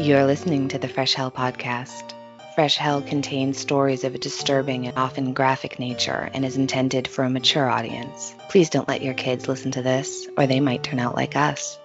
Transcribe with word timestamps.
You're 0.00 0.24
listening 0.24 0.68
to 0.68 0.78
the 0.78 0.88
Fresh 0.88 1.12
Hell 1.12 1.30
podcast. 1.30 2.14
Fresh 2.54 2.78
Hell 2.78 3.02
contains 3.02 3.58
stories 3.58 4.02
of 4.02 4.14
a 4.14 4.18
disturbing 4.18 4.86
and 4.86 4.96
often 4.96 5.34
graphic 5.34 5.78
nature 5.78 6.30
and 6.32 6.42
is 6.42 6.56
intended 6.56 7.06
for 7.06 7.22
a 7.22 7.28
mature 7.28 7.68
audience. 7.68 8.34
Please 8.48 8.70
don't 8.70 8.88
let 8.88 9.02
your 9.02 9.12
kids 9.12 9.46
listen 9.46 9.72
to 9.72 9.82
this, 9.82 10.26
or 10.38 10.46
they 10.46 10.58
might 10.58 10.82
turn 10.82 11.00
out 11.00 11.16
like 11.16 11.36
us. 11.36 11.78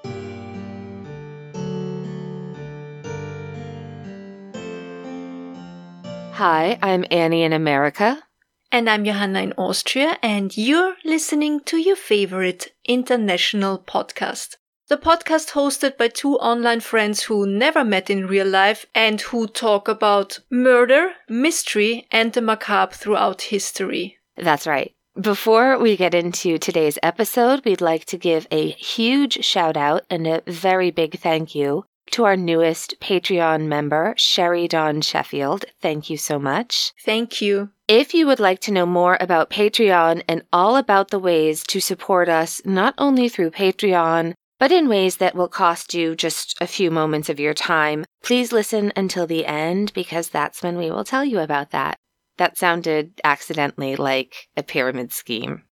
Hi, 6.35 6.79
I'm 6.81 7.03
Annie 7.11 7.43
in 7.43 7.51
America. 7.51 8.23
And 8.71 8.89
I'm 8.89 9.03
Johanna 9.03 9.41
in 9.41 9.53
Austria, 9.57 10.17
and 10.23 10.55
you're 10.55 10.95
listening 11.03 11.59
to 11.65 11.75
your 11.75 11.97
favorite 11.97 12.73
international 12.87 13.77
podcast. 13.77 14.55
The 14.87 14.97
podcast 14.97 15.53
hosted 15.53 15.97
by 15.97 16.09
two 16.09 16.35
online 16.35 16.79
friends 16.79 17.23
who 17.23 17.47
never 17.47 17.83
met 17.83 18.11
in 18.11 18.27
real 18.27 18.45
life 18.47 18.85
and 18.93 19.19
who 19.19 19.47
talk 19.47 19.87
about 19.87 20.37
murder, 20.51 21.13
mystery, 21.27 22.07
and 22.11 22.31
the 22.33 22.41
macabre 22.41 22.93
throughout 22.93 23.41
history. 23.41 24.19
That's 24.37 24.67
right. 24.67 24.93
Before 25.19 25.79
we 25.79 25.97
get 25.97 26.13
into 26.13 26.59
today's 26.59 26.99
episode, 27.01 27.65
we'd 27.65 27.81
like 27.81 28.05
to 28.05 28.17
give 28.17 28.45
a 28.51 28.69
huge 28.69 29.43
shout 29.43 29.75
out 29.75 30.03
and 30.07 30.27
a 30.27 30.43
very 30.45 30.91
big 30.91 31.19
thank 31.19 31.55
you 31.55 31.85
to 32.11 32.25
our 32.25 32.37
newest 32.37 32.99
Patreon 32.99 33.65
member, 33.65 34.13
Sherry 34.17 34.67
Dawn 34.67 35.01
Sheffield. 35.01 35.65
Thank 35.81 36.11
you 36.11 36.17
so 36.17 36.37
much. 36.37 36.93
Thank 37.03 37.41
you. 37.41 37.71
If 37.87 38.13
you 38.13 38.27
would 38.27 38.39
like 38.39 38.59
to 38.61 38.71
know 38.71 38.85
more 38.85 39.17
about 39.19 39.49
Patreon 39.49 40.21
and 40.27 40.43
all 40.53 40.75
about 40.75 41.09
the 41.09 41.17
ways 41.17 41.63
to 41.69 41.79
support 41.79 42.29
us, 42.29 42.61
not 42.65 42.93
only 42.99 43.29
through 43.29 43.49
Patreon, 43.51 44.33
but 44.59 44.71
in 44.71 44.87
ways 44.87 45.17
that 45.17 45.35
will 45.35 45.47
cost 45.47 45.93
you 45.93 46.15
just 46.15 46.55
a 46.61 46.67
few 46.67 46.91
moments 46.91 47.29
of 47.29 47.39
your 47.39 47.53
time, 47.53 48.05
please 48.23 48.51
listen 48.51 48.91
until 48.95 49.27
the 49.27 49.45
end 49.45 49.93
because 49.93 50.29
that's 50.29 50.63
when 50.63 50.77
we 50.77 50.89
will 50.91 51.03
tell 51.03 51.25
you 51.25 51.39
about 51.39 51.71
that. 51.71 51.97
That 52.37 52.57
sounded 52.57 53.19
accidentally 53.23 53.95
like 53.95 54.47
a 54.57 54.63
pyramid 54.63 55.11
scheme. 55.13 55.63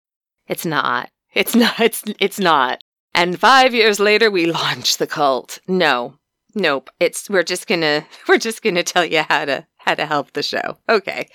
It's 0.47 0.67
not. 0.67 1.11
It's 1.35 1.55
not. 1.55 1.81
It's, 1.81 2.03
it's 2.21 2.39
not. 2.39 2.81
And 3.15 3.39
five 3.39 3.75
years 3.75 4.01
later, 4.01 4.31
we 4.31 4.47
launch 4.47 4.97
the 4.97 5.07
cult. 5.07 5.59
No, 5.69 6.19
Nope. 6.55 6.91
It's 7.01 7.31
we're 7.31 7.43
just 7.43 7.67
gonna 7.67 8.07
we're 8.29 8.39
just 8.39 8.63
gonna 8.63 8.83
tell 8.83 9.05
you 9.05 9.23
how 9.29 9.45
to 9.45 9.67
how 9.79 9.95
to 9.95 10.07
help 10.07 10.33
the 10.33 10.43
show. 10.43 10.79
Okay. 10.89 11.29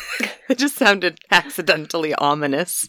it 0.48 0.58
just 0.58 0.76
sounded 0.76 1.18
accidentally 1.30 2.14
ominous. 2.14 2.88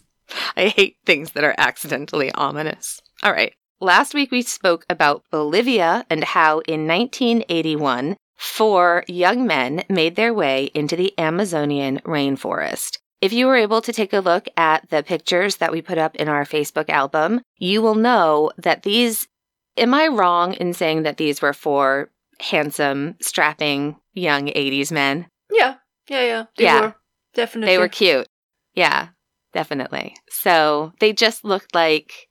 I 0.56 0.68
hate 0.68 0.96
things 1.06 1.32
that 1.32 1.44
are 1.44 1.54
accidentally 1.56 2.32
ominous. 2.32 3.00
All 3.22 3.32
right. 3.32 3.54
Last 3.80 4.14
week 4.14 4.30
we 4.30 4.40
spoke 4.40 4.86
about 4.88 5.24
Bolivia 5.30 6.06
and 6.08 6.24
how 6.24 6.60
in 6.60 6.86
1981 6.86 8.16
four 8.34 9.04
young 9.06 9.46
men 9.46 9.84
made 9.90 10.16
their 10.16 10.32
way 10.32 10.70
into 10.72 10.96
the 10.96 11.12
Amazonian 11.18 11.98
rainforest. 11.98 12.96
If 13.20 13.34
you 13.34 13.46
were 13.46 13.56
able 13.56 13.82
to 13.82 13.92
take 13.92 14.14
a 14.14 14.20
look 14.20 14.48
at 14.56 14.88
the 14.88 15.02
pictures 15.02 15.56
that 15.56 15.72
we 15.72 15.82
put 15.82 15.98
up 15.98 16.16
in 16.16 16.26
our 16.26 16.46
Facebook 16.46 16.88
album, 16.88 17.42
you 17.58 17.82
will 17.82 17.94
know 17.94 18.50
that 18.56 18.82
these 18.82 19.28
Am 19.76 19.92
I 19.92 20.06
wrong 20.06 20.54
in 20.54 20.72
saying 20.72 21.02
that 21.02 21.18
these 21.18 21.42
were 21.42 21.52
four 21.52 22.10
handsome, 22.40 23.16
strapping 23.20 23.96
young 24.14 24.46
80s 24.46 24.90
men? 24.90 25.26
Yeah, 25.50 25.74
yeah, 26.08 26.22
yeah. 26.22 26.44
They 26.56 26.64
yeah. 26.64 26.80
were. 26.80 26.94
Definitely. 27.34 27.74
They 27.74 27.78
were 27.78 27.88
cute. 27.88 28.26
Yeah, 28.74 29.08
definitely. 29.52 30.16
So 30.30 30.94
they 30.98 31.12
just 31.12 31.44
looked 31.44 31.74
like 31.74 32.28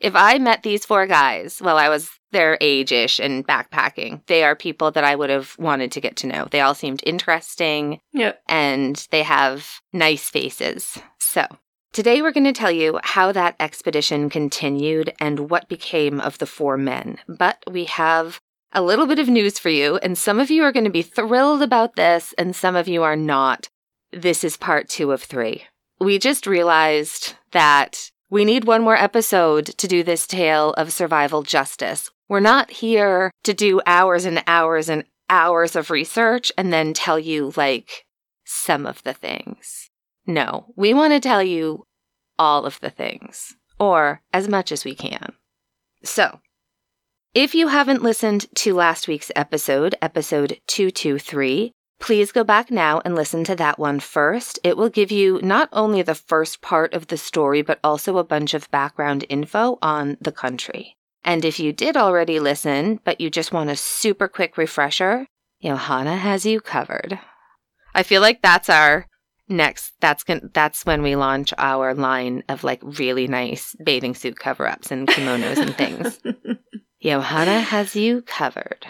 if 0.00 0.14
I 0.14 0.38
met 0.38 0.62
these 0.62 0.84
four 0.84 1.06
guys 1.06 1.58
while 1.60 1.76
I 1.76 1.88
was 1.88 2.10
their 2.32 2.58
age 2.60 2.92
ish 2.92 3.18
and 3.18 3.46
backpacking, 3.46 4.24
they 4.26 4.44
are 4.44 4.54
people 4.54 4.90
that 4.90 5.04
I 5.04 5.14
would 5.14 5.30
have 5.30 5.56
wanted 5.58 5.92
to 5.92 6.00
get 6.00 6.16
to 6.16 6.26
know. 6.26 6.46
They 6.50 6.60
all 6.60 6.74
seemed 6.74 7.02
interesting. 7.06 8.00
Yeah. 8.12 8.32
And 8.48 9.06
they 9.10 9.22
have 9.22 9.80
nice 9.92 10.28
faces. 10.28 10.98
So 11.18 11.46
Today, 11.96 12.20
we're 12.20 12.32
going 12.32 12.44
to 12.44 12.52
tell 12.52 12.70
you 12.70 13.00
how 13.02 13.32
that 13.32 13.56
expedition 13.58 14.28
continued 14.28 15.14
and 15.18 15.48
what 15.48 15.66
became 15.66 16.20
of 16.20 16.36
the 16.36 16.44
four 16.44 16.76
men. 16.76 17.16
But 17.26 17.64
we 17.70 17.86
have 17.86 18.38
a 18.72 18.82
little 18.82 19.06
bit 19.06 19.18
of 19.18 19.30
news 19.30 19.58
for 19.58 19.70
you, 19.70 19.96
and 20.02 20.18
some 20.18 20.38
of 20.38 20.50
you 20.50 20.62
are 20.62 20.72
going 20.72 20.84
to 20.84 20.90
be 20.90 21.00
thrilled 21.00 21.62
about 21.62 21.96
this, 21.96 22.34
and 22.36 22.54
some 22.54 22.76
of 22.76 22.86
you 22.86 23.02
are 23.02 23.16
not. 23.16 23.70
This 24.12 24.44
is 24.44 24.58
part 24.58 24.90
two 24.90 25.10
of 25.10 25.22
three. 25.22 25.64
We 25.98 26.18
just 26.18 26.46
realized 26.46 27.32
that 27.52 28.10
we 28.28 28.44
need 28.44 28.64
one 28.64 28.82
more 28.82 28.96
episode 28.96 29.66
to 29.66 29.86
do 29.86 30.02
this 30.02 30.26
tale 30.26 30.72
of 30.72 30.92
survival 30.92 31.42
justice. 31.42 32.10
We're 32.28 32.40
not 32.40 32.70
here 32.70 33.30
to 33.44 33.54
do 33.54 33.80
hours 33.86 34.24
and 34.24 34.42
hours 34.46 34.88
and 34.88 35.04
hours 35.30 35.76
of 35.76 35.90
research 35.90 36.50
and 36.58 36.72
then 36.72 36.92
tell 36.92 37.18
you, 37.18 37.52
like, 37.56 38.04
some 38.44 38.86
of 38.86 39.02
the 39.04 39.12
things. 39.12 39.90
No, 40.26 40.72
we 40.76 40.92
want 40.92 41.12
to 41.12 41.20
tell 41.20 41.42
you 41.42 41.86
all 42.38 42.66
of 42.66 42.80
the 42.80 42.90
things, 42.90 43.54
or 43.78 44.22
as 44.32 44.48
much 44.48 44.72
as 44.72 44.84
we 44.84 44.94
can. 44.94 45.32
So, 46.02 46.40
if 47.32 47.54
you 47.54 47.68
haven't 47.68 48.02
listened 48.02 48.46
to 48.56 48.74
last 48.74 49.06
week's 49.06 49.30
episode, 49.36 49.94
episode 50.02 50.58
223, 50.66 51.72
please 51.98 52.32
go 52.32 52.44
back 52.44 52.70
now 52.70 53.00
and 53.04 53.14
listen 53.14 53.44
to 53.44 53.56
that 53.56 53.78
one 53.78 54.00
first. 54.00 54.58
It 54.62 54.76
will 54.76 54.88
give 54.88 55.10
you 55.10 55.40
not 55.42 55.68
only 55.72 56.02
the 56.02 56.14
first 56.14 56.60
part 56.60 56.94
of 56.94 57.06
the 57.08 57.16
story, 57.16 57.62
but 57.62 57.78
also 57.82 58.18
a 58.18 58.24
bunch 58.24 58.54
of 58.54 58.70
background 58.70 59.24
info 59.28 59.78
on 59.82 60.16
the 60.20 60.32
country. 60.32 60.96
And 61.24 61.44
if 61.44 61.58
you 61.58 61.72
did 61.72 61.96
already 61.96 62.38
listen, 62.38 63.00
but 63.04 63.20
you 63.20 63.30
just 63.30 63.52
want 63.52 63.70
a 63.70 63.76
super 63.76 64.28
quick 64.28 64.56
refresher, 64.56 65.26
Johanna 65.62 66.16
has 66.16 66.46
you 66.46 66.60
covered. 66.60 67.18
I 67.94 68.02
feel 68.02 68.20
like 68.20 68.42
that's 68.42 68.68
our 68.68 69.06
next 69.48 69.92
that's 70.00 70.24
con- 70.24 70.50
that's 70.52 70.84
when 70.84 71.02
we 71.02 71.16
launch 71.16 71.52
our 71.56 71.94
line 71.94 72.42
of 72.48 72.64
like 72.64 72.80
really 72.82 73.26
nice 73.26 73.74
bathing 73.84 74.14
suit 74.14 74.38
cover-ups 74.38 74.90
and 74.90 75.08
kimonos 75.08 75.56
and 75.56 75.76
things. 75.76 76.20
Johanna 77.02 77.60
has 77.60 77.96
you 77.96 78.22
covered. 78.22 78.86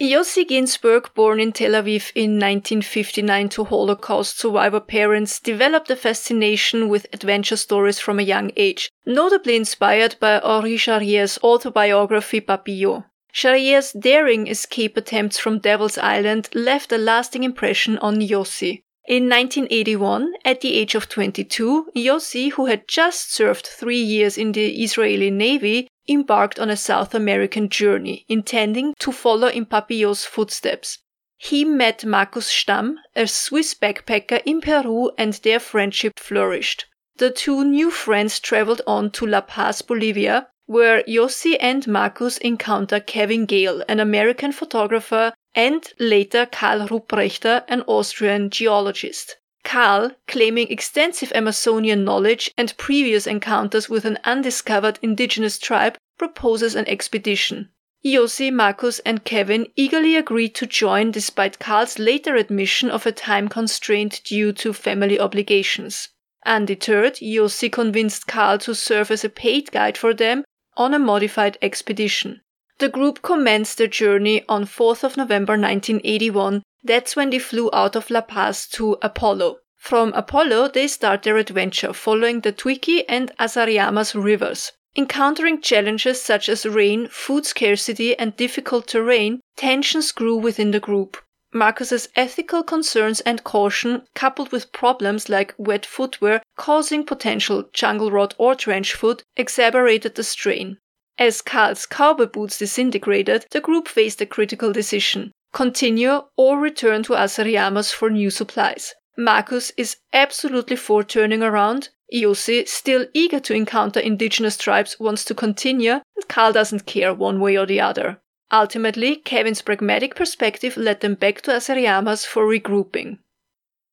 Yossi 0.00 0.44
Ghinsberg, 0.44 1.14
born 1.14 1.38
in 1.38 1.52
Tel 1.52 1.70
Aviv 1.70 2.10
in 2.16 2.32
1959 2.32 3.48
to 3.50 3.62
Holocaust 3.62 4.40
survivor 4.40 4.80
parents, 4.80 5.38
developed 5.38 5.88
a 5.88 5.94
fascination 5.94 6.88
with 6.88 7.06
adventure 7.12 7.56
stories 7.56 8.00
from 8.00 8.18
a 8.18 8.24
young 8.24 8.50
age, 8.56 8.90
notably 9.06 9.54
inspired 9.54 10.16
by 10.18 10.40
Henri 10.40 10.76
Charrière's 10.76 11.38
autobiography 11.44 12.40
Papillon. 12.40 13.04
Charrière's 13.32 13.92
daring 13.92 14.48
escape 14.48 14.96
attempts 14.96 15.38
from 15.38 15.60
Devil's 15.60 15.98
Island 15.98 16.48
left 16.54 16.90
a 16.90 16.98
lasting 16.98 17.44
impression 17.44 17.96
on 17.98 18.20
Yossi. 18.20 18.82
In 19.06 19.28
1981, 19.28 20.32
at 20.46 20.62
the 20.62 20.74
age 20.74 20.94
of 20.94 21.10
22, 21.10 21.90
Yossi, 21.94 22.52
who 22.52 22.64
had 22.66 22.88
just 22.88 23.34
served 23.34 23.66
three 23.66 24.00
years 24.00 24.38
in 24.38 24.52
the 24.52 24.82
Israeli 24.82 25.30
Navy, 25.30 25.88
embarked 26.08 26.58
on 26.58 26.70
a 26.70 26.76
South 26.76 27.14
American 27.14 27.68
journey, 27.68 28.24
intending 28.30 28.94
to 29.00 29.12
follow 29.12 29.48
in 29.48 29.66
Papillon's 29.66 30.24
footsteps. 30.24 31.00
He 31.36 31.66
met 31.66 32.06
Markus 32.06 32.50
Stamm, 32.50 32.96
a 33.14 33.26
Swiss 33.26 33.74
backpacker 33.74 34.40
in 34.46 34.62
Peru, 34.62 35.10
and 35.18 35.34
their 35.34 35.60
friendship 35.60 36.18
flourished. 36.18 36.86
The 37.18 37.30
two 37.30 37.62
new 37.62 37.90
friends 37.90 38.40
traveled 38.40 38.80
on 38.86 39.10
to 39.10 39.26
La 39.26 39.42
Paz, 39.42 39.82
Bolivia, 39.82 40.48
where 40.64 41.02
Yossi 41.02 41.58
and 41.60 41.86
Markus 41.86 42.38
encounter 42.38 43.00
Kevin 43.00 43.44
Gale, 43.44 43.84
an 43.86 44.00
American 44.00 44.50
photographer 44.50 45.34
and 45.54 45.92
later 45.98 46.46
Karl 46.46 46.88
Ruprechter, 46.88 47.64
an 47.68 47.82
Austrian 47.86 48.50
geologist. 48.50 49.36
Karl, 49.64 50.10
claiming 50.28 50.70
extensive 50.70 51.32
Amazonian 51.34 52.04
knowledge 52.04 52.50
and 52.58 52.76
previous 52.76 53.26
encounters 53.26 53.88
with 53.88 54.04
an 54.04 54.18
undiscovered 54.24 54.98
indigenous 55.00 55.58
tribe, 55.58 55.96
proposes 56.18 56.74
an 56.74 56.86
expedition. 56.86 57.70
Yossi, 58.04 58.52
Markus, 58.52 58.98
and 59.00 59.24
Kevin 59.24 59.66
eagerly 59.76 60.14
agree 60.14 60.50
to 60.50 60.66
join 60.66 61.10
despite 61.10 61.58
Karl's 61.58 61.98
later 61.98 62.36
admission 62.36 62.90
of 62.90 63.06
a 63.06 63.12
time 63.12 63.48
constraint 63.48 64.20
due 64.24 64.52
to 64.52 64.74
family 64.74 65.18
obligations. 65.18 66.10
Undeterred, 66.44 67.14
Yossi 67.22 67.72
convinced 67.72 68.26
Karl 68.26 68.58
to 68.58 68.74
serve 68.74 69.10
as 69.10 69.24
a 69.24 69.30
paid 69.30 69.72
guide 69.72 69.96
for 69.96 70.12
them 70.12 70.44
on 70.76 70.92
a 70.92 70.98
modified 70.98 71.56
expedition. 71.62 72.42
The 72.84 72.90
group 72.90 73.22
commenced 73.22 73.78
their 73.78 73.86
journey 73.86 74.44
on 74.46 74.66
4th 74.66 75.04
of 75.04 75.16
November 75.16 75.54
1981. 75.54 76.62
That's 76.82 77.16
when 77.16 77.30
they 77.30 77.38
flew 77.38 77.70
out 77.72 77.96
of 77.96 78.10
La 78.10 78.20
Paz 78.20 78.66
to 78.72 78.98
Apolo. 79.00 79.56
From 79.78 80.12
Apolo, 80.12 80.70
they 80.70 80.86
start 80.88 81.22
their 81.22 81.38
adventure 81.38 81.94
following 81.94 82.40
the 82.40 82.52
Tuichi 82.52 83.06
and 83.08 83.32
Asariamas 83.38 84.14
rivers. 84.14 84.72
Encountering 84.94 85.62
challenges 85.62 86.20
such 86.20 86.50
as 86.50 86.66
rain, 86.66 87.08
food 87.08 87.46
scarcity, 87.46 88.18
and 88.18 88.36
difficult 88.36 88.86
terrain, 88.86 89.40
tensions 89.56 90.12
grew 90.12 90.36
within 90.36 90.70
the 90.70 90.78
group. 90.78 91.16
Marcus's 91.54 92.10
ethical 92.16 92.62
concerns 92.62 93.22
and 93.22 93.44
caution, 93.44 94.02
coupled 94.14 94.52
with 94.52 94.72
problems 94.72 95.30
like 95.30 95.54
wet 95.56 95.86
footwear 95.86 96.42
causing 96.58 97.02
potential 97.02 97.64
jungle 97.72 98.10
rot 98.10 98.34
or 98.36 98.54
trench 98.54 98.92
foot, 98.92 99.22
exacerbated 99.38 100.16
the 100.16 100.22
strain. 100.22 100.76
As 101.16 101.42
Karl's 101.42 101.86
cowboy 101.86 102.26
boots 102.26 102.58
disintegrated, 102.58 103.46
the 103.52 103.60
group 103.60 103.86
faced 103.86 104.20
a 104.20 104.26
critical 104.26 104.72
decision 104.72 105.32
continue 105.52 106.20
or 106.36 106.58
return 106.58 107.04
to 107.04 107.12
Asariamas 107.12 107.92
for 107.94 108.10
new 108.10 108.28
supplies. 108.28 108.94
Marcus 109.16 109.70
is 109.76 109.98
absolutely 110.12 110.74
for 110.74 111.04
turning 111.04 111.42
around. 111.42 111.90
Yossi, 112.12 112.66
still 112.66 113.06
eager 113.14 113.38
to 113.40 113.54
encounter 113.54 114.00
indigenous 114.00 114.56
tribes, 114.56 114.98
wants 114.98 115.24
to 115.24 115.34
continue, 115.34 115.92
and 115.92 116.28
Karl 116.28 116.52
doesn't 116.52 116.86
care 116.86 117.14
one 117.14 117.40
way 117.40 117.56
or 117.56 117.64
the 117.64 117.80
other. 117.80 118.20
Ultimately, 118.50 119.16
Kevin's 119.16 119.62
pragmatic 119.62 120.16
perspective 120.16 120.76
led 120.76 121.00
them 121.00 121.14
back 121.14 121.40
to 121.42 121.52
Asariamas 121.52 122.26
for 122.26 122.44
regrouping. 122.44 123.18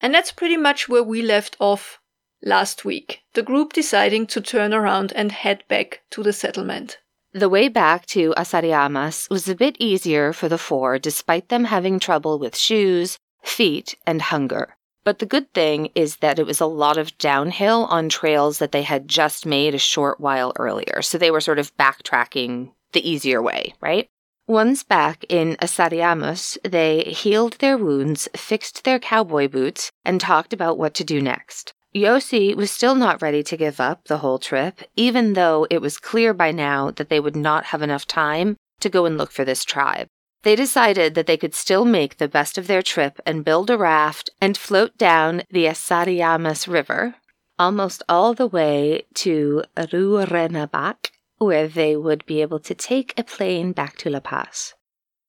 And 0.02 0.14
that's 0.14 0.32
pretty 0.32 0.58
much 0.58 0.90
where 0.90 1.04
we 1.04 1.22
left 1.22 1.56
off 1.60 2.00
last 2.44 2.84
week, 2.84 3.22
the 3.34 3.44
group 3.44 3.74
deciding 3.74 4.26
to 4.28 4.42
turn 4.42 4.74
around 4.74 5.14
and 5.14 5.32
head 5.32 5.64
back 5.68 6.02
to 6.10 6.24
the 6.24 6.34
settlement. 6.34 6.98
The 7.34 7.48
way 7.48 7.70
back 7.70 8.06
to 8.08 8.34
Asariamas 8.36 9.30
was 9.30 9.48
a 9.48 9.56
bit 9.56 9.78
easier 9.80 10.34
for 10.34 10.50
the 10.50 10.58
four 10.58 11.00
despite 11.00 11.48
them 11.48 11.64
having 11.64 11.98
trouble 11.98 12.38
with 12.38 12.58
shoes, 12.58 13.18
feet, 13.42 13.96
and 14.06 14.22
hunger. 14.22 14.76
But 15.06 15.20
the 15.20 15.26
good 15.26 15.54
thing 15.54 15.92
is 15.96 16.18
that 16.18 16.40
it 16.40 16.46
was 16.46 16.60
a 16.60 16.66
lot 16.66 16.98
of 16.98 17.18
downhill 17.18 17.86
on 17.86 18.10
trails 18.10 18.60
that 18.60 18.74
they 18.74 18.82
had 18.82 19.08
just 19.08 19.46
made 19.46 19.74
a 19.74 19.80
short 19.80 20.20
while 20.20 20.52
earlier. 20.60 21.02
So 21.02 21.18
they 21.18 21.32
were 21.32 21.40
sort 21.40 21.58
of 21.58 21.76
backtracking 21.78 22.74
the 22.92 23.10
easier 23.10 23.42
way, 23.42 23.76
right? 23.80 24.10
Once 24.46 24.84
back 24.84 25.24
in 25.30 25.56
Asariamas, 25.62 26.58
they 26.70 27.04
healed 27.04 27.54
their 27.60 27.78
wounds, 27.78 28.28
fixed 28.36 28.84
their 28.84 29.00
cowboy 29.00 29.48
boots, 29.48 29.90
and 30.04 30.20
talked 30.20 30.52
about 30.52 30.78
what 30.78 30.94
to 30.96 31.06
do 31.06 31.22
next. 31.22 31.74
Yossi 31.94 32.56
was 32.56 32.72
still 32.72 32.96
not 32.96 33.22
ready 33.22 33.44
to 33.44 33.58
give 33.58 33.80
up 33.80 34.06
the 34.06 34.20
whole 34.20 34.40
trip, 34.40 34.82
even 34.96 35.34
though 35.34 35.68
it 35.70 35.82
was 35.82 35.98
clear 35.98 36.34
by 36.34 36.52
now 36.52 36.92
that 36.92 37.10
they 37.10 37.20
would 37.20 37.36
not 37.36 37.66
have 37.66 37.82
enough 37.82 38.08
time 38.08 38.56
to 38.80 38.90
go 38.90 39.06
and 39.06 39.18
look 39.18 39.32
for 39.32 39.44
this 39.44 39.66
tribe. 39.66 40.08
They 40.44 40.56
decided 40.56 41.14
that 41.16 41.28
they 41.28 41.38
could 41.38 41.54
still 41.54 41.86
make 41.86 42.18
the 42.18 42.28
best 42.28 42.58
of 42.58 42.68
their 42.68 42.82
trip 42.82 43.20
and 43.26 43.46
build 43.46 43.70
a 43.70 43.78
raft 43.78 44.30
and 44.40 44.58
float 44.58 44.98
down 44.98 45.44
the 45.52 45.66
Asariamas 45.66 46.68
River 46.68 47.16
almost 47.62 48.02
all 48.10 48.34
the 48.34 48.48
way 48.48 49.04
to 49.14 49.64
Rurrenabaque 49.78 51.12
where 51.38 51.68
they 51.68 51.96
would 51.96 52.26
be 52.26 52.42
able 52.42 52.60
to 52.60 52.74
take 52.74 53.14
a 53.18 53.24
plane 53.24 53.72
back 53.72 53.98
to 53.98 54.10
La 54.10 54.20
Paz. 54.20 54.74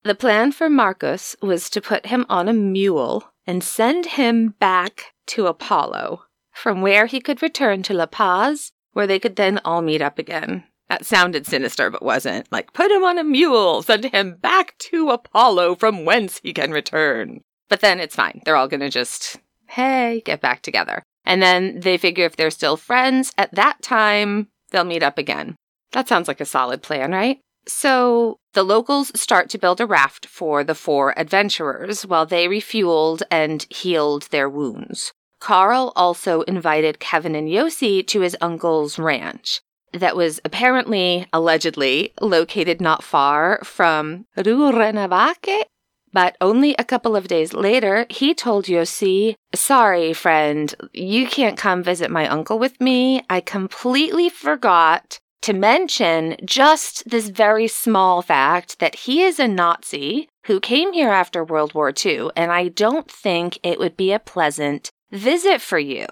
The 0.02 0.14
plan 0.14 0.52
for 0.52 0.68
Marcus 0.68 1.36
was 1.42 1.68
to 1.70 1.80
put 1.80 2.06
him 2.06 2.24
on 2.28 2.48
a 2.48 2.52
mule 2.52 3.32
and 3.46 3.62
send 3.62 4.06
him 4.06 4.54
back 4.58 5.14
to 5.26 5.44
Apolo, 5.44 6.20
from 6.52 6.82
where 6.82 7.06
he 7.06 7.20
could 7.20 7.42
return 7.42 7.82
to 7.84 7.94
La 7.94 8.06
Paz, 8.06 8.72
where 8.92 9.06
they 9.06 9.18
could 9.18 9.36
then 9.36 9.60
all 9.64 9.82
meet 9.82 10.02
up 10.02 10.18
again. 10.18 10.64
That 10.88 11.06
sounded 11.06 11.46
sinister, 11.46 11.90
but 11.90 12.02
wasn't. 12.02 12.50
Like, 12.52 12.72
put 12.72 12.90
him 12.90 13.02
on 13.02 13.18
a 13.18 13.24
mule, 13.24 13.82
send 13.82 14.04
him 14.04 14.36
back 14.36 14.76
to 14.78 15.06
Apolo, 15.06 15.78
from 15.78 16.04
whence 16.04 16.40
he 16.42 16.52
can 16.52 16.70
return. 16.70 17.40
But 17.68 17.80
then 17.80 17.98
it's 17.98 18.16
fine. 18.16 18.42
They're 18.44 18.56
all 18.56 18.68
gonna 18.68 18.90
just, 18.90 19.38
hey, 19.68 20.22
get 20.24 20.42
back 20.42 20.60
together. 20.60 21.02
And 21.24 21.40
then 21.40 21.80
they 21.80 21.96
figure 21.96 22.26
if 22.26 22.36
they're 22.36 22.50
still 22.50 22.76
friends 22.76 23.32
at 23.38 23.54
that 23.54 23.80
time, 23.80 24.48
they'll 24.70 24.84
meet 24.84 25.02
up 25.02 25.16
again. 25.16 25.56
That 25.92 26.08
sounds 26.08 26.28
like 26.28 26.40
a 26.40 26.44
solid 26.44 26.82
plan, 26.82 27.12
right? 27.12 27.38
So 27.66 28.36
the 28.54 28.64
locals 28.64 29.12
start 29.18 29.48
to 29.50 29.58
build 29.58 29.80
a 29.80 29.86
raft 29.86 30.26
for 30.26 30.64
the 30.64 30.74
four 30.74 31.18
adventurers 31.18 32.04
while 32.04 32.26
they 32.26 32.48
refueled 32.48 33.22
and 33.30 33.64
healed 33.70 34.28
their 34.30 34.48
wounds. 34.48 35.12
Karl 35.42 35.92
also 35.96 36.42
invited 36.42 37.00
Kevin 37.00 37.34
and 37.34 37.48
Yossi 37.48 38.06
to 38.06 38.20
his 38.20 38.36
uncle's 38.40 38.96
ranch 38.96 39.60
that 39.92 40.14
was 40.14 40.40
apparently, 40.44 41.26
allegedly, 41.32 42.12
located 42.20 42.80
not 42.80 43.02
far 43.02 43.58
from 43.64 44.24
Rurrenabaque. 44.36 45.64
But 46.12 46.36
only 46.40 46.76
a 46.78 46.84
couple 46.84 47.16
of 47.16 47.26
days 47.26 47.54
later, 47.54 48.06
he 48.08 48.34
told 48.34 48.66
Yossi, 48.66 49.34
Sorry, 49.52 50.12
friend, 50.12 50.72
you 50.92 51.26
can't 51.26 51.58
come 51.58 51.82
visit 51.82 52.08
my 52.08 52.28
uncle 52.28 52.60
with 52.60 52.80
me. 52.80 53.24
I 53.28 53.40
completely 53.40 54.28
forgot 54.28 55.18
to 55.40 55.52
mention 55.52 56.36
just 56.44 57.10
this 57.10 57.30
very 57.30 57.66
small 57.66 58.22
fact 58.22 58.78
that 58.78 58.94
he 58.94 59.22
is 59.22 59.40
a 59.40 59.48
Nazi 59.48 60.28
who 60.46 60.60
came 60.60 60.92
here 60.92 61.10
after 61.10 61.42
World 61.42 61.74
War 61.74 61.92
II, 61.92 62.30
and 62.36 62.52
I 62.52 62.68
don't 62.68 63.10
think 63.10 63.58
it 63.64 63.80
would 63.80 63.96
be 63.96 64.12
a 64.12 64.20
pleasant 64.20 64.92
visit 65.12 65.60
for 65.60 65.78
you. 65.78 66.06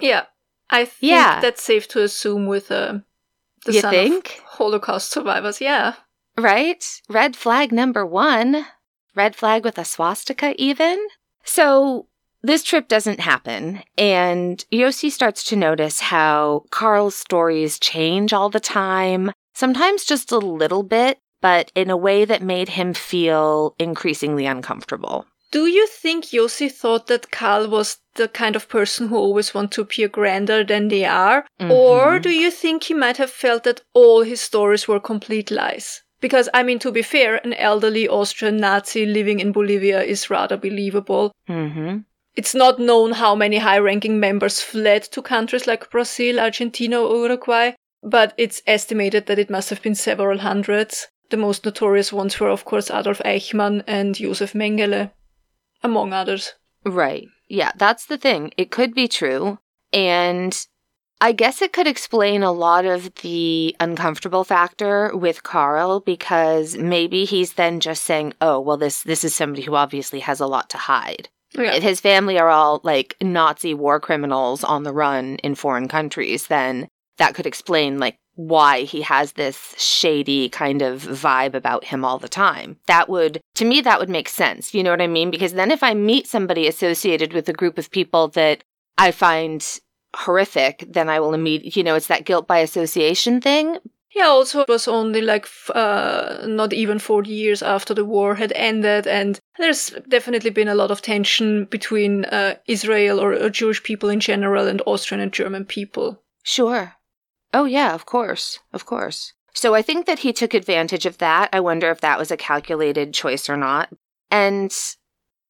Yeah, 0.00 0.24
I 0.70 0.84
think 0.84 1.12
yeah. 1.12 1.40
that's 1.40 1.62
safe 1.62 1.86
to 1.88 2.02
assume 2.02 2.46
with 2.46 2.70
uh, 2.70 2.98
the 3.64 3.72
you 3.72 3.80
son 3.80 3.92
think? 3.92 4.38
of 4.38 4.44
Holocaust 4.44 5.10
survivors. 5.10 5.60
Yeah, 5.60 5.94
right. 6.36 6.84
Red 7.08 7.36
flag 7.36 7.72
number 7.72 8.04
one. 8.04 8.66
Red 9.14 9.36
flag 9.36 9.64
with 9.64 9.78
a 9.78 9.84
swastika, 9.84 10.54
even. 10.60 11.06
So 11.44 12.08
this 12.42 12.62
trip 12.62 12.88
doesn't 12.88 13.20
happen, 13.20 13.82
and 13.96 14.64
Yossi 14.70 15.10
starts 15.10 15.42
to 15.44 15.56
notice 15.56 16.00
how 16.00 16.64
Carl's 16.70 17.14
stories 17.14 17.78
change 17.78 18.32
all 18.32 18.50
the 18.50 18.60
time, 18.60 19.32
sometimes 19.54 20.04
just 20.04 20.30
a 20.30 20.38
little 20.38 20.82
bit, 20.82 21.18
but 21.40 21.72
in 21.74 21.90
a 21.90 21.96
way 21.96 22.24
that 22.24 22.42
made 22.42 22.68
him 22.68 22.94
feel 22.94 23.74
increasingly 23.78 24.46
uncomfortable. 24.46 25.26
Do 25.56 25.64
you 25.64 25.86
think 25.86 26.26
Yossi 26.26 26.70
thought 26.70 27.06
that 27.06 27.30
Karl 27.30 27.66
was 27.70 27.96
the 28.16 28.28
kind 28.28 28.56
of 28.56 28.68
person 28.68 29.08
who 29.08 29.16
always 29.16 29.54
want 29.54 29.72
to 29.72 29.80
appear 29.80 30.06
grander 30.06 30.62
than 30.62 30.88
they 30.88 31.06
are? 31.06 31.46
Mm-hmm. 31.58 31.70
Or 31.72 32.18
do 32.18 32.28
you 32.28 32.50
think 32.50 32.82
he 32.82 32.92
might 32.92 33.16
have 33.16 33.30
felt 33.30 33.64
that 33.64 33.80
all 33.94 34.20
his 34.20 34.38
stories 34.38 34.86
were 34.86 35.00
complete 35.00 35.50
lies? 35.50 36.02
Because, 36.20 36.50
I 36.52 36.62
mean, 36.62 36.78
to 36.80 36.92
be 36.92 37.00
fair, 37.00 37.36
an 37.36 37.54
elderly 37.54 38.06
Austrian 38.06 38.58
Nazi 38.58 39.06
living 39.06 39.40
in 39.40 39.52
Bolivia 39.52 40.02
is 40.02 40.28
rather 40.28 40.58
believable. 40.58 41.32
Mm-hmm. 41.48 42.00
It's 42.34 42.54
not 42.54 42.78
known 42.78 43.12
how 43.12 43.34
many 43.34 43.56
high 43.56 43.78
ranking 43.78 44.20
members 44.20 44.60
fled 44.60 45.04
to 45.04 45.22
countries 45.22 45.66
like 45.66 45.90
Brazil, 45.90 46.38
Argentina, 46.38 47.00
or 47.00 47.16
Uruguay, 47.22 47.72
but 48.02 48.34
it's 48.36 48.60
estimated 48.66 49.24
that 49.24 49.38
it 49.38 49.48
must 49.48 49.70
have 49.70 49.80
been 49.80 49.94
several 49.94 50.36
hundreds. 50.36 51.08
The 51.30 51.38
most 51.38 51.64
notorious 51.64 52.12
ones 52.12 52.38
were, 52.38 52.50
of 52.50 52.66
course, 52.66 52.90
Adolf 52.90 53.20
Eichmann 53.24 53.82
and 53.86 54.14
Josef 54.14 54.52
Mengele, 54.52 55.12
among 55.86 56.12
others. 56.12 56.52
Right. 56.84 57.26
Yeah, 57.48 57.72
that's 57.76 58.06
the 58.06 58.18
thing. 58.18 58.52
It 58.56 58.70
could 58.70 58.94
be 58.94 59.08
true. 59.08 59.58
And 59.92 60.66
I 61.20 61.32
guess 61.32 61.62
it 61.62 61.72
could 61.72 61.86
explain 61.86 62.42
a 62.42 62.52
lot 62.52 62.84
of 62.84 63.14
the 63.22 63.74
uncomfortable 63.80 64.44
factor 64.44 65.16
with 65.16 65.42
Carl 65.42 66.00
because 66.00 66.76
maybe 66.76 67.24
he's 67.24 67.54
then 67.54 67.80
just 67.80 68.04
saying, 68.04 68.34
"Oh, 68.40 68.60
well 68.60 68.76
this 68.76 69.02
this 69.02 69.24
is 69.24 69.34
somebody 69.34 69.62
who 69.62 69.74
obviously 69.74 70.20
has 70.20 70.40
a 70.40 70.46
lot 70.46 70.68
to 70.70 70.78
hide." 70.78 71.28
yeah. 71.54 71.78
his 71.78 72.00
family 72.00 72.38
are 72.38 72.50
all 72.50 72.80
like 72.82 73.16
Nazi 73.20 73.74
war 73.74 73.98
criminals 74.00 74.62
on 74.64 74.82
the 74.82 74.92
run 74.92 75.36
in 75.36 75.54
foreign 75.54 75.88
countries, 75.88 76.48
then 76.48 76.88
that 77.18 77.34
could 77.34 77.46
explain 77.46 77.98
like 77.98 78.18
why 78.36 78.82
he 78.82 79.02
has 79.02 79.32
this 79.32 79.74
shady 79.78 80.48
kind 80.48 80.82
of 80.82 81.02
vibe 81.02 81.54
about 81.54 81.84
him 81.84 82.04
all 82.04 82.18
the 82.18 82.28
time. 82.28 82.76
That 82.86 83.08
would, 83.08 83.40
to 83.54 83.64
me, 83.64 83.80
that 83.80 83.98
would 83.98 84.10
make 84.10 84.28
sense. 84.28 84.74
You 84.74 84.82
know 84.82 84.90
what 84.90 85.02
I 85.02 85.06
mean? 85.06 85.30
Because 85.30 85.54
then 85.54 85.70
if 85.70 85.82
I 85.82 85.94
meet 85.94 86.26
somebody 86.26 86.68
associated 86.68 87.32
with 87.32 87.48
a 87.48 87.54
group 87.54 87.78
of 87.78 87.90
people 87.90 88.28
that 88.28 88.62
I 88.98 89.10
find 89.10 89.66
horrific, 90.14 90.84
then 90.88 91.08
I 91.08 91.18
will 91.20 91.34
immediately, 91.34 91.80
you 91.80 91.84
know, 91.84 91.94
it's 91.94 92.06
that 92.06 92.26
guilt 92.26 92.46
by 92.46 92.58
association 92.58 93.40
thing. 93.40 93.78
Yeah, 94.14 94.28
also 94.28 94.60
it 94.60 94.68
was 94.68 94.88
only 94.88 95.20
like 95.20 95.46
uh, 95.74 96.38
not 96.46 96.72
even 96.72 96.98
40 96.98 97.30
years 97.30 97.62
after 97.62 97.92
the 97.92 98.04
war 98.04 98.34
had 98.34 98.50
ended, 98.52 99.06
and 99.06 99.38
there's 99.58 99.90
definitely 100.08 100.48
been 100.48 100.68
a 100.68 100.74
lot 100.74 100.90
of 100.90 101.02
tension 101.02 101.66
between 101.66 102.24
uh, 102.24 102.54
Israel 102.66 103.20
or, 103.20 103.34
or 103.34 103.50
Jewish 103.50 103.82
people 103.82 104.08
in 104.08 104.20
general 104.20 104.68
and 104.68 104.80
Austrian 104.86 105.20
and 105.20 105.32
German 105.32 105.66
people. 105.66 106.22
Sure. 106.42 106.95
Oh, 107.56 107.64
yeah, 107.64 107.94
of 107.94 108.04
course. 108.04 108.58
Of 108.74 108.84
course. 108.84 109.32
So 109.54 109.74
I 109.74 109.80
think 109.80 110.04
that 110.04 110.18
he 110.18 110.34
took 110.34 110.52
advantage 110.52 111.06
of 111.06 111.16
that. 111.18 111.48
I 111.54 111.60
wonder 111.60 111.90
if 111.90 112.02
that 112.02 112.18
was 112.18 112.30
a 112.30 112.36
calculated 112.36 113.14
choice 113.14 113.48
or 113.48 113.56
not. 113.56 113.88
And 114.30 114.70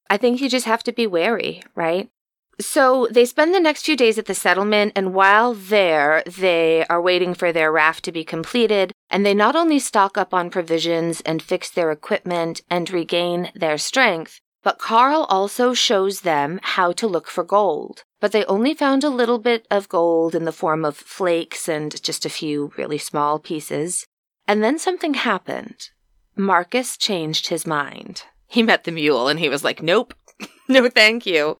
I 0.09 0.17
think 0.17 0.41
you 0.41 0.49
just 0.49 0.67
have 0.67 0.85
to 0.85 0.93
be 0.93 1.09
wary, 1.09 1.65
right? 1.75 2.09
So 2.61 3.09
they 3.11 3.25
spend 3.25 3.53
the 3.53 3.59
next 3.59 3.85
few 3.85 3.97
days 3.97 4.19
at 4.19 4.27
the 4.27 4.37
settlement, 4.37 4.93
and 4.95 5.15
while 5.15 5.53
there, 5.53 6.23
they 6.27 6.87
are 6.87 7.03
waiting 7.03 7.35
for 7.35 7.51
their 7.51 7.73
raft 7.73 8.05
to 8.05 8.13
be 8.13 8.23
completed, 8.23 8.93
and 9.11 9.27
they 9.27 9.35
not 9.35 9.57
only 9.57 9.81
stock 9.81 10.17
up 10.17 10.33
on 10.33 10.49
provisions 10.49 11.21
and 11.23 11.43
fix 11.43 11.69
their 11.69 11.91
equipment 11.91 12.61
and 12.71 12.89
regain 12.89 13.51
their 13.57 13.79
strength, 13.79 14.41
but 14.67 14.81
Karl 14.81 15.27
also 15.29 15.75
shows 15.75 16.23
them 16.23 16.59
how 16.61 16.91
to 16.91 17.07
look 17.07 17.29
for 17.29 17.45
gold. 17.45 18.03
But 18.19 18.33
they 18.33 18.45
only 18.47 18.75
found 18.75 19.05
a 19.05 19.09
little 19.09 19.39
bit 19.39 19.65
of 19.71 19.89
gold 19.89 20.35
in 20.35 20.45
the 20.45 20.51
form 20.51 20.85
of 20.85 20.97
flakes 20.97 21.69
and 21.69 22.03
just 22.03 22.27
a 22.27 22.29
few 22.29 22.73
really 22.77 22.99
small 22.99 23.39
pieces. 23.39 24.09
And 24.49 24.65
then 24.65 24.81
something 24.81 25.15
happened. 25.15 25.91
Marcus 26.35 26.97
changed 26.97 27.47
his 27.47 27.65
mind. 27.65 28.25
He 28.49 28.65
met 28.65 28.83
the 28.83 28.91
mule 28.91 29.29
and 29.29 29.39
he 29.39 29.49
was 29.49 29.63
like, 29.63 29.85
Nope, 29.85 30.15
no 30.69 30.89
thank 30.89 31.27
you. 31.27 31.59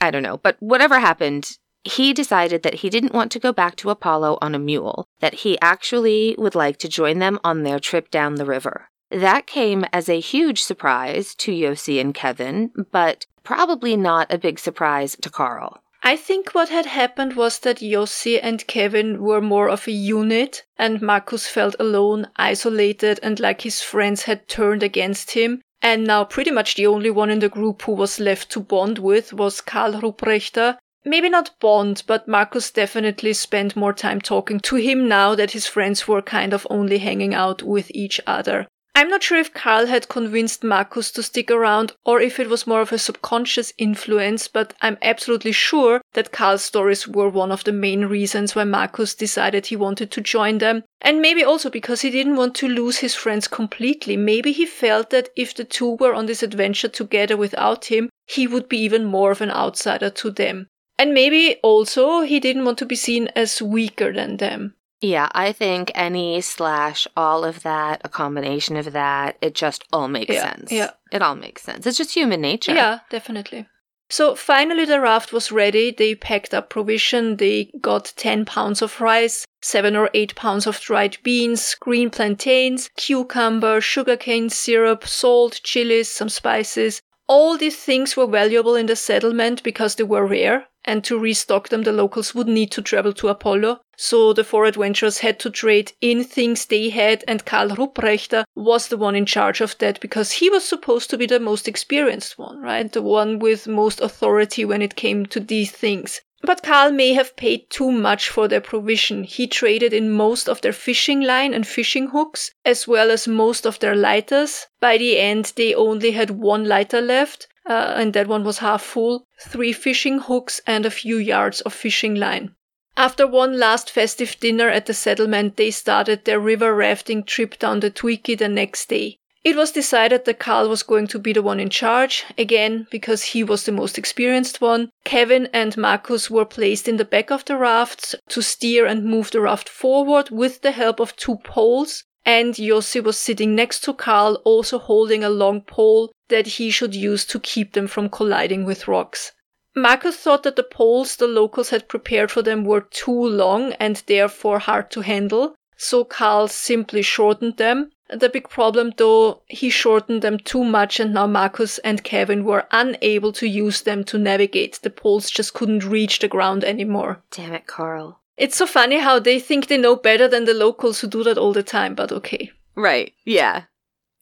I 0.00 0.12
don't 0.12 0.22
know. 0.22 0.36
But 0.36 0.58
whatever 0.60 1.00
happened, 1.00 1.58
he 1.82 2.12
decided 2.12 2.62
that 2.62 2.74
he 2.74 2.88
didn't 2.88 3.14
want 3.14 3.32
to 3.32 3.40
go 3.40 3.52
back 3.52 3.74
to 3.78 3.88
Apolo 3.88 4.38
on 4.40 4.54
a 4.54 4.60
mule, 4.60 5.08
that 5.18 5.42
he 5.42 5.58
actually 5.60 6.36
would 6.38 6.54
like 6.54 6.76
to 6.78 6.88
join 6.88 7.18
them 7.18 7.40
on 7.42 7.64
their 7.64 7.80
trip 7.80 8.12
down 8.12 8.36
the 8.36 8.44
river. 8.44 8.87
That 9.10 9.46
came 9.46 9.86
as 9.92 10.08
a 10.08 10.20
huge 10.20 10.62
surprise 10.62 11.34
to 11.36 11.50
Yossi 11.50 11.98
and 12.00 12.14
Kevin, 12.14 12.72
but 12.92 13.26
probably 13.42 13.96
not 13.96 14.32
a 14.32 14.38
big 14.38 14.58
surprise 14.58 15.16
to 15.22 15.30
Carl. 15.30 15.80
I 16.02 16.16
think 16.16 16.54
what 16.54 16.68
had 16.68 16.86
happened 16.86 17.34
was 17.34 17.58
that 17.60 17.80
Yossi 17.80 18.38
and 18.42 18.66
Kevin 18.66 19.20
were 19.20 19.40
more 19.40 19.68
of 19.68 19.88
a 19.88 19.92
unit, 19.92 20.64
and 20.76 21.02
Marcus 21.02 21.48
felt 21.48 21.74
alone, 21.80 22.28
isolated, 22.36 23.18
and 23.22 23.40
like 23.40 23.62
his 23.62 23.80
friends 23.80 24.22
had 24.22 24.46
turned 24.46 24.82
against 24.82 25.32
him. 25.32 25.62
And 25.80 26.04
now 26.04 26.24
pretty 26.24 26.50
much 26.50 26.74
the 26.74 26.86
only 26.86 27.10
one 27.10 27.30
in 27.30 27.38
the 27.38 27.48
group 27.48 27.82
who 27.82 27.92
was 27.92 28.20
left 28.20 28.50
to 28.50 28.60
bond 28.60 28.98
with 28.98 29.32
was 29.32 29.60
Karl 29.60 29.94
Ruprechter. 29.94 30.76
Maybe 31.04 31.28
not 31.28 31.58
bond, 31.60 32.02
but 32.06 32.28
Marcus 32.28 32.70
definitely 32.70 33.32
spent 33.32 33.74
more 33.74 33.92
time 33.92 34.20
talking 34.20 34.60
to 34.60 34.76
him 34.76 35.08
now 35.08 35.34
that 35.34 35.52
his 35.52 35.66
friends 35.66 36.06
were 36.06 36.22
kind 36.22 36.52
of 36.52 36.66
only 36.68 36.98
hanging 36.98 37.34
out 37.34 37.62
with 37.62 37.90
each 37.94 38.20
other. 38.26 38.66
I'm 38.98 39.10
not 39.10 39.22
sure 39.22 39.38
if 39.38 39.54
Karl 39.54 39.86
had 39.86 40.08
convinced 40.08 40.64
Marcus 40.64 41.12
to 41.12 41.22
stick 41.22 41.52
around 41.52 41.92
or 42.04 42.20
if 42.20 42.40
it 42.40 42.50
was 42.50 42.66
more 42.66 42.80
of 42.80 42.90
a 42.90 42.98
subconscious 42.98 43.72
influence, 43.78 44.48
but 44.48 44.74
I'm 44.82 44.98
absolutely 45.02 45.52
sure 45.52 46.00
that 46.14 46.32
Karl's 46.32 46.64
stories 46.64 47.06
were 47.06 47.28
one 47.28 47.52
of 47.52 47.62
the 47.62 47.70
main 47.70 48.06
reasons 48.06 48.56
why 48.56 48.64
Marcus 48.64 49.14
decided 49.14 49.66
he 49.66 49.76
wanted 49.76 50.10
to 50.10 50.20
join 50.20 50.58
them. 50.58 50.82
And 51.00 51.22
maybe 51.22 51.44
also 51.44 51.70
because 51.70 52.00
he 52.00 52.10
didn't 52.10 52.34
want 52.34 52.56
to 52.56 52.66
lose 52.66 52.98
his 52.98 53.14
friends 53.14 53.46
completely. 53.46 54.16
Maybe 54.16 54.50
he 54.50 54.66
felt 54.66 55.10
that 55.10 55.28
if 55.36 55.54
the 55.54 55.62
two 55.62 55.90
were 55.90 56.12
on 56.12 56.26
this 56.26 56.42
adventure 56.42 56.88
together 56.88 57.36
without 57.36 57.84
him, 57.84 58.10
he 58.26 58.48
would 58.48 58.68
be 58.68 58.78
even 58.78 59.04
more 59.04 59.30
of 59.30 59.40
an 59.40 59.52
outsider 59.52 60.10
to 60.10 60.32
them. 60.32 60.66
And 60.98 61.14
maybe 61.14 61.60
also 61.62 62.22
he 62.22 62.40
didn't 62.40 62.64
want 62.64 62.78
to 62.78 62.84
be 62.84 62.96
seen 62.96 63.28
as 63.36 63.62
weaker 63.62 64.12
than 64.12 64.38
them. 64.38 64.74
Yeah, 65.00 65.28
I 65.32 65.52
think 65.52 65.92
any 65.94 66.40
slash 66.40 67.06
all 67.16 67.44
of 67.44 67.62
that, 67.62 68.00
a 68.04 68.08
combination 68.08 68.76
of 68.76 68.92
that, 68.92 69.36
it 69.40 69.54
just 69.54 69.84
all 69.92 70.08
makes 70.08 70.34
Yeah, 70.34 70.42
sense. 70.54 70.72
yeah. 70.72 70.90
It 71.12 71.22
all 71.22 71.36
makes 71.36 71.62
sense. 71.62 71.86
It's 71.86 71.96
just 71.98 72.14
human 72.14 72.40
nature. 72.40 72.74
Yeah, 72.74 73.00
definitely. 73.08 73.66
So 74.10 74.34
finally, 74.34 74.86
the 74.86 75.00
raft 75.00 75.32
was 75.32 75.52
ready. 75.52 75.90
They 75.96 76.14
packed 76.14 76.54
up 76.54 76.70
provision. 76.70 77.36
They 77.36 77.70
got 77.80 78.12
10 78.16 78.46
pounds 78.46 78.80
of 78.82 79.00
rice, 79.00 79.44
7 79.62 79.94
or 79.94 80.08
8 80.14 80.34
pounds 80.34 80.66
of 80.66 80.80
dried 80.80 81.18
beans, 81.22 81.76
green 81.78 82.08
plantains, 82.10 82.88
cucumber, 82.96 83.80
sugarcane 83.80 84.48
syrup, 84.48 85.06
salt, 85.06 85.60
chilies, 85.62 86.08
some 86.08 86.30
spices. 86.30 87.02
All 87.28 87.58
these 87.58 87.76
things 87.76 88.16
were 88.16 88.26
valuable 88.26 88.74
in 88.74 88.86
the 88.86 88.96
settlement 88.96 89.62
because 89.62 89.96
they 89.96 90.04
were 90.04 90.26
rare, 90.26 90.66
and 90.88 91.04
to 91.04 91.18
restock 91.18 91.68
them, 91.68 91.82
the 91.82 91.92
locals 91.92 92.34
would 92.34 92.48
need 92.48 92.72
to 92.72 92.80
travel 92.80 93.12
to 93.12 93.26
Apolo. 93.26 93.80
So 93.98 94.32
the 94.32 94.42
four 94.42 94.64
adventurers 94.64 95.18
had 95.18 95.38
to 95.40 95.50
trade 95.50 95.92
in 96.00 96.24
things 96.24 96.64
they 96.64 96.88
had, 96.88 97.24
and 97.28 97.44
Karl 97.44 97.68
Ruprechter 97.68 98.44
was 98.54 98.88
the 98.88 98.96
one 98.96 99.14
in 99.14 99.26
charge 99.26 99.60
of 99.60 99.76
that 99.78 100.00
because 100.00 100.32
he 100.32 100.48
was 100.48 100.64
supposed 100.64 101.10
to 101.10 101.18
be 101.18 101.26
the 101.26 101.40
most 101.40 101.68
experienced 101.68 102.38
one, 102.38 102.62
right? 102.62 102.90
The 102.90 103.02
one 103.02 103.38
with 103.38 103.68
most 103.68 104.00
authority 104.00 104.64
when 104.64 104.80
it 104.80 104.96
came 104.96 105.26
to 105.26 105.40
these 105.40 105.70
things. 105.70 106.22
But 106.40 106.62
Karl 106.62 106.92
may 106.92 107.14
have 107.14 107.36
paid 107.36 107.68
too 107.68 107.90
much 107.90 108.28
for 108.28 108.46
their 108.46 108.60
provision. 108.60 109.24
He 109.24 109.46
traded 109.46 109.92
in 109.92 110.10
most 110.10 110.48
of 110.48 110.60
their 110.60 110.72
fishing 110.72 111.20
line 111.20 111.52
and 111.52 111.66
fishing 111.66 112.10
hooks, 112.10 112.52
as 112.64 112.86
well 112.86 113.10
as 113.10 113.28
most 113.28 113.66
of 113.66 113.80
their 113.80 113.96
lighters. 113.96 114.68
By 114.80 114.96
the 114.98 115.18
end, 115.18 115.52
they 115.56 115.74
only 115.74 116.12
had 116.12 116.30
one 116.30 116.64
lighter 116.64 117.00
left, 117.00 117.48
uh, 117.68 117.94
and 117.96 118.14
that 118.14 118.26
one 118.26 118.44
was 118.44 118.58
half 118.58 118.82
full, 118.82 119.26
three 119.40 119.72
fishing 119.72 120.18
hooks, 120.18 120.60
and 120.66 120.86
a 120.86 120.90
few 120.90 121.16
yards 121.16 121.60
of 121.60 121.74
fishing 121.74 122.14
line. 122.14 122.54
After 122.96 123.26
one 123.28 123.58
last 123.58 123.90
festive 123.90 124.40
dinner 124.40 124.68
at 124.68 124.86
the 124.86 124.94
settlement, 124.94 125.56
they 125.56 125.70
started 125.70 126.24
their 126.24 126.40
river 126.40 126.74
rafting 126.74 127.22
trip 127.22 127.58
down 127.58 127.80
the 127.80 127.90
Tuichi 127.92 128.36
the 128.36 128.48
next 128.48 128.88
day. 128.88 129.18
It 129.44 129.54
was 129.54 129.70
decided 129.70 130.24
that 130.24 130.40
Carl 130.40 130.68
was 130.68 130.82
going 130.82 131.06
to 131.06 131.18
be 131.18 131.32
the 131.32 131.42
one 131.42 131.60
in 131.60 131.70
charge, 131.70 132.24
again, 132.36 132.88
because 132.90 133.22
he 133.22 133.44
was 133.44 133.64
the 133.64 133.72
most 133.72 133.96
experienced 133.96 134.60
one. 134.60 134.90
Kevin 135.04 135.48
and 135.52 135.76
Marcus 135.76 136.28
were 136.28 136.44
placed 136.44 136.88
in 136.88 136.96
the 136.96 137.04
back 137.04 137.30
of 137.30 137.44
the 137.44 137.56
rafts 137.56 138.16
to 138.30 138.42
steer 138.42 138.84
and 138.84 139.04
move 139.04 139.30
the 139.30 139.40
raft 139.40 139.68
forward 139.68 140.30
with 140.30 140.62
the 140.62 140.72
help 140.72 140.98
of 140.98 141.14
two 141.14 141.36
poles. 141.44 142.04
And 142.28 142.56
Yossi 142.56 143.02
was 143.02 143.16
sitting 143.16 143.54
next 143.54 143.80
to 143.84 143.94
Karl, 143.94 144.34
also 144.44 144.78
holding 144.78 145.24
a 145.24 145.30
long 145.30 145.62
pole 145.62 146.12
that 146.28 146.46
he 146.46 146.70
should 146.70 146.94
use 146.94 147.24
to 147.24 147.40
keep 147.40 147.72
them 147.72 147.86
from 147.86 148.10
colliding 148.10 148.66
with 148.66 148.86
rocks. 148.86 149.32
Marcus 149.74 150.18
thought 150.18 150.42
that 150.42 150.54
the 150.56 150.62
poles 150.62 151.16
the 151.16 151.26
locals 151.26 151.70
had 151.70 151.88
prepared 151.88 152.30
for 152.30 152.42
them 152.42 152.66
were 152.66 152.82
too 152.82 153.18
long 153.18 153.72
and 153.80 154.02
therefore 154.04 154.58
hard 154.58 154.90
to 154.90 155.00
handle, 155.00 155.54
so 155.78 156.04
Karl 156.04 156.48
simply 156.48 157.00
shortened 157.00 157.56
them. 157.56 157.92
The 158.10 158.28
big 158.28 158.50
problem 158.50 158.92
though, 158.98 159.40
he 159.46 159.70
shortened 159.70 160.20
them 160.20 160.38
too 160.38 160.64
much 160.64 161.00
and 161.00 161.14
now 161.14 161.26
Marcus 161.26 161.78
and 161.78 162.04
Kevin 162.04 162.44
were 162.44 162.66
unable 162.70 163.32
to 163.32 163.48
use 163.48 163.80
them 163.80 164.04
to 164.04 164.18
navigate. 164.18 164.80
The 164.82 164.90
poles 164.90 165.30
just 165.30 165.54
couldn't 165.54 165.86
reach 165.86 166.18
the 166.18 166.28
ground 166.28 166.62
anymore. 166.62 167.22
Damn 167.30 167.54
it, 167.54 167.66
Carl. 167.66 168.17
It's 168.38 168.56
so 168.56 168.66
funny 168.66 168.98
how 168.98 169.18
they 169.18 169.40
think 169.40 169.66
they 169.66 169.76
know 169.76 169.96
better 169.96 170.28
than 170.28 170.44
the 170.44 170.54
locals 170.54 171.00
who 171.00 171.08
do 171.08 171.24
that 171.24 171.36
all 171.36 171.52
the 171.52 171.62
time, 171.62 171.94
but 171.94 172.12
okay. 172.12 172.52
Right. 172.76 173.12
Yeah. 173.24 173.64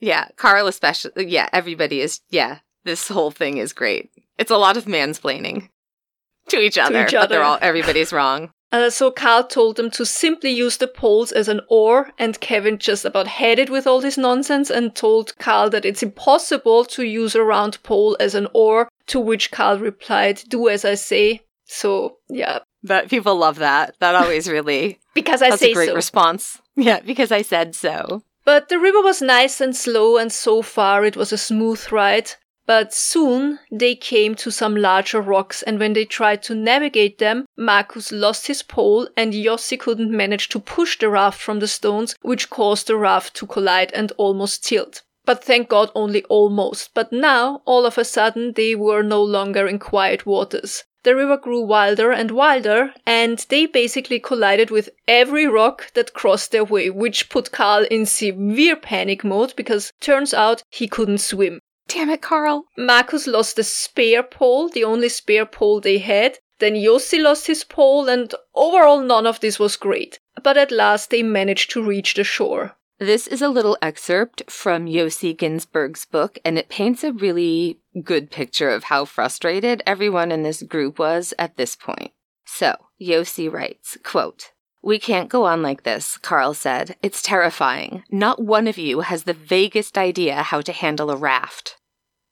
Yeah. 0.00 0.28
Carl, 0.36 0.66
especially. 0.66 1.26
Yeah. 1.26 1.50
Everybody 1.52 2.00
is. 2.00 2.20
Yeah. 2.30 2.60
This 2.84 3.08
whole 3.08 3.30
thing 3.30 3.58
is 3.58 3.74
great. 3.74 4.10
It's 4.38 4.50
a 4.50 4.56
lot 4.56 4.78
of 4.78 4.86
mansplaining 4.86 5.68
to 6.48 6.58
each 6.58 6.78
other. 6.78 7.04
each 7.04 7.12
But 7.12 7.28
they're 7.28 7.42
all. 7.42 7.58
Everybody's 7.60 8.12
wrong. 8.12 8.50
Uh, 8.72 8.90
so 8.90 9.10
Carl 9.10 9.44
told 9.44 9.76
them 9.76 9.90
to 9.90 10.04
simply 10.04 10.50
use 10.50 10.78
the 10.78 10.88
poles 10.88 11.30
as 11.30 11.48
an 11.48 11.60
oar, 11.68 12.10
and 12.18 12.40
Kevin 12.40 12.78
just 12.78 13.04
about 13.04 13.26
had 13.26 13.58
it 13.58 13.70
with 13.70 13.86
all 13.86 14.00
this 14.00 14.18
nonsense 14.18 14.70
and 14.70 14.94
told 14.94 15.38
Carl 15.38 15.70
that 15.70 15.84
it's 15.84 16.02
impossible 16.02 16.84
to 16.86 17.04
use 17.04 17.34
a 17.34 17.42
round 17.42 17.80
pole 17.84 18.16
as 18.18 18.34
an 18.34 18.48
oar, 18.54 18.88
to 19.06 19.20
which 19.20 19.52
Carl 19.52 19.78
replied, 19.78 20.42
do 20.48 20.68
as 20.68 20.84
I 20.84 20.94
say. 20.94 21.42
So, 21.64 22.18
yeah, 22.28 22.60
That 22.82 23.08
people 23.08 23.36
love 23.36 23.56
that. 23.56 23.94
That 24.00 24.14
always 24.22 24.48
really. 24.48 25.00
because 25.14 25.42
I 25.42 25.50
that's 25.50 25.60
say 25.60 25.72
a 25.72 25.74
great 25.74 25.88
so. 25.88 25.94
response. 25.94 26.60
Yeah, 26.76 27.00
because 27.00 27.32
I 27.32 27.42
said 27.42 27.74
so. 27.74 28.22
But 28.44 28.68
the 28.68 28.78
river 28.78 29.00
was 29.00 29.20
nice 29.20 29.60
and 29.60 29.76
slow, 29.76 30.18
and 30.18 30.32
so 30.32 30.62
far 30.62 31.04
it 31.04 31.16
was 31.16 31.32
a 31.32 31.38
smooth 31.38 31.90
ride. 31.90 32.32
But 32.66 32.92
soon 32.92 33.60
they 33.70 33.94
came 33.94 34.34
to 34.36 34.50
some 34.50 34.74
larger 34.76 35.20
rocks, 35.20 35.62
and 35.62 35.78
when 35.78 35.92
they 35.92 36.04
tried 36.04 36.42
to 36.44 36.54
navigate 36.54 37.18
them, 37.18 37.46
Marcus 37.56 38.10
lost 38.10 38.48
his 38.48 38.62
pole, 38.62 39.08
and 39.16 39.32
Yossi 39.32 39.78
couldn't 39.78 40.10
manage 40.10 40.48
to 40.50 40.58
push 40.58 40.98
the 40.98 41.08
raft 41.08 41.40
from 41.40 41.60
the 41.60 41.68
stones, 41.68 42.16
which 42.22 42.50
caused 42.50 42.88
the 42.88 42.96
raft 42.96 43.34
to 43.36 43.46
collide 43.46 43.92
and 43.92 44.12
almost 44.16 44.64
tilt. 44.64 45.02
But 45.24 45.42
thank 45.44 45.68
God 45.68 45.90
only 45.94 46.22
almost. 46.24 46.90
But 46.94 47.12
now, 47.12 47.62
all 47.64 47.86
of 47.86 47.98
a 47.98 48.04
sudden, 48.04 48.52
they 48.52 48.74
were 48.74 49.02
no 49.02 49.22
longer 49.22 49.66
in 49.66 49.78
quiet 49.78 50.26
waters. 50.26 50.84
The 51.06 51.14
river 51.14 51.36
grew 51.36 51.60
wilder 51.60 52.10
and 52.10 52.32
wilder, 52.32 52.92
and 53.06 53.38
they 53.48 53.66
basically 53.66 54.18
collided 54.18 54.72
with 54.72 54.90
every 55.06 55.46
rock 55.46 55.92
that 55.94 56.14
crossed 56.14 56.50
their 56.50 56.64
way, 56.64 56.90
which 56.90 57.28
put 57.28 57.52
Karl 57.52 57.84
in 57.84 58.06
severe 58.06 58.74
panic 58.74 59.22
mode 59.22 59.54
because 59.54 59.92
turns 60.00 60.34
out 60.34 60.64
he 60.68 60.88
couldn't 60.88 61.18
swim. 61.18 61.60
Damn 61.86 62.10
it, 62.10 62.22
Carl. 62.22 62.64
Marcus 62.76 63.28
lost 63.28 63.54
the 63.54 63.62
spare 63.62 64.24
pole, 64.24 64.68
the 64.68 64.82
only 64.82 65.08
spare 65.08 65.46
pole 65.46 65.80
they 65.80 65.98
had. 65.98 66.40
Then 66.58 66.74
Yossi 66.74 67.22
lost 67.22 67.46
his 67.46 67.62
pole, 67.62 68.08
and 68.08 68.34
overall 68.56 69.00
none 69.00 69.28
of 69.28 69.38
this 69.38 69.60
was 69.60 69.76
great. 69.76 70.18
But 70.42 70.56
at 70.56 70.72
last 70.72 71.10
they 71.10 71.22
managed 71.22 71.70
to 71.70 71.84
reach 71.84 72.14
the 72.14 72.24
shore. 72.24 72.74
This 72.98 73.26
is 73.26 73.42
a 73.42 73.50
little 73.50 73.76
excerpt 73.82 74.50
from 74.50 74.86
Yossi 74.86 75.36
Ghinsberg's 75.36 76.06
book, 76.06 76.38
and 76.46 76.58
it 76.58 76.70
paints 76.70 77.04
a 77.04 77.12
really 77.12 77.78
good 78.02 78.30
picture 78.30 78.70
of 78.70 78.84
how 78.84 79.04
frustrated 79.04 79.82
everyone 79.86 80.32
in 80.32 80.44
this 80.44 80.62
group 80.62 80.98
was 80.98 81.34
at 81.38 81.58
this 81.58 81.76
point. 81.76 82.12
So, 82.46 82.74
Yossi 82.98 83.52
writes, 83.52 83.98
quote, 84.02 84.52
We 84.82 84.98
can't 84.98 85.28
go 85.28 85.44
on 85.44 85.60
like 85.60 85.82
this, 85.82 86.16
Carl 86.16 86.54
said. 86.54 86.96
It's 87.02 87.20
terrifying. 87.20 88.02
Not 88.10 88.42
one 88.42 88.66
of 88.66 88.78
you 88.78 89.00
has 89.00 89.24
the 89.24 89.34
vaguest 89.34 89.98
idea 89.98 90.36
how 90.36 90.62
to 90.62 90.72
handle 90.72 91.10
a 91.10 91.16
raft. 91.16 91.76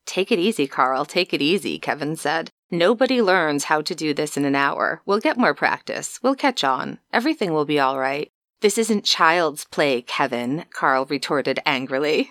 Take 0.06 0.32
it 0.32 0.38
easy, 0.38 0.66
Carl. 0.66 1.04
Take 1.04 1.34
it 1.34 1.42
easy, 1.42 1.78
Kevin 1.78 2.16
said. 2.16 2.50
Nobody 2.70 3.20
learns 3.20 3.64
how 3.64 3.82
to 3.82 3.94
do 3.94 4.14
this 4.14 4.38
in 4.38 4.46
an 4.46 4.56
hour. 4.56 5.02
We'll 5.04 5.20
get 5.20 5.36
more 5.36 5.54
practice. 5.54 6.18
We'll 6.22 6.34
catch 6.34 6.64
on. 6.64 7.00
Everything 7.12 7.52
will 7.52 7.66
be 7.66 7.78
all 7.78 7.98
right. 7.98 8.30
This 8.64 8.78
isn't 8.78 9.04
child's 9.04 9.66
play, 9.66 10.00
Kevin, 10.00 10.64
Carl 10.72 11.04
retorted 11.04 11.60
angrily. 11.66 12.30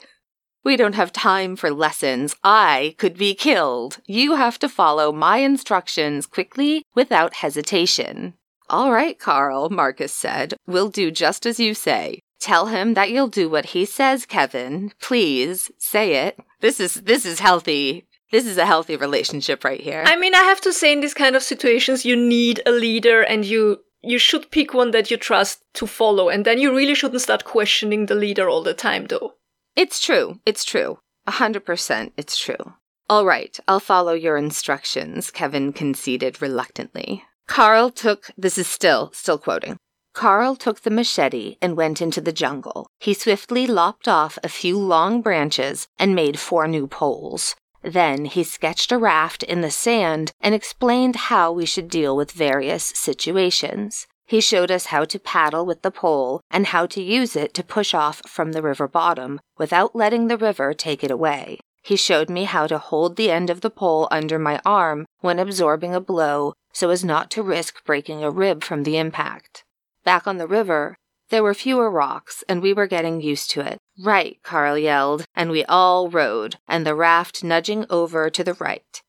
We 0.64 0.76
don't 0.76 0.96
have 0.96 1.14
time 1.14 1.56
for 1.56 1.70
lessons. 1.70 2.36
I 2.44 2.96
could 2.98 3.16
be 3.20 3.36
killed. 3.36 4.00
You 4.08 4.34
have 4.34 4.58
to 4.58 4.68
follow 4.68 5.12
my 5.12 5.38
instructions 5.38 6.26
quickly 6.26 6.86
without 6.96 7.36
hesitation. 7.36 8.34
All 8.68 8.92
right, 8.92 9.20
Carl, 9.20 9.70
Marcus 9.70 10.12
said. 10.12 10.56
We'll 10.66 10.90
do 10.90 11.12
just 11.12 11.46
as 11.46 11.60
you 11.60 11.76
say. 11.76 12.20
Tell 12.40 12.66
him 12.66 12.96
that 12.96 13.12
you'll 13.12 13.28
do 13.28 13.48
what 13.48 13.68
he 13.68 13.86
says, 13.86 14.26
Kevin. 14.26 14.92
Please, 15.00 15.70
say 15.78 16.26
it. 16.26 16.40
This 16.62 16.80
is 16.80 16.96
this 16.96 17.28
is 17.28 17.42
healthy. 17.42 18.08
This 18.32 18.48
is 18.48 18.58
a 18.58 18.66
healthy 18.66 18.96
relationship 18.96 19.64
right 19.64 19.80
here. 19.80 20.04
I 20.08 20.16
mean, 20.16 20.34
I 20.34 20.42
have 20.42 20.62
to 20.62 20.74
say, 20.74 20.94
in 20.94 21.02
these 21.02 21.14
kind 21.14 21.36
of 21.36 21.44
situations, 21.44 22.06
you 22.06 22.16
need 22.16 22.60
a 22.66 22.72
leader 22.72 23.22
and 23.22 23.46
you 23.46 23.82
you 24.04 24.18
should 24.18 24.52
pick 24.52 24.74
one 24.74 24.92
that 24.92 25.10
you 25.10 25.18
trust 25.18 25.64
to 25.76 25.88
follow. 25.88 26.30
And 26.30 26.46
then 26.46 26.60
you 26.60 26.76
really 26.76 26.96
shouldn't 26.96 27.22
start 27.22 27.46
questioning 27.46 28.06
the 28.06 28.16
leader 28.16 28.50
all 28.50 28.64
the 28.64 28.74
time, 28.74 29.06
though. 29.08 29.34
It's 29.76 30.00
true. 30.00 30.40
It's 30.46 30.64
true. 30.64 31.00
A 31.26 31.32
hundred 31.32 31.66
percent. 31.66 32.14
It's 32.18 32.38
true. 32.38 32.74
All 33.10 33.26
right, 33.26 33.60
I'll 33.68 33.82
follow 33.82 34.14
your 34.14 34.38
instructions, 34.38 35.30
Kevin 35.30 35.74
conceded 35.74 36.42
reluctantly. 36.42 37.24
Carl 37.48 37.92
took, 37.92 38.32
this 38.38 38.58
is 38.58 38.68
still, 38.68 39.12
still 39.14 39.38
quoting. 39.38 39.78
Carl 40.14 40.56
took 40.56 40.82
the 40.82 40.90
machete 40.90 41.58
and 41.62 41.76
went 41.76 42.02
into 42.02 42.22
the 42.22 42.32
jungle. 42.32 42.88
He 43.00 43.14
swiftly 43.14 43.68
lopped 43.68 44.08
off 44.08 44.40
a 44.42 44.48
few 44.48 44.80
long 44.80 45.22
branches 45.22 45.88
and 46.00 46.16
made 46.16 46.40
four 46.40 46.68
new 46.68 46.88
poles. 46.88 47.56
Then 47.84 48.26
he 48.26 48.44
sketched 48.44 48.92
a 48.92 48.98
raft 48.98 49.44
in 49.44 49.62
the 49.62 49.70
sand 49.70 50.32
and 50.40 50.56
explained 50.56 51.16
how 51.16 51.52
we 51.52 51.66
should 51.66 51.90
deal 51.90 52.16
with 52.16 52.32
various 52.32 52.84
situations. 52.84 54.08
He 54.26 54.40
showed 54.40 54.72
us 54.72 54.86
how 54.86 55.04
to 55.06 55.20
paddle 55.20 55.66
with 55.66 55.82
the 55.82 55.92
pole 55.92 56.42
and 56.50 56.68
how 56.68 56.86
to 56.88 57.02
use 57.02 57.36
it 57.36 57.54
to 57.56 57.64
push 57.64 57.94
off 57.94 58.22
from 58.28 58.54
the 58.54 58.62
river 58.62 58.88
bottom 58.88 59.40
without 59.58 59.96
letting 59.96 60.28
the 60.28 60.38
river 60.38 60.74
take 60.74 61.04
it 61.04 61.12
away. 61.12 61.60
He 61.84 61.98
showed 61.98 62.30
me 62.30 62.46
how 62.46 62.66
to 62.68 62.78
hold 62.78 63.18
the 63.18 63.30
end 63.30 63.50
of 63.50 63.60
the 63.60 63.70
pole 63.70 64.08
under 64.10 64.40
my 64.40 64.62
arm 64.66 65.06
when 65.20 65.38
absorbing 65.38 65.94
a 65.94 66.00
blow 66.00 66.54
so 66.72 66.90
as 66.90 67.04
not 67.04 67.30
to 67.32 67.44
risk 67.44 67.84
breaking 67.86 68.24
a 68.24 68.32
rib 68.32 68.64
from 68.64 68.84
the 68.84 68.98
impact. 68.98 69.66
Back 70.06 70.26
on 70.26 70.38
the 70.38 70.48
river, 70.48 70.96
there 71.30 71.44
were 71.44 71.54
fewer 71.54 71.90
rocks, 71.90 72.44
and 72.48 72.62
we 72.62 72.74
were 72.74 72.88
getting 72.88 73.22
used 73.22 73.52
to 73.52 73.62
it. 73.62 73.78
Right, 74.02 74.38
Carl 74.44 74.78
yelled, 74.78 75.26
and 75.36 75.52
we 75.52 75.64
all 75.66 76.10
rowed, 76.10 76.58
and 76.68 76.86
the 76.86 76.96
raft 76.96 77.44
nudging 77.44 77.86
over 77.90 78.30
to 78.30 78.44
the 78.44 78.56
right. 78.56 79.02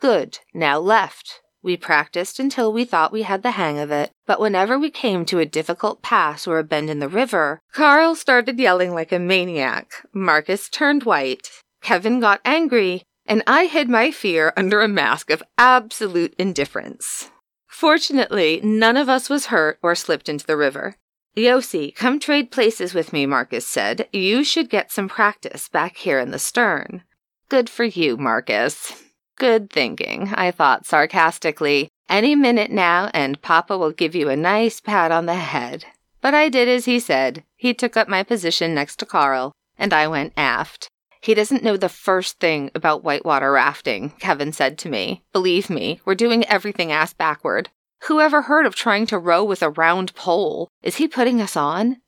Good, 0.00 0.40
now 0.52 0.78
left. 0.78 1.40
We 1.62 1.76
practiced 1.76 2.40
until 2.40 2.72
we 2.72 2.84
thought 2.84 3.12
we 3.12 3.22
had 3.22 3.44
the 3.44 3.52
hang 3.52 3.78
of 3.78 3.92
it, 3.92 4.10
but 4.26 4.40
whenever 4.40 4.76
we 4.76 4.90
came 4.90 5.24
to 5.26 5.38
a 5.38 5.46
difficult 5.46 6.02
pass 6.02 6.46
or 6.46 6.58
a 6.58 6.64
bend 6.64 6.90
in 6.90 6.98
the 6.98 7.08
river, 7.08 7.60
Carl 7.72 8.16
started 8.16 8.58
yelling 8.58 8.92
like 8.92 9.12
a 9.12 9.20
maniac. 9.20 9.92
Marcus 10.12 10.68
turned 10.68 11.04
white. 11.04 11.48
Kevin 11.80 12.18
got 12.18 12.40
angry, 12.44 13.04
and 13.26 13.44
I 13.46 13.66
hid 13.66 13.88
my 13.88 14.10
fear 14.10 14.52
under 14.56 14.80
a 14.80 14.88
mask 14.88 15.30
of 15.30 15.42
absolute 15.56 16.34
indifference. 16.36 17.30
Fortunately, 17.68 18.60
none 18.62 18.96
of 18.96 19.08
us 19.08 19.30
was 19.30 19.46
hurt 19.46 19.78
or 19.82 19.94
slipped 19.94 20.28
into 20.28 20.46
the 20.46 20.56
river. 20.56 20.96
Yossi, 21.36 21.94
come 21.94 22.20
trade 22.20 22.50
places 22.50 22.92
with 22.92 23.12
me, 23.12 23.24
Marcus 23.24 23.66
said. 23.66 24.06
You 24.12 24.44
should 24.44 24.68
get 24.68 24.92
some 24.92 25.08
practice 25.08 25.68
back 25.68 25.96
here 25.96 26.18
in 26.18 26.30
the 26.30 26.38
stern. 26.38 27.04
Good 27.48 27.70
for 27.70 27.84
you, 27.84 28.16
Marcus. 28.16 29.02
Good 29.36 29.70
thinking, 29.70 30.28
I 30.34 30.50
thought 30.50 30.84
sarcastically. 30.86 31.88
Any 32.08 32.34
minute 32.34 32.70
now, 32.70 33.10
and 33.14 33.40
Papa 33.40 33.78
will 33.78 33.92
give 33.92 34.14
you 34.14 34.28
a 34.28 34.36
nice 34.36 34.80
pat 34.80 35.10
on 35.10 35.24
the 35.24 35.34
head. 35.34 35.86
But 36.20 36.34
I 36.34 36.50
did 36.50 36.68
as 36.68 36.84
he 36.84 37.00
said. 37.00 37.44
He 37.56 37.72
took 37.72 37.96
up 37.96 38.08
my 38.08 38.22
position 38.22 38.74
next 38.74 38.96
to 38.96 39.06
Carl, 39.06 39.52
and 39.78 39.94
I 39.94 40.08
went 40.08 40.34
aft. 40.36 40.88
He 41.22 41.34
doesn't 41.34 41.62
know 41.62 41.76
the 41.76 41.88
first 41.88 42.40
thing 42.40 42.70
about 42.74 43.04
whitewater 43.04 43.52
rafting, 43.52 44.10
Kevin 44.18 44.52
said 44.52 44.76
to 44.78 44.88
me. 44.88 45.22
Believe 45.32 45.70
me, 45.70 46.00
we're 46.04 46.14
doing 46.14 46.44
everything 46.44 46.92
ass 46.92 47.12
backward. 47.12 47.70
Who 48.06 48.20
ever 48.20 48.42
heard 48.42 48.66
of 48.66 48.74
trying 48.74 49.06
to 49.06 49.18
row 49.18 49.44
with 49.44 49.62
a 49.62 49.70
round 49.70 50.14
pole? 50.16 50.68
Is 50.82 50.96
he 50.96 51.06
putting 51.06 51.40
us 51.40 51.56
on? 51.56 51.98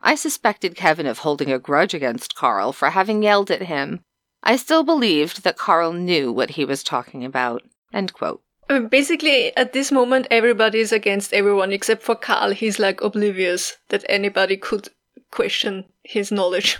I 0.00 0.16
suspected 0.16 0.74
Kevin 0.74 1.06
of 1.06 1.18
holding 1.18 1.52
a 1.52 1.60
grudge 1.60 1.94
against 1.94 2.34
Carl 2.34 2.72
for 2.72 2.90
having 2.90 3.22
yelled 3.22 3.50
at 3.50 3.62
him. 3.62 4.00
I 4.42 4.56
still 4.56 4.82
believed 4.82 5.44
that 5.44 5.56
Carl 5.56 5.92
knew 5.92 6.32
what 6.32 6.50
he 6.50 6.64
was 6.64 6.82
talking 6.82 7.24
about. 7.24 7.62
End 7.92 8.12
quote. 8.12 8.42
Uh, 8.68 8.80
basically, 8.80 9.56
at 9.56 9.72
this 9.72 9.92
moment, 9.92 10.26
everybody 10.30 10.80
is 10.80 10.92
against 10.92 11.32
everyone 11.32 11.72
except 11.72 12.02
for 12.02 12.16
Carl. 12.16 12.50
He's 12.50 12.80
like 12.80 13.00
oblivious 13.00 13.76
that 13.90 14.04
anybody 14.08 14.56
could 14.56 14.88
question 15.30 15.84
his 16.02 16.32
knowledge. 16.32 16.78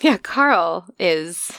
Yeah, 0.00 0.16
Carl 0.16 0.86
is 0.98 1.52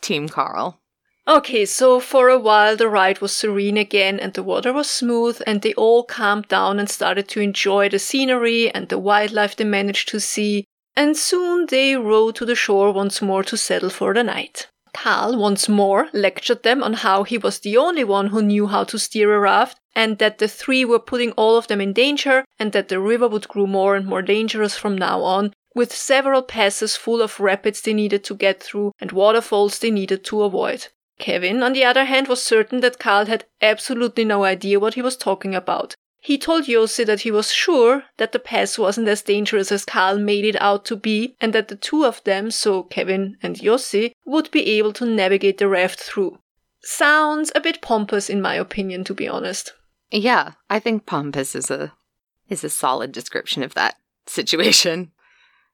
Team 0.00 0.28
Carl. 0.30 0.80
Okay, 1.26 1.64
so 1.64 2.00
for 2.00 2.28
a 2.28 2.38
while 2.38 2.76
the 2.76 2.86
ride 2.86 3.22
was 3.22 3.32
serene 3.32 3.78
again 3.78 4.20
and 4.20 4.34
the 4.34 4.42
water 4.42 4.74
was 4.74 4.90
smooth 4.90 5.40
and 5.46 5.62
they 5.62 5.72
all 5.72 6.04
calmed 6.04 6.48
down 6.48 6.78
and 6.78 6.90
started 6.90 7.28
to 7.28 7.40
enjoy 7.40 7.88
the 7.88 7.98
scenery 7.98 8.70
and 8.70 8.90
the 8.90 8.98
wildlife 8.98 9.56
they 9.56 9.64
managed 9.64 10.08
to 10.10 10.20
see. 10.20 10.66
And 10.94 11.16
soon 11.16 11.64
they 11.66 11.96
rowed 11.96 12.36
to 12.36 12.44
the 12.44 12.54
shore 12.54 12.92
once 12.92 13.22
more 13.22 13.42
to 13.44 13.56
settle 13.56 13.88
for 13.88 14.12
the 14.12 14.22
night. 14.22 14.68
Carl 14.92 15.38
once 15.38 15.66
more 15.66 16.08
lectured 16.12 16.62
them 16.62 16.82
on 16.82 16.92
how 16.92 17.22
he 17.22 17.38
was 17.38 17.58
the 17.58 17.78
only 17.78 18.04
one 18.04 18.26
who 18.26 18.42
knew 18.42 18.66
how 18.66 18.84
to 18.84 18.98
steer 18.98 19.34
a 19.34 19.40
raft 19.40 19.78
and 19.96 20.18
that 20.18 20.38
the 20.38 20.46
three 20.46 20.84
were 20.84 20.98
putting 20.98 21.32
all 21.32 21.56
of 21.56 21.68
them 21.68 21.80
in 21.80 21.94
danger 21.94 22.44
and 22.58 22.72
that 22.72 22.88
the 22.88 23.00
river 23.00 23.26
would 23.26 23.48
grow 23.48 23.66
more 23.66 23.96
and 23.96 24.06
more 24.06 24.22
dangerous 24.22 24.76
from 24.76 24.96
now 24.96 25.22
on 25.22 25.54
with 25.74 25.90
several 25.90 26.42
passes 26.42 26.96
full 26.96 27.22
of 27.22 27.40
rapids 27.40 27.80
they 27.80 27.94
needed 27.94 28.22
to 28.24 28.34
get 28.34 28.62
through 28.62 28.92
and 29.00 29.10
waterfalls 29.10 29.78
they 29.78 29.90
needed 29.90 30.22
to 30.22 30.42
avoid. 30.42 30.88
Kevin, 31.18 31.62
on 31.62 31.72
the 31.72 31.84
other 31.84 32.04
hand, 32.04 32.28
was 32.28 32.42
certain 32.42 32.80
that 32.80 32.98
Carl 32.98 33.26
had 33.26 33.44
absolutely 33.62 34.24
no 34.24 34.44
idea 34.44 34.80
what 34.80 34.94
he 34.94 35.02
was 35.02 35.16
talking 35.16 35.54
about. 35.54 35.94
He 36.20 36.38
told 36.38 36.64
Yossi 36.64 37.04
that 37.04 37.20
he 37.20 37.30
was 37.30 37.52
sure 37.52 38.04
that 38.16 38.32
the 38.32 38.38
pass 38.38 38.78
wasn't 38.78 39.08
as 39.08 39.20
dangerous 39.20 39.70
as 39.70 39.84
Carl 39.84 40.18
made 40.18 40.46
it 40.46 40.60
out 40.60 40.86
to 40.86 40.96
be, 40.96 41.36
and 41.40 41.52
that 41.52 41.68
the 41.68 41.76
two 41.76 42.04
of 42.04 42.24
them, 42.24 42.50
so 42.50 42.82
Kevin 42.84 43.36
and 43.42 43.56
Yossi, 43.56 44.12
would 44.24 44.50
be 44.50 44.66
able 44.78 44.94
to 44.94 45.04
navigate 45.04 45.58
the 45.58 45.68
raft 45.68 46.00
through. 46.00 46.38
Sounds 46.80 47.52
a 47.54 47.60
bit 47.60 47.82
pompous 47.82 48.30
in 48.30 48.40
my 48.40 48.54
opinion, 48.54 49.04
to 49.04 49.14
be 49.14 49.28
honest. 49.28 49.74
Yeah, 50.10 50.52
I 50.70 50.78
think 50.78 51.06
pompous 51.06 51.54
is 51.54 51.70
a 51.70 51.92
is 52.48 52.64
a 52.64 52.70
solid 52.70 53.12
description 53.12 53.62
of 53.62 53.74
that 53.74 53.96
situation. 54.26 55.12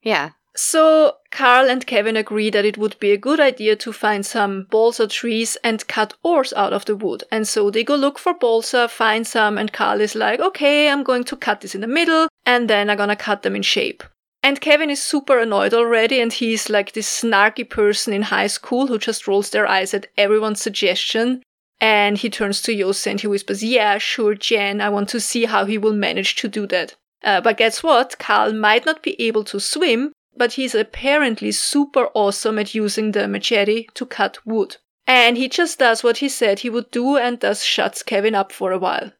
Yeah, 0.02 0.30
so 0.56 1.16
Carl 1.30 1.70
and 1.70 1.86
Kevin 1.86 2.16
agree 2.16 2.50
that 2.50 2.64
it 2.64 2.76
would 2.76 2.98
be 2.98 3.12
a 3.12 3.16
good 3.16 3.38
idea 3.38 3.76
to 3.76 3.92
find 3.92 4.26
some 4.26 4.66
balsa 4.70 5.06
trees 5.06 5.56
and 5.62 5.86
cut 5.86 6.14
oars 6.22 6.52
out 6.54 6.72
of 6.72 6.84
the 6.84 6.96
wood. 6.96 7.24
And 7.30 7.46
so 7.46 7.70
they 7.70 7.84
go 7.84 7.94
look 7.94 8.18
for 8.18 8.34
balsa, 8.34 8.88
find 8.88 9.26
some, 9.26 9.56
and 9.58 9.72
Carl 9.72 10.00
is 10.00 10.14
like, 10.14 10.40
okay, 10.40 10.88
I'm 10.88 11.02
going 11.04 11.24
to 11.24 11.36
cut 11.36 11.60
this 11.60 11.74
in 11.74 11.80
the 11.80 11.86
middle, 11.86 12.28
and 12.44 12.68
then 12.68 12.90
I'm 12.90 12.96
gonna 12.96 13.16
cut 13.16 13.42
them 13.42 13.54
in 13.54 13.62
shape. 13.62 14.02
And 14.42 14.60
Kevin 14.60 14.90
is 14.90 15.02
super 15.02 15.38
annoyed 15.38 15.74
already, 15.74 16.20
and 16.20 16.32
he's 16.32 16.70
like 16.70 16.92
this 16.92 17.22
snarky 17.22 17.68
person 17.68 18.12
in 18.12 18.22
high 18.22 18.46
school 18.46 18.86
who 18.86 18.98
just 18.98 19.28
rolls 19.28 19.50
their 19.50 19.66
eyes 19.66 19.92
at 19.92 20.06
everyone's 20.16 20.62
suggestion. 20.62 21.42
And 21.80 22.18
he 22.18 22.28
turns 22.28 22.60
to 22.62 22.74
Yossi 22.74 23.10
and 23.10 23.20
he 23.20 23.26
whispers, 23.26 23.62
Yeah, 23.62 23.98
sure, 23.98 24.34
Jen, 24.34 24.80
I 24.80 24.88
want 24.88 25.08
to 25.10 25.20
see 25.20 25.44
how 25.44 25.64
he 25.64 25.78
will 25.78 25.94
manage 25.94 26.36
to 26.36 26.48
do 26.48 26.66
that. 26.66 26.94
Uh, 27.22 27.40
but 27.40 27.58
guess 27.58 27.82
what? 27.82 28.18
Carl 28.18 28.52
might 28.52 28.86
not 28.86 29.02
be 29.02 29.20
able 29.20 29.44
to 29.44 29.60
swim, 29.60 30.12
but 30.40 30.54
he's 30.54 30.74
apparently 30.74 31.52
super 31.52 32.08
awesome 32.14 32.58
at 32.58 32.74
using 32.74 33.12
the 33.12 33.28
machete 33.28 33.84
to 33.92 34.06
cut 34.06 34.38
wood. 34.46 34.78
And 35.06 35.36
he 35.36 35.50
just 35.50 35.78
does 35.78 36.02
what 36.02 36.16
he 36.16 36.30
said 36.30 36.60
he 36.60 36.70
would 36.70 36.90
do 36.90 37.18
and 37.18 37.38
thus 37.38 37.62
shuts 37.62 38.02
Kevin 38.02 38.34
up 38.34 38.50
for 38.50 38.72
a 38.72 38.78
while. 38.78 39.12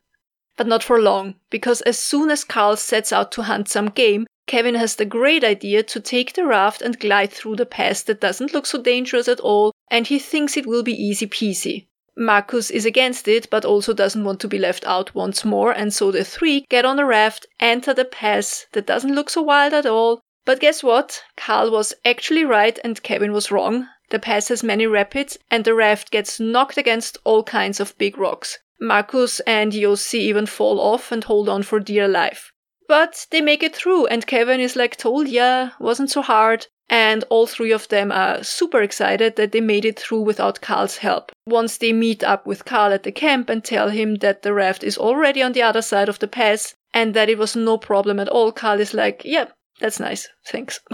But 0.57 0.67
not 0.67 0.83
for 0.83 0.99
long, 0.99 1.35
because 1.51 1.83
as 1.83 1.99
soon 1.99 2.31
as 2.31 2.43
Carl 2.43 2.77
sets 2.77 3.13
out 3.13 3.33
to 3.33 3.43
hunt 3.43 3.69
some 3.69 3.91
game, 3.91 4.27
Kevin 4.47 4.77
has 4.77 4.97
the 4.97 5.05
great 5.05 5.45
idea 5.45 5.83
to 5.83 6.01
take 6.01 6.33
the 6.33 6.47
raft 6.47 6.81
and 6.81 6.99
glide 6.99 7.33
through 7.33 7.57
the 7.57 7.67
pass 7.67 8.03
that 8.05 8.23
doesn't 8.23 8.55
look 8.55 8.65
so 8.65 8.81
dangerous 8.81 9.29
at 9.29 9.41
all, 9.41 9.75
and 9.91 10.07
he 10.07 10.19
thinks 10.19 10.57
it 10.57 10.67
will 10.67 10.83
be 10.83 10.95
easy 10.95 11.27
peasy. 11.27 11.89
Marcus 12.17 12.71
is 12.71 12.87
against 12.87 13.29
it, 13.29 13.51
but 13.51 13.67
also 13.67 13.93
doesn't 13.93 14.25
want 14.25 14.41
to 14.41 14.49
be 14.49 14.59
left 14.59 14.87
out 14.87 15.15
once 15.15 15.45
more, 15.45 15.71
and 15.71 15.93
so 15.93 16.11
the 16.11 16.25
three 16.25 16.65
get 16.71 16.87
on 16.87 16.97
the 16.97 17.05
raft, 17.05 17.47
enter 17.61 17.93
the 17.93 18.07
pass 18.07 18.65
that 18.73 18.87
doesn't 18.87 19.15
look 19.15 19.29
so 19.29 19.43
wild 19.43 19.75
at 19.75 19.85
all, 19.85 20.23
but 20.45 20.61
guess 20.61 20.83
what? 20.83 21.23
Carl 21.37 21.71
was 21.71 21.95
actually 22.05 22.45
right 22.45 22.79
and 22.83 23.03
Kevin 23.03 23.33
was 23.33 23.51
wrong. 23.51 23.87
The 24.09 24.19
pass 24.19 24.49
has 24.49 24.65
many 24.65 24.87
rapids 24.87 25.39
and 25.51 25.65
the 25.65 25.75
raft 25.75 26.11
gets 26.11 26.41
knocked 26.41 26.77
against 26.77 27.19
all 27.25 27.45
kinds 27.45 27.79
of 27.79 27.97
big 27.99 28.19
rocks. 28.19 28.59
Marcus 28.81 29.41
and 29.41 29.73
Yossi 29.73 30.21
even 30.21 30.47
fall 30.47 30.81
off 30.81 31.13
and 31.13 31.23
hold 31.23 31.49
on 31.49 31.63
for 31.63 31.79
dear 31.79 32.09
life. 32.09 32.53
But 32.89 33.27
they 33.31 33.41
make 33.41 33.63
it 33.63 33.77
through 33.77 34.07
and 34.07 34.27
Kevin 34.27 34.59
is 34.59 34.75
like, 34.75 34.97
told 34.97 35.29
ya, 35.29 35.71
wasn't 35.79 36.11
so 36.11 36.23
hard. 36.23 36.67
And 36.89 37.23
all 37.31 37.47
three 37.47 37.71
of 37.71 37.87
them 37.87 38.11
are 38.11 38.43
super 38.43 38.83
excited 38.83 39.37
that 39.37 39.53
they 39.53 39.61
made 39.61 39.85
it 39.85 40.01
through 40.01 40.23
without 40.23 40.61
Carl's 40.61 40.97
help. 40.97 41.31
Once 41.47 41.77
they 41.77 41.93
meet 41.93 42.25
up 42.25 42.47
with 42.47 42.65
Carl 42.65 42.93
at 42.93 43.05
the 43.05 43.13
camp 43.13 43.49
and 43.49 43.63
tell 43.63 43.91
him 43.91 44.17
that 44.17 44.43
the 44.43 44.53
raft 44.53 44.83
is 44.83 44.99
already 44.99 45.41
on 45.41 45.53
the 45.53 45.63
other 45.63 45.83
side 45.83 46.09
of 46.09 46.19
the 46.19 46.27
pass 46.27 46.75
and 46.93 47.15
that 47.15 47.29
it 47.29 47.39
was 47.39 47.55
no 47.55 47.79
problem 47.79 48.19
at 48.19 48.29
all, 48.29 48.51
Carl 48.51 48.81
is 48.81 48.93
like, 48.93 49.23
yeah, 49.25 49.47
that's 49.81 50.01
nice. 50.01 50.29
Thanks. 50.47 50.81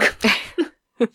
Damn 0.99 1.09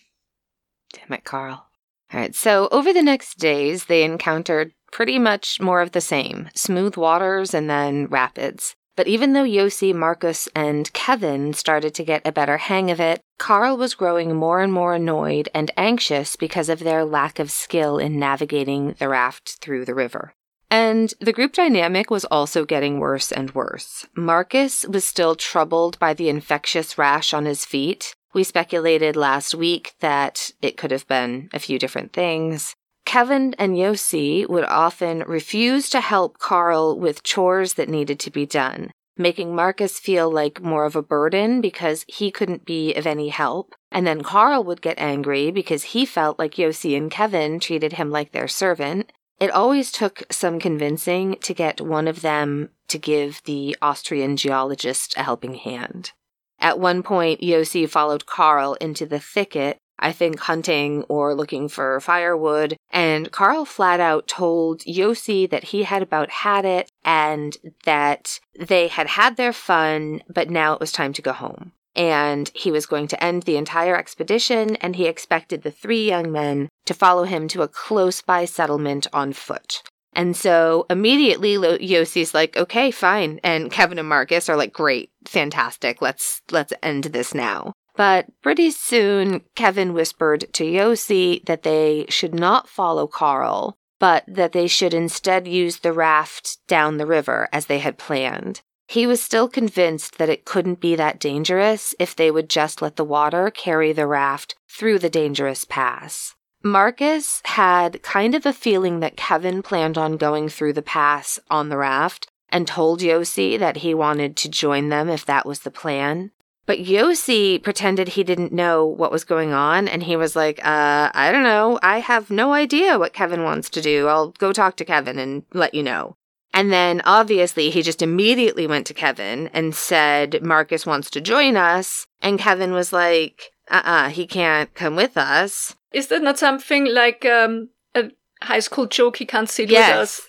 it, 1.11 1.25
Carl. 1.25 1.67
All 2.13 2.21
right, 2.21 2.35
so 2.35 2.69
over 2.71 2.93
the 2.93 3.03
next 3.03 3.39
days, 3.39 3.87
they 3.87 4.05
encountered 4.05 4.73
pretty 4.93 5.19
much 5.19 5.61
more 5.61 5.81
of 5.81 5.93
the 5.93 6.01
same 6.01 6.51
smooth 6.55 6.97
waters 6.97 7.55
and 7.55 7.69
then 7.71 8.07
rapids. 8.07 8.77
But 8.95 9.09
even 9.09 9.33
though 9.33 9.45
Yossi, 9.45 9.95
Marcus, 9.95 10.51
and 10.55 10.93
Kevin 10.93 11.55
started 11.55 11.95
to 11.95 12.05
get 12.05 12.27
a 12.27 12.33
better 12.33 12.59
hang 12.59 12.91
of 12.91 13.01
it, 13.01 13.23
Carl 13.39 13.79
was 13.79 13.95
growing 13.95 14.37
more 14.37 14.61
and 14.61 14.71
more 14.71 14.95
annoyed 14.95 15.49
and 15.55 15.71
anxious 15.79 16.37
because 16.37 16.69
of 16.69 16.81
their 16.81 17.03
lack 17.03 17.39
of 17.39 17.51
skill 17.51 17.97
in 17.97 18.19
navigating 18.19 18.95
the 18.99 19.09
raft 19.09 19.57
through 19.63 19.87
the 19.87 19.95
river. 19.95 20.35
And 20.73 21.13
the 21.21 21.35
group 21.35 21.53
dynamic 21.53 22.11
was 22.11 22.25
also 22.25 22.65
getting 22.65 22.99
worse 22.99 23.31
and 23.31 23.55
worse. 23.55 24.07
Marcus 24.17 24.87
was 24.87 25.05
still 25.05 25.35
troubled 25.35 25.99
by 25.99 26.15
the 26.15 26.31
infectious 26.31 26.97
rash 26.97 27.35
on 27.35 27.45
his 27.45 27.67
feet. 27.67 28.15
We 28.33 28.43
speculated 28.43 29.15
last 29.15 29.55
week 29.55 29.93
that 30.01 30.51
it 30.63 30.79
could 30.79 30.91
have 30.91 31.07
been 31.07 31.51
a 31.53 31.59
few 31.59 31.79
different 31.79 32.15
things. 32.15 32.75
Kevin 33.05 33.55
and 33.59 33.77
Yossi 33.77 34.49
would 34.49 34.65
often 34.65 35.19
refuse 35.27 35.91
to 35.91 36.01
help 36.01 36.39
Carl 36.39 36.99
with 36.99 37.23
chores 37.23 37.75
that 37.75 37.91
needed 37.91 38.19
to 38.21 38.31
be 38.31 38.47
done, 38.47 38.93
making 39.19 39.55
Marcus 39.55 39.99
feel 39.99 40.33
like 40.33 40.63
more 40.63 40.87
of 40.87 40.97
a 40.97 41.03
burden 41.03 41.61
because 41.61 42.07
he 42.09 42.31
couldn't 42.31 42.65
be 42.65 42.95
of 42.95 43.07
any 43.07 43.29
help. 43.29 43.75
And 43.91 44.07
then 44.07 44.23
Carl 44.23 44.65
would 44.65 44.81
get 44.81 44.99
angry 44.99 45.51
because 45.51 45.83
he 45.93 46.07
felt 46.07 46.39
like 46.39 46.55
Yossi 46.55 46.97
and 46.97 47.11
Kevin 47.11 47.61
treated 47.61 47.93
him 47.93 48.11
like 48.11 48.33
their 48.33 48.49
servant. 48.49 49.13
It 49.43 49.51
always 49.51 49.91
took 49.91 50.23
some 50.31 50.61
convincing 50.61 51.35
to 51.41 51.53
get 51.53 51.81
one 51.81 52.07
of 52.07 52.21
them 52.21 52.69
to 52.87 52.97
give 52.97 53.43
the 53.43 53.77
Austrian 53.83 54.37
geologist 54.37 55.17
a 55.17 55.25
helping 55.25 55.55
hand. 55.55 56.13
At 56.61 56.79
one 56.79 57.03
point, 57.03 57.41
Yossi 57.41 57.89
followed 57.89 58.25
Carl 58.25 58.75
into 58.75 59.05
the 59.05 59.19
thicket, 59.19 59.79
I 59.99 60.13
think 60.13 60.39
hunting 60.39 61.03
or 61.09 61.35
looking 61.35 61.69
for 61.69 61.99
firewood, 61.99 62.77
and 62.93 63.33
Carl 63.33 63.65
flat 63.65 63.99
out 63.99 64.29
told 64.29 64.83
Yossi 64.83 65.51
that 65.51 65.65
he 65.65 65.83
had 65.83 66.03
about 66.03 66.31
had 66.31 66.65
it 66.65 66.89
and 67.05 67.57
that 67.85 68.39
they 68.57 68.87
had 68.87 69.09
had 69.09 69.37
their 69.37 69.53
fun, 69.53 70.23
but 70.33 70.51
now 70.51 70.73
it 70.75 70.79
was 70.79 70.93
time 70.93 71.13
to 71.15 71.23
go 71.23 71.33
home 71.33 71.73
and 71.95 72.51
he 72.55 72.71
was 72.71 72.87
going 72.87 73.07
to 73.09 73.23
end 73.23 73.43
the 73.43 73.57
entire 73.57 73.97
expedition, 73.97 74.77
and 74.77 74.97
he 74.97 75.07
expected 75.07 75.63
the 75.63 75.71
three 75.71 76.07
young 76.09 76.33
men 76.33 76.69
to 76.87 76.95
follow 76.95 77.25
him 77.25 77.49
to 77.49 77.63
a 77.63 77.69
close 77.69 78.23
by 78.23 78.45
settlement 78.45 79.07
on 79.13 79.33
foot. 79.33 79.83
And 80.15 80.37
so 80.37 80.87
immediately 80.91 81.57
Yossi's 81.57 82.35
like, 82.35 82.57
okay, 82.57 82.91
fine. 82.91 83.41
And 83.43 83.71
Kevin 83.71 83.99
and 83.99 84.09
Marcus 84.09 84.49
are 84.49 84.57
like, 84.57 84.73
great, 84.73 85.11
fantastic. 85.27 86.03
Let's, 86.03 86.43
let's 86.51 86.73
end 86.83 87.05
this 87.05 87.35
now. 87.35 87.73
But 87.97 88.27
pretty 88.43 88.71
soon, 88.71 89.43
Kevin 89.55 89.93
whispered 89.93 90.47
to 90.55 90.65
Yossi 90.65 91.45
that 91.47 91.63
they 91.63 92.07
should 92.09 92.35
not 92.35 92.69
follow 92.69 93.07
Carl, 93.07 93.75
but 93.99 94.25
that 94.27 94.53
they 94.53 94.67
should 94.67 94.95
instead 94.95 95.47
use 95.47 95.79
the 95.79 95.93
raft 95.93 96.59
down 96.69 96.97
the 96.97 97.07
river 97.07 97.49
as 97.53 97.67
they 97.67 97.79
had 97.79 97.99
planned. 97.99 98.61
He 98.93 99.07
was 99.07 99.23
still 99.23 99.49
convinced 99.49 100.19
that 100.19 100.29
it 100.29 100.45
couldn't 100.45 100.79
be 100.79 100.95
that 100.97 101.19
dangerous 101.19 101.95
if 101.99 102.15
they 102.15 102.31
would 102.31 102.51
just 102.51 102.83
let 102.83 102.97
the 102.97 103.05
water 103.07 103.51
carry 103.51 103.91
the 103.91 104.07
raft 104.07 104.55
through 104.69 104.99
the 104.99 105.09
dangerous 105.09 105.65
pass. 105.65 106.35
Marcus 106.63 107.41
had 107.47 108.03
kind 108.03 108.35
of 108.35 108.45
a 108.45 108.53
feeling 108.53 109.01
that 109.01 109.17
Kevin 109.17 109.63
planned 109.63 109.97
on 109.97 110.19
going 110.19 110.51
through 110.51 110.75
the 110.75 110.83
pass 110.83 111.41
on 111.51 111.71
the 111.71 111.79
raft 111.79 112.27
and 112.51 112.67
told 112.67 113.01
Yossi 113.01 113.59
that 113.59 113.79
he 113.79 113.95
wanted 113.95 114.37
to 114.37 114.51
join 114.51 114.91
them 114.91 115.09
if 115.09 115.25
that 115.25 115.47
was 115.47 115.61
the 115.61 115.71
plan. 115.71 116.31
But 116.67 116.81
Yossi 116.81 117.63
pretended 117.63 118.09
he 118.09 118.23
didn't 118.23 118.53
know 118.53 118.85
what 118.85 119.11
was 119.11 119.25
going 119.25 119.55
on, 119.55 119.89
and 119.89 120.03
he 120.03 120.17
was 120.17 120.37
like, 120.37 120.59
uh, 120.59 121.11
I 121.15 121.33
don't 121.33 121.45
know. 121.45 121.79
I 121.83 122.01
have 122.01 122.31
no 122.31 122.53
idea 122.53 122.99
what 122.99 123.15
Kevin 123.15 123.43
wants 123.43 123.71
to 123.71 123.81
do. 123.81 124.09
I'll 124.09 124.33
go 124.33 124.53
talk 124.53 124.77
to 124.77 124.85
Kevin 124.85 125.19
and 125.19 125.45
let 125.55 125.73
you 125.73 125.83
know. 125.83 126.17
And 126.55 126.73
then 126.73 127.01
obviously 127.05 127.71
he 127.71 127.83
just 127.83 128.03
immediately 128.03 128.67
went 128.67 128.87
to 128.89 128.95
Kevin 128.95 129.49
and 129.55 129.75
said, 129.75 130.43
Marcus 130.43 130.85
wants 130.85 131.11
to 131.11 131.21
join 131.21 131.57
us. 131.57 132.07
And 132.21 132.39
Kevin 132.39 132.73
was 132.73 132.93
like, 132.93 133.53
uh 133.71 133.83
uh-uh, 133.85 133.91
uh 133.91 134.09
he 134.11 134.27
can't 134.27 134.73
come 134.75 134.97
with 134.97 135.17
us. 135.17 135.75
Is 135.93 136.09
that 136.09 136.23
not 136.23 136.39
something 136.39 136.87
like 136.87 137.25
um, 137.25 137.71
a 137.95 138.11
high 138.43 138.61
school 138.61 138.87
joke? 138.87 139.17
He 139.19 139.27
can't 139.27 139.49
sit 139.49 139.71
yes. 139.71 139.91
with 139.91 139.99
us. 139.99 140.21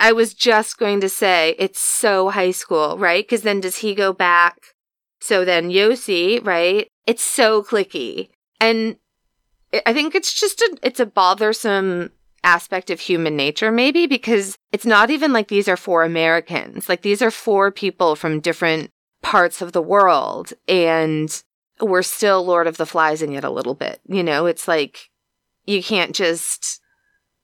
I 0.00 0.12
was 0.12 0.34
just 0.34 0.78
going 0.78 1.00
to 1.00 1.08
say 1.08 1.54
it's 1.58 1.80
so 1.80 2.30
high 2.30 2.50
school, 2.50 2.98
right? 2.98 3.24
Because 3.24 3.42
then 3.42 3.60
does 3.60 3.76
he 3.76 3.94
go 3.94 4.12
back? 4.12 4.56
So 5.20 5.44
then 5.44 5.70
Yossi, 5.70 6.44
right? 6.44 6.88
It's 7.06 7.22
so 7.22 7.62
clicky. 7.62 8.30
And 8.60 8.96
I 9.86 9.92
think 9.92 10.14
it's 10.14 10.34
just 10.34 10.60
a 10.60 10.78
it's 10.82 11.00
a 11.00 11.06
bothersome 11.06 12.10
aspect 12.44 12.90
of 12.90 13.00
human 13.00 13.36
nature, 13.36 13.70
maybe, 13.70 14.06
because 14.06 14.56
it's 14.72 14.86
not 14.86 15.10
even 15.10 15.32
like 15.32 15.48
these 15.48 15.68
are 15.68 15.76
four 15.76 16.04
Americans. 16.04 16.88
Like 16.88 17.02
these 17.02 17.22
are 17.22 17.30
four 17.30 17.70
people 17.70 18.16
from 18.16 18.40
different 18.40 18.90
parts 19.22 19.62
of 19.62 19.72
the 19.72 19.82
world. 19.82 20.52
And 20.66 21.42
we're 21.80 22.02
still 22.02 22.44
Lord 22.44 22.66
of 22.66 22.76
the 22.76 22.84
Fliesing 22.84 23.36
it 23.36 23.44
a 23.44 23.50
little 23.50 23.74
bit. 23.74 24.00
You 24.06 24.22
know, 24.22 24.46
it's 24.46 24.66
like 24.68 25.10
you 25.64 25.82
can't 25.82 26.14
just 26.14 26.80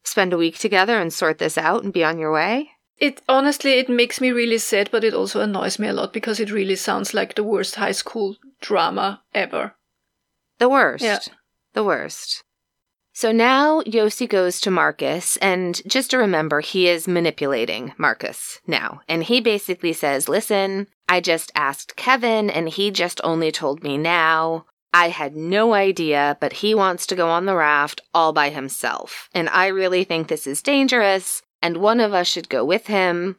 spend 0.03 0.33
a 0.33 0.39
week 0.39 0.59
together 0.59 0.99
and 0.99 1.13
sort 1.13 1.39
this 1.39 1.59
out 1.59 1.85
and 1.85 1.93
be 1.93 2.05
on 2.05 2.19
your 2.19 2.33
way. 2.33 2.71
It 2.99 3.23
honestly, 3.29 3.75
it 3.75 3.89
makes 3.89 4.21
me 4.21 4.33
really 4.33 4.59
sad, 4.59 4.91
but 4.91 5.05
it 5.05 5.15
also 5.15 5.41
annoys 5.41 5.79
me 5.79 5.87
a 5.87 5.93
lot 5.93 6.13
because 6.13 6.41
it 6.41 6.51
really 6.51 6.75
sounds 6.75 7.15
like 7.15 7.35
the 7.35 7.45
worst 7.45 7.77
high 7.77 7.93
school 7.93 8.37
drama 8.61 9.23
ever. 9.33 9.75
The 10.59 10.69
worst. 10.69 11.05
Yeah. 11.05 11.21
The 11.75 11.85
worst. 11.85 12.43
So 13.19 13.33
now 13.33 13.81
Yossi 13.81 14.29
goes 14.29 14.61
to 14.61 14.71
Marcus, 14.71 15.37
and 15.39 15.83
just 15.89 16.13
to 16.13 16.19
remember, 16.19 16.61
he 16.61 16.87
is 16.87 17.09
manipulating 17.09 17.93
Marcus 17.99 18.61
now. 18.65 19.01
And 19.09 19.25
he 19.25 19.41
basically 19.41 19.93
says, 19.93 20.29
Listen, 20.29 20.87
I 21.09 21.21
just 21.21 21.51
asked 21.57 21.97
Kevin, 21.97 22.49
and 22.49 22.69
he 22.69 22.93
just 22.93 23.21
only 23.25 23.51
told 23.51 23.83
me 23.83 23.99
now. 23.99 24.67
I 24.95 25.09
had 25.09 25.35
no 25.35 25.75
idea, 25.75 26.37
but 26.41 26.53
he 26.53 26.77
wants 26.77 27.09
to 27.09 27.17
go 27.17 27.29
on 27.29 27.47
the 27.47 27.57
raft 27.57 28.03
all 28.15 28.33
by 28.33 28.51
himself. 28.51 29.29
And 29.35 29.49
I 29.49 29.67
really 29.67 30.05
think 30.05 30.29
this 30.29 30.47
is 30.47 30.63
dangerous, 30.63 31.43
and 31.61 31.79
one 31.79 31.99
of 31.99 32.15
us 32.15 32.29
should 32.29 32.49
go 32.49 32.65
with 32.65 32.87
him. 32.87 33.35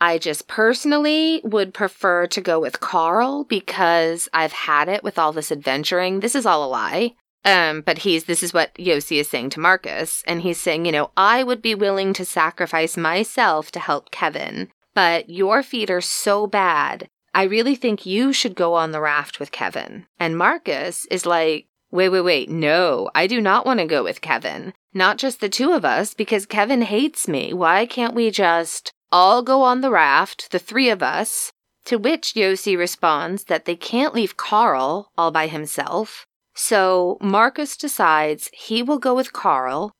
I 0.00 0.16
just 0.16 0.48
personally 0.48 1.42
would 1.44 1.74
prefer 1.74 2.26
to 2.28 2.40
go 2.40 2.58
with 2.58 2.80
Carl 2.80 3.44
because 3.44 4.26
I've 4.32 4.52
had 4.52 4.88
it 4.88 5.04
with 5.04 5.18
all 5.18 5.34
this 5.34 5.52
adventuring. 5.52 6.20
This 6.20 6.34
is 6.34 6.46
all 6.46 6.64
a 6.64 6.70
lie. 6.70 7.12
Um, 7.44 7.80
but 7.80 7.98
he's 7.98 8.24
this 8.24 8.42
is 8.42 8.52
what 8.52 8.74
Yossi 8.74 9.20
is 9.20 9.28
saying 9.28 9.50
to 9.50 9.60
Marcus, 9.60 10.22
and 10.26 10.42
he's 10.42 10.60
saying, 10.60 10.86
you 10.86 10.92
know, 10.92 11.10
I 11.16 11.42
would 11.42 11.62
be 11.62 11.74
willing 11.74 12.12
to 12.14 12.24
sacrifice 12.24 12.96
myself 12.96 13.70
to 13.72 13.80
help 13.80 14.10
Kevin, 14.10 14.68
but 14.94 15.30
your 15.30 15.62
feet 15.62 15.90
are 15.90 16.00
so 16.00 16.46
bad. 16.46 17.08
I 17.34 17.44
really 17.44 17.76
think 17.76 18.04
you 18.04 18.32
should 18.32 18.54
go 18.54 18.74
on 18.74 18.90
the 18.90 19.00
raft 19.00 19.38
with 19.38 19.52
Kevin. 19.52 20.06
And 20.18 20.36
Marcus 20.36 21.06
is 21.06 21.24
like, 21.24 21.66
wait, 21.90 22.08
wait, 22.08 22.22
wait, 22.22 22.50
no, 22.50 23.10
I 23.14 23.26
do 23.26 23.40
not 23.40 23.64
want 23.64 23.80
to 23.80 23.86
go 23.86 24.02
with 24.02 24.20
Kevin. 24.20 24.74
Not 24.92 25.18
just 25.18 25.40
the 25.40 25.48
two 25.48 25.72
of 25.72 25.84
us, 25.84 26.14
because 26.14 26.46
Kevin 26.46 26.82
hates 26.82 27.28
me. 27.28 27.52
Why 27.52 27.86
can't 27.86 28.14
we 28.14 28.30
just 28.30 28.90
all 29.12 29.42
go 29.42 29.62
on 29.62 29.80
the 29.80 29.90
raft, 29.90 30.50
the 30.50 30.58
three 30.58 30.90
of 30.90 31.02
us? 31.02 31.52
To 31.84 31.96
which 31.96 32.34
Yossi 32.34 32.76
responds 32.76 33.44
that 33.44 33.64
they 33.64 33.76
can't 33.76 34.14
leave 34.14 34.36
Carl 34.36 35.10
all 35.16 35.30
by 35.30 35.46
himself. 35.46 36.26
So 36.60 37.18
Marcus 37.20 37.76
decides 37.76 38.50
he 38.52 38.82
will 38.82 38.98
go 38.98 39.14
with 39.14 39.32
Carl 39.32 39.92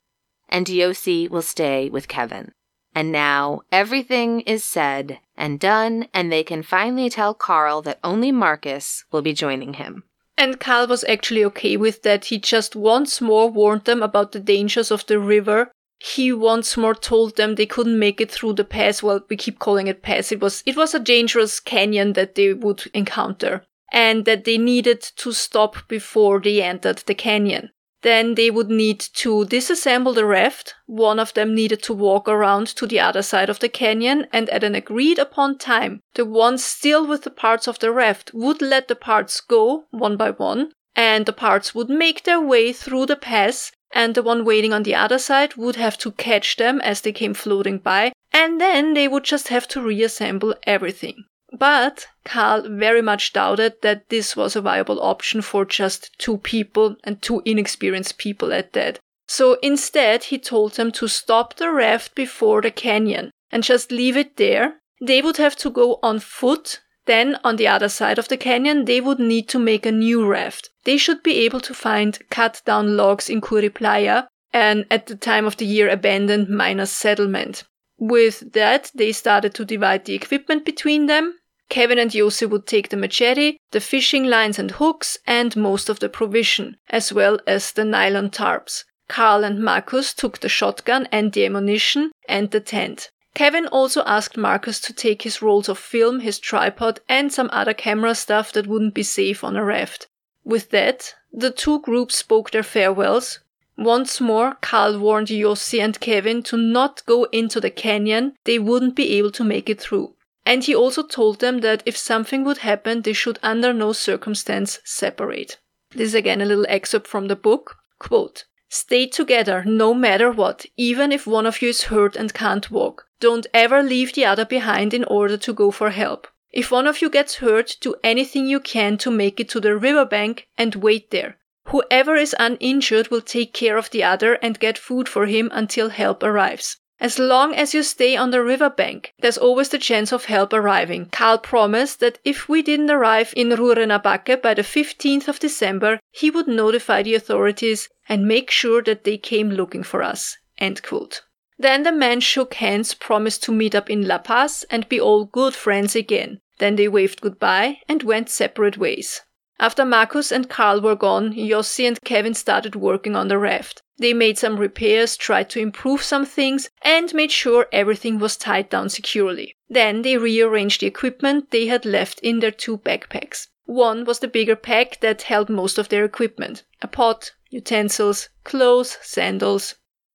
and 0.48 0.66
Yossi 0.66 1.30
will 1.30 1.42
stay 1.42 1.88
with 1.88 2.08
Kevin. 2.08 2.50
And 2.96 3.12
now 3.12 3.60
everything 3.70 4.40
is 4.40 4.64
said 4.64 5.20
and 5.36 5.60
done, 5.60 6.08
and 6.12 6.32
they 6.32 6.42
can 6.42 6.64
finally 6.64 7.10
tell 7.10 7.32
Carl 7.32 7.80
that 7.82 8.00
only 8.02 8.32
Marcus 8.32 9.04
will 9.12 9.22
be 9.22 9.32
joining 9.32 9.74
him. 9.74 10.02
And 10.36 10.58
Carl 10.58 10.88
was 10.88 11.04
actually 11.04 11.44
okay 11.44 11.76
with 11.76 12.02
that. 12.02 12.24
He 12.24 12.38
just 12.38 12.74
once 12.74 13.20
more 13.20 13.48
warned 13.48 13.84
them 13.84 14.02
about 14.02 14.32
the 14.32 14.40
dangers 14.40 14.90
of 14.90 15.06
the 15.06 15.20
river. 15.20 15.70
He 16.00 16.32
once 16.32 16.76
more 16.76 16.94
told 16.94 17.36
them 17.36 17.54
they 17.54 17.66
couldn't 17.66 18.00
make 18.00 18.20
it 18.20 18.32
through 18.32 18.54
the 18.54 18.64
pass. 18.64 19.00
Well, 19.00 19.20
we 19.30 19.36
keep 19.36 19.60
calling 19.60 19.86
it 19.86 20.02
pass. 20.02 20.32
It 20.32 20.40
was, 20.40 20.64
it 20.66 20.76
was 20.76 20.92
a 20.92 20.98
dangerous 20.98 21.60
canyon 21.60 22.14
that 22.14 22.34
they 22.34 22.52
would 22.52 22.90
encounter 22.94 23.62
and 23.92 24.24
that 24.24 24.44
they 24.44 24.58
needed 24.58 25.00
to 25.00 25.32
stop 25.32 25.88
before 25.88 26.40
they 26.40 26.62
entered 26.62 26.98
the 27.06 27.14
canyon. 27.14 27.70
Then 28.02 28.36
they 28.36 28.50
would 28.50 28.70
need 28.70 29.00
to 29.00 29.44
disassemble 29.46 30.14
the 30.14 30.24
raft. 30.24 30.74
One 30.86 31.18
of 31.18 31.34
them 31.34 31.52
needed 31.54 31.82
to 31.84 31.92
walk 31.92 32.28
around 32.28 32.68
to 32.76 32.86
the 32.86 33.00
other 33.00 33.22
side 33.22 33.50
of 33.50 33.58
the 33.58 33.68
canyon, 33.68 34.28
and 34.32 34.48
at 34.50 34.62
an 34.62 34.76
agreed 34.76 35.18
upon 35.18 35.58
time, 35.58 36.00
the 36.14 36.24
one 36.24 36.58
still 36.58 37.04
with 37.04 37.24
the 37.24 37.30
parts 37.30 37.66
of 37.66 37.80
the 37.80 37.90
raft 37.90 38.30
would 38.32 38.62
let 38.62 38.86
the 38.86 38.94
parts 38.94 39.40
go 39.40 39.86
one 39.90 40.16
by 40.16 40.30
one, 40.30 40.70
and 40.94 41.26
the 41.26 41.32
parts 41.32 41.74
would 41.74 41.90
make 41.90 42.22
their 42.22 42.40
way 42.40 42.72
through 42.72 43.06
the 43.06 43.16
pass, 43.16 43.72
and 43.92 44.14
the 44.14 44.22
one 44.22 44.44
waiting 44.44 44.72
on 44.72 44.84
the 44.84 44.94
other 44.94 45.18
side 45.18 45.56
would 45.56 45.76
have 45.76 45.98
to 45.98 46.12
catch 46.12 46.56
them 46.56 46.80
as 46.82 47.00
they 47.00 47.12
came 47.12 47.34
floating 47.34 47.78
by, 47.78 48.12
and 48.32 48.60
then 48.60 48.94
they 48.94 49.08
would 49.08 49.24
just 49.24 49.48
have 49.48 49.66
to 49.66 49.82
reassemble 49.82 50.54
everything. 50.64 51.24
But 51.52 52.06
Carl 52.24 52.68
very 52.68 53.02
much 53.02 53.32
doubted 53.32 53.80
that 53.82 54.08
this 54.10 54.36
was 54.36 54.54
a 54.54 54.60
viable 54.60 55.02
option 55.02 55.40
for 55.42 55.64
just 55.64 56.16
two 56.18 56.38
people 56.38 56.96
and 57.04 57.22
two 57.22 57.42
inexperienced 57.44 58.18
people 58.18 58.52
at 58.52 58.74
that. 58.74 58.98
So 59.26 59.58
instead, 59.62 60.24
he 60.24 60.38
told 60.38 60.74
them 60.74 60.92
to 60.92 61.08
stop 61.08 61.54
the 61.56 61.70
raft 61.70 62.14
before 62.14 62.62
the 62.62 62.70
canyon 62.70 63.30
and 63.50 63.62
just 63.62 63.90
leave 63.90 64.16
it 64.16 64.36
there 64.36 64.78
they 65.00 65.22
would 65.22 65.36
have 65.36 65.56
to 65.56 65.70
go 65.70 65.98
on 66.02 66.18
foot. 66.18 66.80
Then, 67.06 67.38
on 67.42 67.56
the 67.56 67.68
other 67.68 67.88
side 67.88 68.18
of 68.18 68.28
the 68.28 68.36
canyon, 68.36 68.84
they 68.84 69.00
would 69.00 69.18
need 69.18 69.48
to 69.48 69.58
make 69.58 69.86
a 69.86 69.92
new 69.92 70.26
raft. 70.26 70.70
They 70.84 70.98
should 70.98 71.22
be 71.22 71.38
able 71.38 71.60
to 71.60 71.72
find 71.72 72.18
cut 72.30 72.60
down 72.66 72.96
logs 72.96 73.30
in 73.30 73.40
Curiplaya, 73.40 74.26
and 74.52 74.86
at 74.90 75.06
the 75.06 75.16
time 75.16 75.46
of 75.46 75.56
the 75.56 75.64
year 75.64 75.88
abandoned 75.88 76.48
miners' 76.48 76.90
settlement. 76.90 77.64
With 77.96 78.52
that, 78.52 78.90
they 78.94 79.12
started 79.12 79.54
to 79.54 79.64
divide 79.64 80.04
the 80.04 80.14
equipment 80.14 80.64
between 80.64 81.06
them. 81.06 81.37
Kevin 81.68 81.98
and 81.98 82.10
Yossi 82.10 82.48
would 82.48 82.66
take 82.66 82.88
the 82.88 82.96
machete, 82.96 83.58
the 83.72 83.80
fishing 83.80 84.24
lines 84.24 84.58
and 84.58 84.70
hooks, 84.72 85.18
and 85.26 85.54
most 85.54 85.88
of 85.88 86.00
the 86.00 86.08
provision, 86.08 86.76
as 86.88 87.12
well 87.12 87.38
as 87.46 87.72
the 87.72 87.84
nylon 87.84 88.30
tarps. 88.30 88.84
Carl 89.08 89.44
and 89.44 89.58
Marcus 89.62 90.14
took 90.14 90.38
the 90.38 90.48
shotgun 90.48 91.08
and 91.12 91.32
the 91.32 91.44
ammunition 91.44 92.12
and 92.28 92.50
the 92.50 92.60
tent. 92.60 93.10
Kevin 93.34 93.66
also 93.68 94.02
asked 94.04 94.36
Marcus 94.36 94.80
to 94.80 94.92
take 94.92 95.22
his 95.22 95.40
rolls 95.40 95.68
of 95.68 95.78
film, 95.78 96.20
his 96.20 96.38
tripod, 96.38 97.00
and 97.08 97.32
some 97.32 97.48
other 97.52 97.74
camera 97.74 98.14
stuff 98.14 98.52
that 98.52 98.66
wouldn't 98.66 98.94
be 98.94 99.02
safe 99.02 99.44
on 99.44 99.56
a 99.56 99.64
raft. 99.64 100.08
With 100.44 100.70
that, 100.70 101.14
the 101.32 101.50
two 101.50 101.80
groups 101.80 102.16
spoke 102.16 102.50
their 102.50 102.62
farewells. 102.62 103.40
Once 103.76 104.20
more, 104.20 104.56
Carl 104.60 104.98
warned 104.98 105.28
Yossi 105.28 105.80
and 105.80 106.00
Kevin 106.00 106.42
to 106.44 106.56
not 106.56 107.04
go 107.06 107.24
into 107.24 107.60
the 107.60 107.70
canyon, 107.70 108.34
they 108.44 108.58
wouldn't 108.58 108.96
be 108.96 109.16
able 109.18 109.30
to 109.32 109.44
make 109.44 109.70
it 109.70 109.80
through. 109.80 110.14
And 110.48 110.64
he 110.64 110.74
also 110.74 111.02
told 111.02 111.40
them 111.40 111.58
that 111.58 111.82
if 111.84 111.94
something 111.94 112.42
would 112.44 112.58
happen, 112.58 113.02
they 113.02 113.12
should 113.12 113.38
under 113.42 113.74
no 113.74 113.92
circumstance 113.92 114.78
separate. 114.82 115.58
This 115.90 116.08
is 116.08 116.14
again 116.14 116.40
a 116.40 116.46
little 116.46 116.64
excerpt 116.70 117.06
from 117.06 117.28
the 117.28 117.36
book. 117.36 117.76
Quote, 117.98 118.46
Stay 118.70 119.06
together 119.06 119.62
no 119.66 119.92
matter 119.92 120.32
what, 120.32 120.64
even 120.74 121.12
if 121.12 121.26
one 121.26 121.44
of 121.44 121.60
you 121.60 121.68
is 121.68 121.92
hurt 121.92 122.16
and 122.16 122.32
can't 122.32 122.70
walk. 122.70 123.08
Don't 123.20 123.46
ever 123.52 123.82
leave 123.82 124.14
the 124.14 124.24
other 124.24 124.46
behind 124.46 124.94
in 124.94 125.04
order 125.04 125.36
to 125.36 125.52
go 125.52 125.70
for 125.70 125.90
help. 125.90 126.26
If 126.50 126.70
one 126.70 126.86
of 126.86 127.02
you 127.02 127.10
gets 127.10 127.36
hurt, 127.36 127.76
do 127.82 127.96
anything 128.02 128.46
you 128.46 128.58
can 128.58 128.96
to 128.98 129.10
make 129.10 129.38
it 129.38 129.50
to 129.50 129.60
the 129.60 129.76
riverbank 129.76 130.48
and 130.56 130.76
wait 130.76 131.10
there. 131.10 131.36
Whoever 131.66 132.16
is 132.16 132.34
uninjured 132.38 133.08
will 133.10 133.20
take 133.20 133.52
care 133.52 133.76
of 133.76 133.90
the 133.90 134.02
other 134.02 134.38
and 134.40 134.58
get 134.58 134.78
food 134.78 135.10
for 135.10 135.26
him 135.26 135.50
until 135.52 135.90
help 135.90 136.22
arrives. 136.22 136.78
As 137.00 137.18
long 137.18 137.54
as 137.54 137.74
you 137.74 137.84
stay 137.84 138.16
on 138.16 138.32
the 138.32 138.42
riverbank, 138.42 139.14
there's 139.20 139.38
always 139.38 139.68
the 139.68 139.78
chance 139.78 140.12
of 140.12 140.24
help 140.24 140.52
arriving. 140.52 141.06
Karl 141.06 141.38
promised 141.38 142.00
that 142.00 142.18
if 142.24 142.48
we 142.48 142.60
didn't 142.60 142.90
arrive 142.90 143.32
in 143.36 143.50
Rurrenabaque 143.50 144.42
by 144.42 144.54
the 144.54 144.62
15th 144.62 145.28
of 145.28 145.38
December, 145.38 146.00
he 146.10 146.28
would 146.28 146.48
notify 146.48 147.04
the 147.04 147.14
authorities 147.14 147.88
and 148.08 148.26
make 148.26 148.50
sure 148.50 148.82
that 148.82 149.04
they 149.04 149.16
came 149.16 149.50
looking 149.50 149.84
for 149.84 150.02
us. 150.02 150.36
End 150.58 150.82
quote. 150.82 151.22
Then 151.56 151.84
the 151.84 151.92
men 151.92 152.20
shook 152.20 152.54
hands, 152.54 152.94
promised 152.94 153.44
to 153.44 153.52
meet 153.52 153.74
up 153.74 153.88
in 153.88 154.06
La 154.06 154.18
Paz 154.18 154.64
and 154.70 154.88
be 154.88 155.00
all 155.00 155.24
good 155.24 155.54
friends 155.54 155.94
again. 155.94 156.40
Then 156.58 156.74
they 156.74 156.88
waved 156.88 157.20
goodbye 157.20 157.78
and 157.88 158.02
went 158.02 158.28
separate 158.28 158.76
ways. 158.76 159.22
After 159.60 159.84
Marcus 159.84 160.30
and 160.30 160.48
Carl 160.48 160.80
were 160.80 160.94
gone, 160.94 161.32
Yossi 161.32 161.86
and 161.86 162.00
Kevin 162.02 162.34
started 162.34 162.76
working 162.76 163.16
on 163.16 163.26
the 163.26 163.38
raft. 163.38 163.82
They 163.98 164.12
made 164.14 164.38
some 164.38 164.56
repairs, 164.56 165.16
tried 165.16 165.50
to 165.50 165.58
improve 165.60 166.02
some 166.02 166.24
things, 166.24 166.70
and 166.82 167.12
made 167.12 167.32
sure 167.32 167.66
everything 167.72 168.20
was 168.20 168.36
tied 168.36 168.68
down 168.68 168.88
securely. 168.88 169.56
Then 169.68 170.02
they 170.02 170.16
rearranged 170.16 170.80
the 170.80 170.86
equipment 170.86 171.50
they 171.50 171.66
had 171.66 171.84
left 171.84 172.20
in 172.20 172.38
their 172.38 172.52
two 172.52 172.78
backpacks. 172.78 173.48
One 173.64 174.04
was 174.04 174.20
the 174.20 174.28
bigger 174.28 174.54
pack 174.54 175.00
that 175.00 175.22
held 175.22 175.48
most 175.50 175.76
of 175.76 175.88
their 175.88 176.04
equipment 176.04 176.62
a 176.80 176.86
pot, 176.86 177.32
utensils, 177.50 178.28
clothes, 178.44 178.96
sandals. 179.02 179.74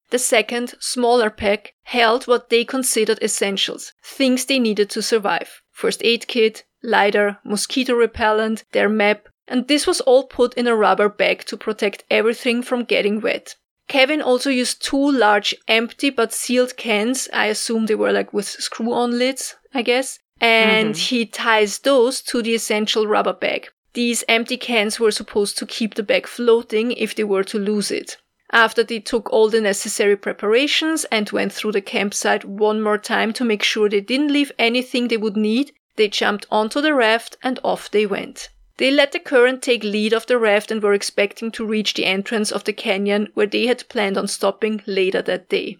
The 0.09 0.19
second, 0.19 0.75
smaller 0.79 1.29
pack 1.29 1.73
held 1.83 2.27
what 2.27 2.49
they 2.49 2.63
considered 2.63 3.21
essentials, 3.21 3.91
things 4.01 4.45
they 4.45 4.59
needed 4.59 4.89
to 4.91 5.01
survive. 5.01 5.61
First 5.71 6.01
aid 6.03 6.27
kit, 6.27 6.63
lighter, 6.81 7.39
mosquito 7.43 7.93
repellent, 7.93 8.63
their 8.71 8.89
map, 8.89 9.27
and 9.47 9.67
this 9.67 9.85
was 9.85 10.01
all 10.01 10.23
put 10.23 10.53
in 10.55 10.67
a 10.67 10.75
rubber 10.75 11.09
bag 11.09 11.43
to 11.45 11.57
protect 11.57 12.03
everything 12.09 12.61
from 12.61 12.83
getting 12.83 13.21
wet. 13.21 13.55
Kevin 13.87 14.21
also 14.21 14.49
used 14.49 14.81
two 14.81 15.11
large 15.11 15.53
empty 15.67 16.09
but 16.09 16.33
sealed 16.33 16.77
cans. 16.77 17.27
I 17.33 17.47
assume 17.47 17.85
they 17.85 17.95
were 17.95 18.13
like 18.13 18.33
with 18.33 18.47
screw 18.47 18.93
on 18.93 19.17
lids, 19.19 19.55
I 19.73 19.81
guess. 19.81 20.19
And 20.39 20.95
mm-hmm. 20.95 21.15
he 21.15 21.25
ties 21.25 21.79
those 21.79 22.21
to 22.23 22.41
the 22.41 22.55
essential 22.55 23.07
rubber 23.07 23.33
bag. 23.33 23.69
These 23.93 24.23
empty 24.27 24.57
cans 24.57 24.99
were 24.99 25.11
supposed 25.11 25.57
to 25.59 25.65
keep 25.65 25.95
the 25.95 26.03
bag 26.03 26.25
floating 26.25 26.93
if 26.93 27.13
they 27.13 27.23
were 27.23 27.43
to 27.43 27.59
lose 27.59 27.91
it. 27.91 28.17
After 28.51 28.83
they 28.83 28.99
took 28.99 29.31
all 29.31 29.49
the 29.49 29.61
necessary 29.61 30.15
preparations 30.15 31.05
and 31.11 31.29
went 31.31 31.53
through 31.53 31.73
the 31.73 31.81
campsite 31.81 32.45
one 32.45 32.81
more 32.81 32.97
time 32.97 33.33
to 33.33 33.43
make 33.43 33.63
sure 33.63 33.89
they 33.89 34.01
didn't 34.01 34.31
leave 34.31 34.51
anything 34.57 35.07
they 35.07 35.17
would 35.17 35.35
need, 35.35 35.73
they 35.95 36.07
jumped 36.07 36.45
onto 36.49 36.81
the 36.81 36.93
raft 36.93 37.37
and 37.43 37.59
off 37.63 37.91
they 37.91 38.05
went. 38.05 38.49
They 38.77 38.89
let 38.89 39.11
the 39.11 39.19
current 39.19 39.61
take 39.61 39.83
lead 39.83 40.13
of 40.13 40.25
the 40.25 40.39
raft 40.39 40.71
and 40.71 40.81
were 40.81 40.95
expecting 40.95 41.51
to 41.51 41.65
reach 41.65 41.93
the 41.93 42.05
entrance 42.05 42.51
of 42.51 42.63
the 42.63 42.73
canyon 42.73 43.29
where 43.35 43.45
they 43.45 43.67
had 43.67 43.87
planned 43.87 44.17
on 44.17 44.27
stopping 44.27 44.81
later 44.87 45.21
that 45.21 45.47
day. 45.47 45.77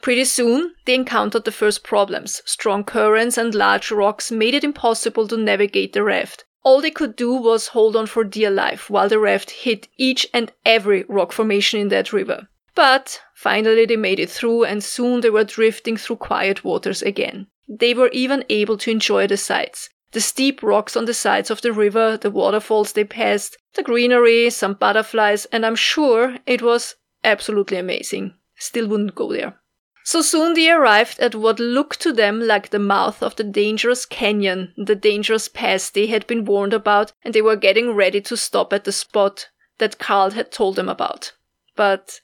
Pretty 0.00 0.24
soon, 0.24 0.74
they 0.84 0.94
encountered 0.94 1.44
the 1.44 1.50
first 1.50 1.82
problems. 1.82 2.40
Strong 2.44 2.84
currents 2.84 3.36
and 3.36 3.54
large 3.54 3.90
rocks 3.90 4.30
made 4.30 4.54
it 4.54 4.62
impossible 4.62 5.26
to 5.26 5.36
navigate 5.36 5.92
the 5.92 6.04
raft. 6.04 6.44
All 6.62 6.80
they 6.80 6.92
could 6.92 7.16
do 7.16 7.32
was 7.32 7.68
hold 7.68 7.96
on 7.96 8.06
for 8.06 8.22
dear 8.22 8.50
life 8.50 8.88
while 8.88 9.08
the 9.08 9.18
raft 9.18 9.50
hit 9.50 9.88
each 9.96 10.24
and 10.32 10.52
every 10.64 11.04
rock 11.08 11.32
formation 11.32 11.80
in 11.80 11.88
that 11.88 12.12
river. 12.12 12.46
But 12.76 13.20
finally 13.34 13.84
they 13.86 13.96
made 13.96 14.20
it 14.20 14.30
through 14.30 14.64
and 14.64 14.84
soon 14.84 15.22
they 15.22 15.30
were 15.30 15.42
drifting 15.42 15.96
through 15.96 16.16
quiet 16.16 16.62
waters 16.62 17.02
again. 17.02 17.48
They 17.68 17.94
were 17.94 18.10
even 18.12 18.44
able 18.48 18.78
to 18.78 18.92
enjoy 18.92 19.26
the 19.26 19.36
sights 19.36 19.90
the 20.12 20.20
steep 20.20 20.62
rocks 20.62 20.96
on 20.96 21.04
the 21.04 21.14
sides 21.14 21.50
of 21.50 21.60
the 21.62 21.72
river, 21.72 22.16
the 22.16 22.30
waterfalls 22.30 22.92
they 22.92 23.04
passed, 23.04 23.56
the 23.74 23.82
greenery, 23.82 24.50
some 24.50 24.74
butterflies, 24.74 25.44
and 25.46 25.64
I'm 25.66 25.76
sure 25.76 26.36
it 26.46 26.62
was 26.62 26.96
absolutely 27.24 27.76
amazing. 27.76 28.34
Still 28.56 28.88
wouldn't 28.88 29.14
go 29.14 29.32
there. 29.32 29.58
So 30.04 30.22
soon 30.22 30.54
they 30.54 30.70
arrived 30.70 31.20
at 31.20 31.34
what 31.34 31.60
looked 31.60 32.00
to 32.00 32.12
them 32.14 32.40
like 32.40 32.70
the 32.70 32.78
mouth 32.78 33.22
of 33.22 33.36
the 33.36 33.44
dangerous 33.44 34.06
canyon, 34.06 34.72
the 34.76 34.96
dangerous 34.96 35.48
pass 35.48 35.90
they 35.90 36.06
had 36.06 36.26
been 36.26 36.46
warned 36.46 36.72
about, 36.72 37.12
and 37.22 37.34
they 37.34 37.42
were 37.42 37.56
getting 37.56 37.92
ready 37.92 38.22
to 38.22 38.36
stop 38.36 38.72
at 38.72 38.84
the 38.84 38.92
spot 38.92 39.50
that 39.76 39.98
Carl 39.98 40.30
had 40.30 40.50
told 40.50 40.76
them 40.76 40.88
about. 40.88 41.32
But 41.76 42.20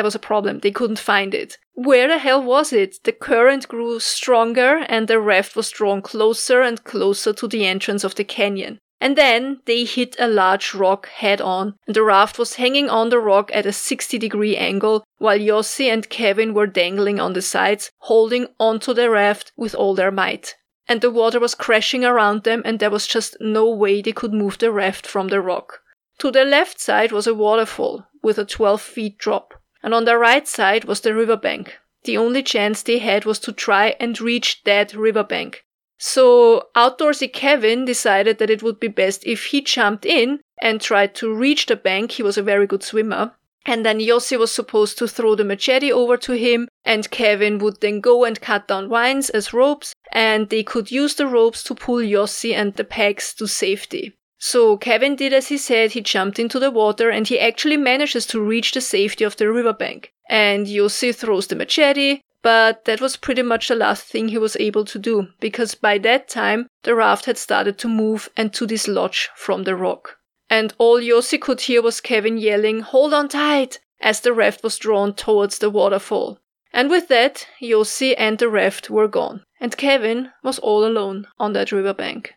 there 0.00 0.04
was 0.06 0.14
a 0.14 0.18
problem. 0.18 0.60
They 0.60 0.70
couldn't 0.70 0.98
find 0.98 1.34
it. 1.34 1.58
Where 1.74 2.08
the 2.08 2.16
hell 2.16 2.42
was 2.42 2.72
it? 2.72 3.04
The 3.04 3.12
current 3.12 3.68
grew 3.68 4.00
stronger 4.00 4.78
and 4.88 5.06
the 5.06 5.20
raft 5.20 5.54
was 5.54 5.68
drawn 5.68 6.00
closer 6.00 6.62
and 6.62 6.82
closer 6.84 7.34
to 7.34 7.46
the 7.46 7.66
entrance 7.66 8.02
of 8.02 8.14
the 8.14 8.24
canyon. 8.24 8.78
And 8.98 9.14
then 9.14 9.60
they 9.66 9.84
hit 9.84 10.16
a 10.18 10.26
large 10.26 10.72
rock 10.72 11.08
head 11.08 11.42
on, 11.42 11.74
and 11.86 11.94
the 11.94 12.02
raft 12.02 12.38
was 12.38 12.54
hanging 12.54 12.88
on 12.88 13.10
the 13.10 13.18
rock 13.18 13.50
at 13.52 13.66
a 13.66 13.74
60 13.74 14.16
degree 14.16 14.56
angle, 14.56 15.04
while 15.18 15.38
Yossi 15.38 15.92
and 15.92 16.08
Kevin 16.08 16.54
were 16.54 16.66
dangling 16.66 17.20
on 17.20 17.34
the 17.34 17.42
sides, 17.42 17.90
holding 17.98 18.46
onto 18.58 18.94
the 18.94 19.10
raft 19.10 19.52
with 19.54 19.74
all 19.74 19.94
their 19.94 20.10
might. 20.10 20.54
And 20.88 21.02
the 21.02 21.10
water 21.10 21.38
was 21.38 21.54
crashing 21.54 22.06
around 22.06 22.44
them, 22.44 22.62
and 22.64 22.78
there 22.78 22.90
was 22.90 23.06
just 23.06 23.36
no 23.38 23.68
way 23.68 24.00
they 24.00 24.12
could 24.12 24.32
move 24.32 24.56
the 24.56 24.72
raft 24.72 25.06
from 25.06 25.28
the 25.28 25.42
rock. 25.42 25.80
To 26.20 26.30
their 26.30 26.46
left 26.46 26.80
side 26.80 27.12
was 27.12 27.26
a 27.26 27.34
waterfall 27.34 28.06
with 28.22 28.38
a 28.38 28.46
12 28.46 28.80
feet 28.80 29.18
drop 29.18 29.59
and 29.82 29.94
on 29.94 30.04
the 30.04 30.18
right 30.18 30.46
side 30.46 30.84
was 30.84 31.00
the 31.00 31.14
riverbank. 31.14 31.78
The 32.04 32.16
only 32.16 32.42
chance 32.42 32.82
they 32.82 32.98
had 32.98 33.24
was 33.24 33.38
to 33.40 33.52
try 33.52 33.96
and 34.00 34.20
reach 34.20 34.62
that 34.64 34.94
riverbank. 34.94 35.64
So 35.98 36.68
outdoorsy 36.74 37.30
Kevin 37.30 37.84
decided 37.84 38.38
that 38.38 38.48
it 38.48 38.62
would 38.62 38.80
be 38.80 38.88
best 38.88 39.26
if 39.26 39.46
he 39.46 39.60
jumped 39.60 40.06
in 40.06 40.40
and 40.62 40.80
tried 40.80 41.14
to 41.16 41.34
reach 41.34 41.66
the 41.66 41.76
bank. 41.76 42.12
He 42.12 42.22
was 42.22 42.38
a 42.38 42.42
very 42.42 42.66
good 42.66 42.82
swimmer. 42.82 43.34
And 43.66 43.84
then 43.84 43.98
Yossi 43.98 44.38
was 44.38 44.50
supposed 44.50 44.96
to 44.98 45.06
throw 45.06 45.34
the 45.34 45.44
machete 45.44 45.92
over 45.92 46.16
to 46.16 46.32
him, 46.32 46.66
and 46.82 47.10
Kevin 47.10 47.58
would 47.58 47.82
then 47.82 48.00
go 48.00 48.24
and 48.24 48.40
cut 48.40 48.66
down 48.66 48.88
vines 48.88 49.28
as 49.28 49.52
ropes, 49.52 49.92
and 50.12 50.48
they 50.48 50.62
could 50.62 50.90
use 50.90 51.16
the 51.16 51.26
ropes 51.26 51.62
to 51.64 51.74
pull 51.74 51.98
Yossi 51.98 52.54
and 52.54 52.72
the 52.74 52.84
packs 52.84 53.34
to 53.34 53.46
safety. 53.46 54.16
So 54.42 54.78
Kevin 54.78 55.16
did 55.16 55.34
as 55.34 55.48
he 55.48 55.58
said, 55.58 55.92
he 55.92 56.00
jumped 56.00 56.38
into 56.38 56.58
the 56.58 56.70
water 56.70 57.10
and 57.10 57.28
he 57.28 57.38
actually 57.38 57.76
manages 57.76 58.24
to 58.26 58.40
reach 58.40 58.72
the 58.72 58.80
safety 58.80 59.22
of 59.22 59.36
the 59.36 59.52
riverbank. 59.52 60.14
And 60.30 60.66
Yossi 60.66 61.14
throws 61.14 61.46
the 61.46 61.56
machete, 61.56 62.22
but 62.42 62.86
that 62.86 63.02
was 63.02 63.18
pretty 63.18 63.42
much 63.42 63.68
the 63.68 63.74
last 63.74 64.04
thing 64.04 64.28
he 64.28 64.38
was 64.38 64.56
able 64.56 64.86
to 64.86 64.98
do, 64.98 65.28
because 65.40 65.74
by 65.74 65.98
that 65.98 66.26
time 66.28 66.68
the 66.84 66.94
raft 66.94 67.26
had 67.26 67.36
started 67.36 67.76
to 67.78 67.88
move 67.88 68.30
and 68.34 68.50
to 68.54 68.66
dislodge 68.66 69.28
from 69.36 69.64
the 69.64 69.76
rock. 69.76 70.16
And 70.48 70.72
all 70.78 70.98
Yossi 70.98 71.38
could 71.38 71.60
hear 71.60 71.82
was 71.82 72.00
Kevin 72.00 72.38
yelling, 72.38 72.80
Hold 72.80 73.12
on 73.12 73.28
tight! 73.28 73.78
as 74.00 74.22
the 74.22 74.32
raft 74.32 74.64
was 74.64 74.78
drawn 74.78 75.12
towards 75.12 75.58
the 75.58 75.68
waterfall. 75.68 76.38
And 76.72 76.88
with 76.88 77.08
that, 77.08 77.46
Yossi 77.60 78.14
and 78.16 78.38
the 78.38 78.48
raft 78.48 78.88
were 78.88 79.08
gone, 79.08 79.44
and 79.60 79.76
Kevin 79.76 80.30
was 80.42 80.58
all 80.60 80.86
alone 80.86 81.26
on 81.38 81.52
that 81.52 81.72
riverbank. 81.72 82.32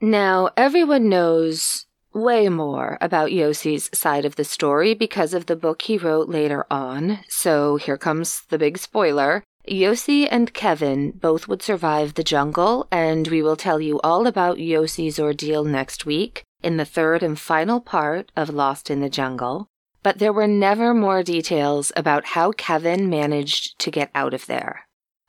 Now, 0.00 0.50
everyone 0.56 1.08
knows 1.08 1.86
way 2.14 2.48
more 2.48 2.98
about 3.00 3.30
Yossi's 3.30 3.90
side 3.92 4.24
of 4.24 4.36
the 4.36 4.44
story 4.44 4.94
because 4.94 5.34
of 5.34 5.46
the 5.46 5.56
book 5.56 5.82
he 5.82 5.98
wrote 5.98 6.28
later 6.28 6.66
on. 6.70 7.20
So 7.28 7.76
here 7.76 7.98
comes 7.98 8.42
the 8.48 8.58
big 8.58 8.78
spoiler. 8.78 9.42
Yossi 9.66 10.28
and 10.30 10.54
Kevin 10.54 11.10
both 11.10 11.48
would 11.48 11.62
survive 11.62 12.14
the 12.14 12.22
jungle, 12.24 12.86
and 12.90 13.28
we 13.28 13.42
will 13.42 13.56
tell 13.56 13.80
you 13.80 14.00
all 14.00 14.26
about 14.26 14.58
Yossi's 14.58 15.18
ordeal 15.18 15.64
next 15.64 16.06
week 16.06 16.44
in 16.62 16.76
the 16.76 16.84
third 16.84 17.22
and 17.22 17.38
final 17.38 17.80
part 17.80 18.32
of 18.36 18.48
Lost 18.50 18.90
in 18.90 19.00
the 19.00 19.10
Jungle. 19.10 19.66
But 20.02 20.18
there 20.18 20.32
were 20.32 20.46
never 20.46 20.94
more 20.94 21.22
details 21.22 21.92
about 21.96 22.24
how 22.24 22.52
Kevin 22.52 23.10
managed 23.10 23.78
to 23.80 23.90
get 23.90 24.10
out 24.14 24.32
of 24.32 24.46
there. 24.46 24.87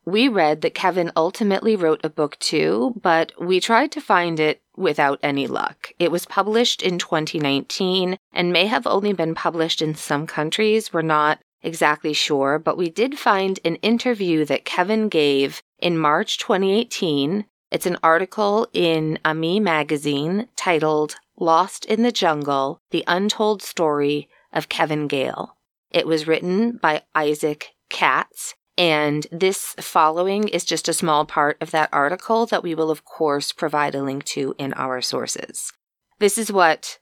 We 0.10 0.28
read 0.28 0.62
that 0.62 0.74
Kevin 0.74 1.12
ultimately 1.16 1.76
wrote 1.76 2.04
a 2.04 2.10
book 2.10 2.40
too, 2.40 2.96
but 3.00 3.32
we 3.40 3.60
tried 3.60 3.92
to 3.92 4.02
find 4.02 4.40
it 4.40 4.60
without 4.76 5.20
any 5.22 5.46
luck. 5.46 5.92
It 6.00 6.10
was 6.10 6.26
published 6.26 6.82
in 6.82 6.98
2019 6.98 8.18
and 8.34 8.52
may 8.52 8.66
have 8.66 8.88
only 8.88 9.14
been 9.14 9.36
published 9.36 9.84
in 9.84 9.94
some 9.94 10.26
countries. 10.26 10.92
We're 10.92 11.04
not 11.04 11.38
exactly 11.62 12.14
sure, 12.14 12.58
but 12.58 12.76
we 12.76 12.90
did 12.90 13.20
find 13.20 13.60
an 13.64 13.76
interview 13.76 14.46
that 14.46 14.66
Kevin 14.66 15.10
gave 15.10 15.62
in 15.78 15.96
March 15.96 16.40
2018. 16.40 17.46
It's 17.70 17.86
an 17.86 17.98
article 18.02 18.68
in 18.74 19.20
Ami 19.24 19.60
magazine 19.60 20.48
titled 20.56 21.18
Lost 21.38 21.86
in 21.86 22.02
the 22.02 22.12
Jungle 22.12 22.82
The 22.90 23.04
Untold 23.06 23.62
Story 23.62 24.28
of 24.52 24.70
Kevin 24.70 25.08
Gale. 25.08 25.56
It 25.92 26.08
was 26.08 26.26
written 26.26 26.78
by 26.78 27.04
Isaac 27.14 27.76
Katz, 27.92 28.56
and 28.80 29.28
this 29.30 29.76
following 29.82 30.48
is 30.48 30.64
just 30.64 30.88
a 30.88 30.94
small 30.94 31.26
part 31.26 31.58
of 31.60 31.72
that 31.72 31.90
article 31.92 32.46
that 32.46 32.64
we 32.64 32.74
will, 32.74 32.90
of 32.90 33.04
course, 33.04 33.52
provide 33.52 33.94
a 33.94 34.02
link 34.02 34.24
to 34.24 34.56
in 34.58 34.74
our 34.76 35.02
sources. 35.02 35.74
This 36.20 36.38
is 36.38 36.50
what 36.50 36.98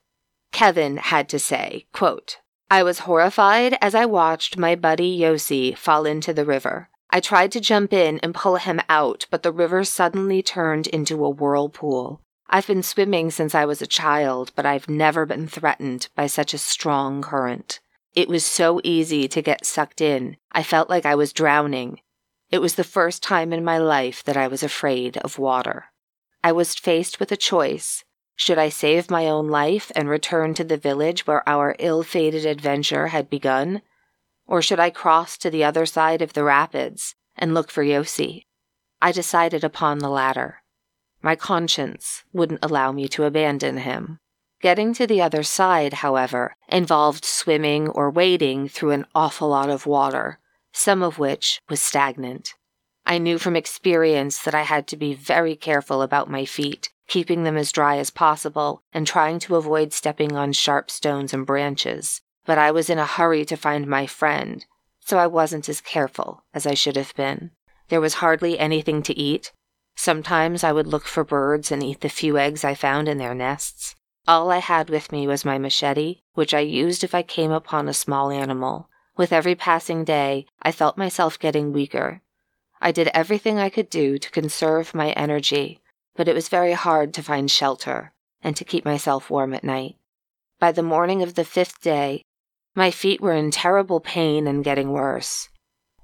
Kevin 0.50 0.96
had 0.96 1.28
to 1.28 1.38
say 1.38 1.86
quote, 1.92 2.38
I 2.68 2.82
was 2.82 3.00
horrified 3.00 3.78
as 3.80 3.94
I 3.94 4.06
watched 4.06 4.58
my 4.58 4.74
buddy 4.74 5.16
Yossi 5.20 5.76
fall 5.76 6.04
into 6.04 6.34
the 6.34 6.44
river. 6.44 6.88
I 7.10 7.20
tried 7.20 7.52
to 7.52 7.60
jump 7.60 7.92
in 7.92 8.18
and 8.24 8.34
pull 8.34 8.56
him 8.56 8.80
out, 8.88 9.26
but 9.30 9.44
the 9.44 9.52
river 9.52 9.84
suddenly 9.84 10.42
turned 10.42 10.88
into 10.88 11.24
a 11.24 11.30
whirlpool. 11.30 12.20
I've 12.50 12.66
been 12.66 12.82
swimming 12.82 13.30
since 13.30 13.54
I 13.54 13.64
was 13.64 13.80
a 13.80 13.86
child, 13.86 14.50
but 14.56 14.66
I've 14.66 14.88
never 14.88 15.24
been 15.26 15.46
threatened 15.46 16.08
by 16.16 16.26
such 16.26 16.52
a 16.52 16.58
strong 16.58 17.22
current. 17.22 17.78
It 18.14 18.28
was 18.28 18.44
so 18.44 18.80
easy 18.84 19.28
to 19.28 19.42
get 19.42 19.64
sucked 19.64 20.00
in. 20.00 20.36
I 20.52 20.62
felt 20.62 20.90
like 20.90 21.06
I 21.06 21.14
was 21.14 21.32
drowning. 21.32 22.00
It 22.50 22.60
was 22.60 22.74
the 22.74 22.84
first 22.84 23.22
time 23.22 23.52
in 23.52 23.64
my 23.64 23.78
life 23.78 24.24
that 24.24 24.36
I 24.36 24.48
was 24.48 24.62
afraid 24.62 25.16
of 25.18 25.38
water. 25.38 25.86
I 26.42 26.52
was 26.52 26.74
faced 26.74 27.20
with 27.20 27.30
a 27.32 27.36
choice 27.36 28.04
should 28.40 28.56
I 28.56 28.68
save 28.68 29.10
my 29.10 29.26
own 29.26 29.48
life 29.48 29.90
and 29.96 30.08
return 30.08 30.54
to 30.54 30.64
the 30.64 30.76
village 30.76 31.26
where 31.26 31.46
our 31.48 31.74
ill 31.80 32.04
fated 32.04 32.46
adventure 32.46 33.08
had 33.08 33.28
begun? 33.28 33.82
Or 34.46 34.62
should 34.62 34.78
I 34.78 34.90
cross 34.90 35.36
to 35.38 35.50
the 35.50 35.64
other 35.64 35.84
side 35.86 36.22
of 36.22 36.34
the 36.34 36.44
rapids 36.44 37.16
and 37.36 37.52
look 37.52 37.68
for 37.68 37.82
Yossi? 37.82 38.44
I 39.02 39.10
decided 39.10 39.64
upon 39.64 39.98
the 39.98 40.08
latter. 40.08 40.62
My 41.20 41.34
conscience 41.34 42.22
wouldn't 42.32 42.64
allow 42.64 42.92
me 42.92 43.08
to 43.08 43.24
abandon 43.24 43.78
him. 43.78 44.20
Getting 44.60 44.92
to 44.94 45.06
the 45.06 45.22
other 45.22 45.42
side, 45.42 45.94
however, 45.94 46.54
involved 46.68 47.24
swimming 47.24 47.88
or 47.88 48.10
wading 48.10 48.68
through 48.68 48.90
an 48.90 49.06
awful 49.14 49.48
lot 49.48 49.70
of 49.70 49.86
water, 49.86 50.40
some 50.72 51.02
of 51.02 51.18
which 51.18 51.60
was 51.68 51.80
stagnant. 51.80 52.54
I 53.06 53.18
knew 53.18 53.38
from 53.38 53.56
experience 53.56 54.42
that 54.42 54.54
I 54.54 54.62
had 54.62 54.86
to 54.88 54.96
be 54.96 55.14
very 55.14 55.56
careful 55.56 56.02
about 56.02 56.30
my 56.30 56.44
feet 56.44 56.90
keeping 57.08 57.42
them 57.42 57.56
as 57.56 57.72
dry 57.72 57.96
as 57.96 58.10
possible 58.10 58.82
and 58.92 59.06
trying 59.06 59.38
to 59.40 59.56
avoid 59.56 59.92
stepping 59.92 60.36
on 60.36 60.52
sharp 60.52 60.90
stones 60.90 61.34
and 61.34 61.46
branches. 61.46 62.20
But 62.44 62.58
I 62.58 62.70
was 62.70 62.88
in 62.88 62.98
a 62.98 63.06
hurry 63.06 63.44
to 63.46 63.56
find 63.56 63.86
my 63.86 64.06
friend, 64.06 64.64
so 65.00 65.18
I 65.18 65.26
wasn't 65.26 65.68
as 65.68 65.80
careful 65.80 66.44
as 66.54 66.66
I 66.66 66.74
should 66.74 66.96
have 66.96 67.14
been. 67.16 67.50
There 67.88 68.00
was 68.00 68.14
hardly 68.14 68.58
anything 68.58 69.02
to 69.04 69.18
eat. 69.18 69.52
Sometimes 69.96 70.62
I 70.62 70.72
would 70.72 70.86
look 70.86 71.06
for 71.06 71.24
birds 71.24 71.72
and 71.72 71.82
eat 71.82 72.02
the 72.02 72.08
few 72.08 72.38
eggs 72.38 72.62
I 72.62 72.74
found 72.74 73.08
in 73.08 73.18
their 73.18 73.34
nests. 73.34 73.96
All 74.28 74.50
I 74.50 74.58
had 74.58 74.90
with 74.90 75.10
me 75.10 75.26
was 75.26 75.46
my 75.46 75.56
machete, 75.56 76.20
which 76.34 76.52
I 76.52 76.60
used 76.60 77.02
if 77.02 77.14
I 77.14 77.22
came 77.22 77.50
upon 77.50 77.88
a 77.88 77.94
small 77.94 78.30
animal. 78.30 78.90
With 79.16 79.32
every 79.32 79.54
passing 79.54 80.04
day, 80.04 80.44
I 80.60 80.70
felt 80.70 80.98
myself 80.98 81.38
getting 81.38 81.72
weaker. 81.72 82.20
I 82.78 82.92
did 82.92 83.08
everything 83.14 83.58
I 83.58 83.70
could 83.70 83.88
do 83.88 84.18
to 84.18 84.30
conserve 84.30 84.94
my 84.94 85.12
energy, 85.12 85.80
but 86.14 86.28
it 86.28 86.34
was 86.34 86.50
very 86.50 86.74
hard 86.74 87.14
to 87.14 87.22
find 87.22 87.50
shelter 87.50 88.12
and 88.42 88.54
to 88.56 88.66
keep 88.66 88.84
myself 88.84 89.30
warm 89.30 89.54
at 89.54 89.64
night. 89.64 89.96
By 90.58 90.72
the 90.72 90.82
morning 90.82 91.22
of 91.22 91.34
the 91.34 91.42
fifth 91.42 91.80
day, 91.80 92.20
my 92.74 92.90
feet 92.90 93.22
were 93.22 93.32
in 93.32 93.50
terrible 93.50 93.98
pain 93.98 94.46
and 94.46 94.62
getting 94.62 94.92
worse. 94.92 95.48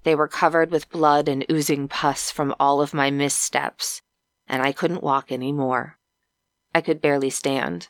They 0.02 0.14
were 0.14 0.28
covered 0.28 0.70
with 0.70 0.88
blood 0.88 1.28
and 1.28 1.44
oozing 1.52 1.88
pus 1.88 2.30
from 2.30 2.54
all 2.58 2.80
of 2.80 2.94
my 2.94 3.10
missteps, 3.10 4.00
and 4.48 4.62
I 4.62 4.72
couldn't 4.72 5.02
walk 5.02 5.30
any 5.30 5.52
more. 5.52 5.98
I 6.74 6.80
could 6.80 7.02
barely 7.02 7.28
stand. 7.28 7.88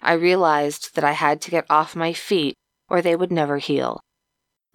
I 0.00 0.12
realized 0.12 0.94
that 0.94 1.04
I 1.04 1.12
had 1.12 1.40
to 1.42 1.50
get 1.50 1.66
off 1.70 1.96
my 1.96 2.12
feet 2.12 2.54
or 2.88 3.02
they 3.02 3.16
would 3.16 3.32
never 3.32 3.58
heal. 3.58 4.00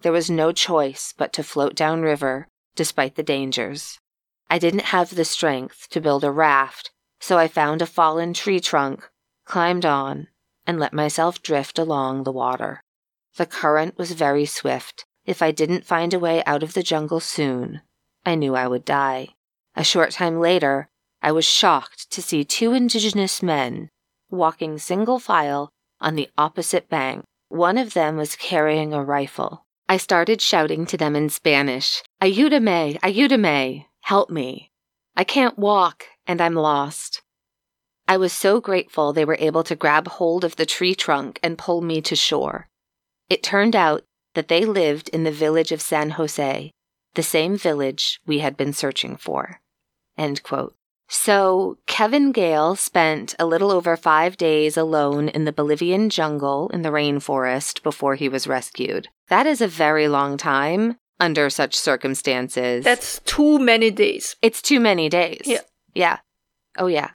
There 0.00 0.12
was 0.12 0.30
no 0.30 0.52
choice 0.52 1.14
but 1.16 1.32
to 1.34 1.42
float 1.42 1.74
downriver 1.74 2.48
despite 2.74 3.14
the 3.14 3.22
dangers. 3.22 3.98
I 4.50 4.58
didn't 4.58 4.86
have 4.86 5.14
the 5.14 5.24
strength 5.24 5.88
to 5.90 6.00
build 6.00 6.24
a 6.24 6.30
raft, 6.30 6.90
so 7.20 7.38
I 7.38 7.48
found 7.48 7.80
a 7.80 7.86
fallen 7.86 8.34
tree 8.34 8.60
trunk, 8.60 9.08
climbed 9.44 9.86
on, 9.86 10.28
and 10.66 10.78
let 10.78 10.92
myself 10.92 11.42
drift 11.42 11.78
along 11.78 12.24
the 12.24 12.32
water. 12.32 12.82
The 13.36 13.46
current 13.46 13.96
was 13.96 14.12
very 14.12 14.44
swift. 14.44 15.04
If 15.24 15.40
I 15.40 15.52
didn't 15.52 15.86
find 15.86 16.12
a 16.12 16.18
way 16.18 16.42
out 16.44 16.62
of 16.62 16.74
the 16.74 16.82
jungle 16.82 17.20
soon, 17.20 17.80
I 18.26 18.34
knew 18.34 18.54
I 18.54 18.66
would 18.66 18.84
die. 18.84 19.28
A 19.76 19.84
short 19.84 20.10
time 20.10 20.40
later, 20.40 20.88
I 21.22 21.32
was 21.32 21.44
shocked 21.44 22.10
to 22.10 22.20
see 22.20 22.44
two 22.44 22.72
indigenous 22.72 23.42
men 23.42 23.88
walking 24.32 24.78
single 24.78 25.18
file 25.18 25.70
on 26.00 26.16
the 26.16 26.28
opposite 26.36 26.88
bank. 26.88 27.24
One 27.48 27.78
of 27.78 27.94
them 27.94 28.16
was 28.16 28.34
carrying 28.34 28.92
a 28.92 29.04
rifle. 29.04 29.66
I 29.88 29.98
started 29.98 30.40
shouting 30.40 30.86
to 30.86 30.96
them 30.96 31.14
in 31.14 31.28
Spanish, 31.28 32.02
Ayúdame, 32.22 32.98
ayúdame, 33.00 33.84
Help 34.00 34.30
me. 34.30 34.70
I 35.16 35.24
can't 35.24 35.58
walk, 35.58 36.06
and 36.26 36.40
I'm 36.40 36.54
lost. 36.54 37.22
I 38.08 38.16
was 38.16 38.32
so 38.32 38.60
grateful 38.60 39.12
they 39.12 39.24
were 39.24 39.36
able 39.38 39.62
to 39.64 39.76
grab 39.76 40.08
hold 40.08 40.44
of 40.44 40.56
the 40.56 40.66
tree 40.66 40.94
trunk 40.94 41.38
and 41.42 41.58
pull 41.58 41.82
me 41.82 42.00
to 42.02 42.16
shore. 42.16 42.68
It 43.28 43.42
turned 43.42 43.76
out 43.76 44.02
that 44.34 44.48
they 44.48 44.64
lived 44.64 45.08
in 45.10 45.24
the 45.24 45.30
village 45.30 45.72
of 45.72 45.80
San 45.82 46.10
Jose, 46.10 46.72
the 47.14 47.22
same 47.22 47.56
village 47.56 48.20
we 48.26 48.38
had 48.40 48.56
been 48.56 48.72
searching 48.72 49.16
for. 49.16 49.60
So, 51.14 51.76
Kevin 51.86 52.32
Gale 52.32 52.74
spent 52.74 53.34
a 53.38 53.44
little 53.44 53.70
over 53.70 53.98
five 53.98 54.38
days 54.38 54.78
alone 54.78 55.28
in 55.28 55.44
the 55.44 55.52
Bolivian 55.52 56.08
jungle 56.08 56.70
in 56.70 56.80
the 56.80 56.88
rainforest 56.88 57.82
before 57.82 58.14
he 58.14 58.30
was 58.30 58.46
rescued. 58.46 59.08
That 59.28 59.46
is 59.46 59.60
a 59.60 59.68
very 59.68 60.08
long 60.08 60.38
time, 60.38 60.96
under 61.20 61.50
such 61.50 61.76
circumstances. 61.76 62.82
That's 62.82 63.20
too 63.26 63.58
many 63.58 63.90
days. 63.90 64.36
It's 64.40 64.62
too 64.62 64.80
many 64.80 65.10
days. 65.10 65.42
Yeah. 65.44 65.60
Yeah. 65.92 66.18
Oh, 66.78 66.86
yeah. 66.86 67.10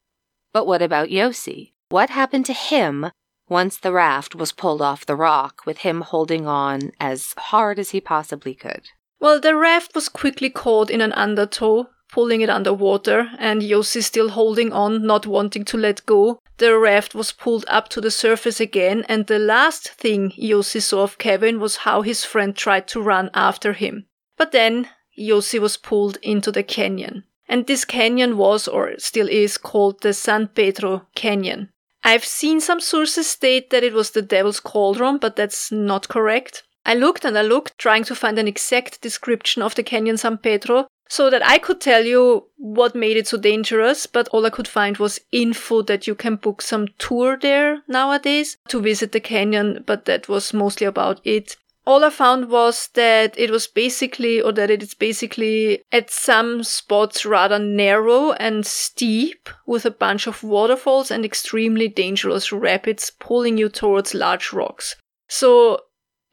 But 0.54 0.68
what 0.68 0.84
about 0.84 1.10
Yossi? 1.10 1.74
What 1.90 2.12
happened 2.12 2.46
to 2.46 2.54
him 2.54 3.08
once 3.50 3.78
the 3.78 3.92
raft 3.92 4.36
was 4.36 4.52
pulled 4.52 4.82
off 4.82 5.08
the 5.08 5.16
rock 5.16 5.64
with 5.66 5.80
him 5.80 6.02
holding 6.02 6.46
on 6.46 6.92
as 7.00 7.34
hard 7.38 7.80
as 7.80 7.90
he 7.90 8.00
possibly 8.00 8.54
could? 8.54 8.90
Well, 9.20 9.42
the 9.42 9.56
raft 9.56 9.96
was 9.96 10.08
quickly 10.08 10.52
caught 10.52 10.92
in 10.92 11.02
an 11.02 11.14
undertow, 11.14 11.88
pulling 12.12 12.42
it 12.42 12.50
underwater, 12.50 13.30
and 13.38 13.62
Yossi 13.62 14.04
still 14.04 14.30
holding 14.30 14.72
on, 14.72 15.06
not 15.06 15.26
wanting 15.26 15.66
to 15.66 15.78
let 15.78 16.06
go. 16.06 16.40
The 16.58 16.78
raft 16.78 17.14
was 17.14 17.32
pulled 17.32 17.66
up 17.68 17.90
to 17.90 18.02
the 18.02 18.12
surface 18.12 18.60
again, 18.60 19.06
and 19.08 19.28
the 19.28 19.40
last 19.40 19.90
thing 19.90 20.32
Yossi 20.32 20.82
saw 20.82 21.04
of 21.04 21.18
Kevin 21.18 21.60
was 21.60 21.78
how 21.78 22.02
his 22.02 22.24
friend 22.24 22.56
tried 22.56 22.88
to 22.90 23.02
run 23.02 23.30
after 23.34 23.74
him. 23.74 24.06
But 24.38 24.52
then 24.52 24.90
Yossi 25.18 25.60
was 25.60 25.78
pulled 25.78 26.18
into 26.22 26.52
the 26.52 26.64
canyon. 26.64 27.24
And 27.50 27.66
this 27.66 27.86
canyon 27.86 28.38
was, 28.38 28.68
or 28.68 28.94
still 28.98 29.30
is, 29.30 29.58
called 29.58 30.02
the 30.02 30.14
San 30.14 30.48
Pedro 30.50 31.08
Canyon. 31.16 31.70
I've 32.04 32.26
seen 32.26 32.62
some 32.62 32.80
sources 32.80 33.28
state 33.28 33.70
that 33.70 33.84
it 33.84 33.94
was 33.94 34.12
the 34.12 34.22
Devil's 34.22 34.60
Cauldron, 34.60 35.18
but 35.18 35.36
that's 35.36 35.72
not 35.72 36.08
correct. 36.08 36.64
I 36.86 36.94
looked 36.94 37.26
and 37.26 37.38
I 37.38 37.42
looked, 37.42 37.78
trying 37.78 38.06
to 38.06 38.16
find 38.16 38.40
an 38.40 38.48
exact 38.48 39.02
description 39.02 39.62
of 39.62 39.76
the 39.76 39.84
Canyon 39.84 40.18
San 40.18 40.38
Pedro, 40.38 40.88
so 41.08 41.30
that 41.30 41.46
I 41.46 41.58
could 41.58 41.82
tell 41.82 42.06
you 42.06 42.48
what 42.58 42.96
made 42.96 43.18
it 43.18 43.28
so 43.28 43.38
dangerous, 43.38 44.06
but 44.06 44.28
all 44.30 44.46
I 44.46 44.50
could 44.50 44.68
find 44.68 44.98
was 44.98 45.20
info 45.32 45.82
that 45.84 46.08
you 46.08 46.16
can 46.16 46.36
book 46.36 46.62
some 46.62 46.88
tour 46.98 47.38
there 47.40 47.82
nowadays 47.88 48.58
to 48.70 48.82
visit 48.82 49.12
the 49.12 49.20
canyon, 49.20 49.84
but 49.86 50.06
that 50.06 50.28
was 50.28 50.54
mostly 50.54 50.86
about 50.86 51.22
it. 51.24 51.56
All 51.86 52.04
I 52.04 52.10
found 52.10 52.50
was 52.50 52.90
that 52.96 53.40
it 53.40 53.50
was 53.50 53.66
basically, 53.66 54.42
or 54.42 54.52
that 54.52 54.70
it 54.70 54.84
is 54.84 54.94
basically 54.94 55.84
at 55.90 56.10
some 56.10 56.62
spots 56.64 57.26
rather 57.26 57.60
narrow 57.60 58.34
and 58.34 58.66
steep 58.66 59.48
with 59.66 59.86
a 59.86 59.92
bunch 59.92 60.28
of 60.28 60.44
waterfalls 60.44 61.12
and 61.12 61.24
extremely 61.24 61.88
dangerous 61.88 62.52
rapids 62.52 63.10
pulling 63.10 63.58
you 63.58 63.70
towards 63.70 64.14
large 64.14 64.52
rocks. 64.52 64.98
So 65.30 65.80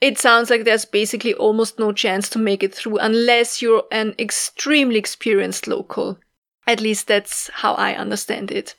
it 0.00 0.18
sounds 0.18 0.50
like 0.50 0.64
there's 0.64 0.84
basically 0.84 1.34
almost 1.34 1.78
no 1.78 1.92
chance 1.92 2.28
to 2.30 2.38
make 2.38 2.62
it 2.62 2.74
through 2.74 2.98
unless 2.98 3.62
you're 3.62 3.84
an 3.90 4.14
extremely 4.18 4.98
experienced 4.98 5.66
local. 5.66 6.18
At 6.66 6.80
least 6.80 7.06
that's 7.06 7.50
how 7.52 7.74
I 7.74 7.94
understand 7.94 8.50
it. 8.50 8.74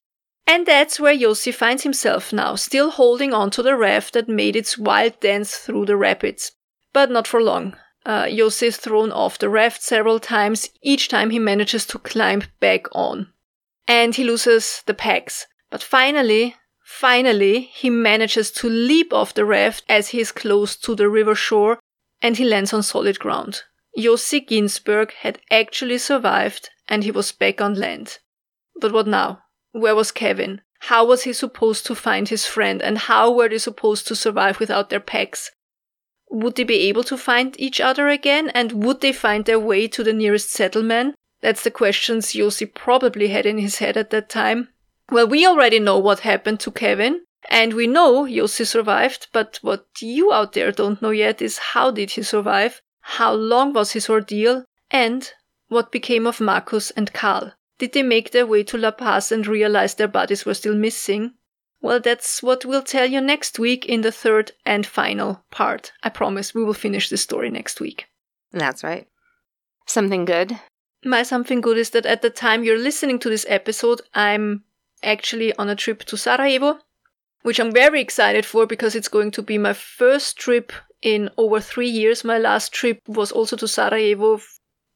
And 0.47 0.65
that's 0.65 0.99
where 0.99 1.15
Yossi 1.15 1.53
finds 1.53 1.83
himself 1.83 2.31
now, 2.31 2.55
still 2.55 2.91
holding 2.91 3.33
on 3.33 3.49
to 3.51 3.63
the 3.63 3.75
raft 3.75 4.13
that 4.13 4.29
made 4.29 4.55
its 4.55 4.77
wild 4.77 5.19
dance 5.19 5.57
through 5.57 5.87
the 5.87 5.97
rapids. 5.97 6.51
But 6.93 7.09
not 7.09 7.27
for 7.27 7.41
long. 7.41 7.75
Uh, 8.05 8.25
Yossi 8.25 8.67
is 8.67 8.77
thrown 8.77 9.11
off 9.11 9.39
the 9.39 9.49
raft 9.49 9.81
several 9.81 10.19
times, 10.19 10.69
each 10.83 11.07
time 11.07 11.31
he 11.31 11.39
manages 11.39 11.87
to 11.87 11.97
climb 11.97 12.43
back 12.59 12.85
on. 12.93 13.33
And 13.87 14.13
he 14.13 14.23
loses 14.23 14.83
the 14.85 14.93
pegs. 14.93 15.47
But 15.71 15.81
finally, 15.81 16.55
Finally, 16.85 17.61
he 17.73 17.89
manages 17.89 18.51
to 18.51 18.69
leap 18.69 19.11
off 19.11 19.33
the 19.33 19.43
raft 19.43 19.83
as 19.89 20.09
he 20.09 20.19
is 20.19 20.31
close 20.31 20.75
to 20.75 20.93
the 20.93 21.09
river 21.09 21.33
shore 21.33 21.79
and 22.21 22.37
he 22.37 22.45
lands 22.45 22.73
on 22.73 22.83
solid 22.83 23.17
ground. 23.17 23.63
Yossi 23.97 24.47
Ghinsberg 24.47 25.11
had 25.11 25.41
actually 25.49 25.97
survived 25.97 26.69
and 26.87 27.03
he 27.03 27.09
was 27.09 27.31
back 27.31 27.59
on 27.59 27.73
land. 27.73 28.19
But 28.79 28.91
what 28.91 29.07
now? 29.07 29.41
Where 29.71 29.95
was 29.95 30.11
Kevin? 30.11 30.61
How 30.81 31.03
was 31.03 31.23
he 31.23 31.33
supposed 31.33 31.87
to 31.87 31.95
find 31.95 32.29
his 32.29 32.45
friend 32.45 32.83
and 32.83 32.99
how 32.99 33.31
were 33.31 33.49
they 33.49 33.57
supposed 33.57 34.07
to 34.07 34.15
survive 34.15 34.59
without 34.59 34.91
their 34.91 34.99
packs? 34.99 35.49
Would 36.29 36.55
they 36.55 36.63
be 36.63 36.87
able 36.87 37.03
to 37.05 37.17
find 37.17 37.59
each 37.59 37.81
other 37.81 38.09
again 38.09 38.49
and 38.49 38.83
would 38.83 39.01
they 39.01 39.11
find 39.11 39.45
their 39.45 39.59
way 39.59 39.87
to 39.87 40.03
the 40.03 40.13
nearest 40.13 40.51
settlement? 40.51 41.15
That's 41.41 41.63
the 41.63 41.71
questions 41.71 42.33
Yossi 42.33 42.71
probably 42.71 43.29
had 43.29 43.47
in 43.47 43.57
his 43.57 43.79
head 43.79 43.97
at 43.97 44.11
that 44.11 44.29
time. 44.29 44.69
Well, 45.11 45.27
we 45.27 45.45
already 45.45 45.79
know 45.79 45.99
what 45.99 46.21
happened 46.21 46.59
to 46.61 46.71
Kevin, 46.71 47.21
and 47.49 47.73
we 47.73 47.87
know 47.87 48.23
Yossi 48.23 48.65
survived, 48.65 49.27
but 49.31 49.59
what 49.61 49.85
you 49.99 50.33
out 50.33 50.53
there 50.53 50.71
don't 50.71 51.01
know 51.01 51.11
yet 51.11 51.41
is 51.41 51.57
how 51.57 51.91
did 51.91 52.11
he 52.11 52.23
survive, 52.23 52.81
how 53.01 53.33
long 53.33 53.73
was 53.73 53.91
his 53.91 54.09
ordeal, 54.09 54.65
and 54.89 55.31
what 55.67 55.91
became 55.91 56.25
of 56.25 56.41
Markus 56.41 56.91
and 56.91 57.13
Karl. 57.13 57.53
Did 57.77 57.93
they 57.93 58.03
make 58.03 58.31
their 58.31 58.47
way 58.47 58.63
to 58.63 58.77
La 58.77 58.91
Paz 58.91 59.31
and 59.31 59.45
realize 59.45 59.95
their 59.95 60.07
bodies 60.07 60.45
were 60.45 60.53
still 60.53 60.75
missing? 60.75 61.33
Well, 61.81 61.99
that's 61.99 62.41
what 62.41 62.65
we'll 62.65 62.81
tell 62.81 63.05
you 63.05 63.21
next 63.21 63.59
week 63.59 63.85
in 63.85 64.01
the 64.01 64.11
third 64.11 64.53
and 64.65 64.87
final 64.87 65.43
part. 65.51 65.91
I 66.01 66.09
promise 66.09 66.55
we 66.55 66.63
will 66.63 66.73
finish 66.73 67.09
this 67.09 67.21
story 67.21 67.51
next 67.51 67.79
week. 67.79 68.07
That's 68.51 68.83
right. 68.83 69.07
Something 69.85 70.25
good? 70.25 70.59
My 71.03 71.21
something 71.21 71.61
good 71.61 71.77
is 71.77 71.91
that 71.91 72.07
at 72.07 72.23
the 72.23 72.31
time 72.31 72.63
you're 72.63 72.79
listening 72.79 73.19
to 73.19 73.29
this 73.29 73.45
episode, 73.47 74.01
I'm 74.13 74.63
actually 75.03 75.55
on 75.55 75.69
a 75.69 75.75
trip 75.75 76.03
to 76.05 76.17
Sarajevo, 76.17 76.79
which 77.43 77.59
I'm 77.59 77.71
very 77.71 78.01
excited 78.01 78.45
for 78.45 78.65
because 78.65 78.95
it's 78.95 79.07
going 79.07 79.31
to 79.31 79.41
be 79.41 79.57
my 79.57 79.73
first 79.73 80.37
trip 80.37 80.71
in 81.01 81.29
over 81.37 81.59
three 81.59 81.89
years. 81.89 82.23
My 82.23 82.37
last 82.37 82.73
trip 82.73 83.01
was 83.07 83.31
also 83.31 83.55
to 83.57 83.67
Sarajevo 83.67 84.39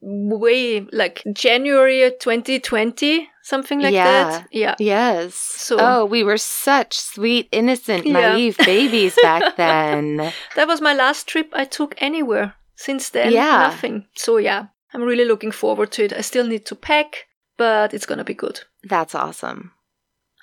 way 0.01 0.81
like 0.91 1.23
January 1.33 2.11
2020, 2.19 3.29
something 3.43 3.81
like 3.81 3.93
yeah. 3.93 4.03
that. 4.05 4.47
Yeah. 4.51 4.75
Yes. 4.79 5.35
So 5.35 5.77
Oh, 5.79 6.05
we 6.05 6.23
were 6.23 6.37
such 6.37 6.97
sweet, 6.97 7.49
innocent, 7.51 8.05
naive 8.05 8.55
yeah. 8.59 8.65
babies 8.73 9.17
back 9.21 9.55
then. 9.57 10.31
that 10.55 10.67
was 10.67 10.81
my 10.81 10.93
last 10.93 11.27
trip 11.27 11.49
I 11.53 11.65
took 11.65 11.95
anywhere. 12.01 12.55
Since 12.75 13.09
then, 13.09 13.33
yeah. 13.33 13.57
nothing. 13.57 14.05
So 14.15 14.37
yeah, 14.37 14.67
I'm 14.93 15.03
really 15.03 15.25
looking 15.25 15.51
forward 15.51 15.91
to 15.93 16.05
it. 16.05 16.13
I 16.13 16.21
still 16.21 16.47
need 16.47 16.65
to 16.67 16.75
pack, 16.75 17.25
but 17.57 17.93
it's 17.93 18.05
going 18.05 18.19
to 18.19 18.23
be 18.23 18.33
good. 18.33 18.61
That's 18.83 19.13
awesome. 19.13 19.73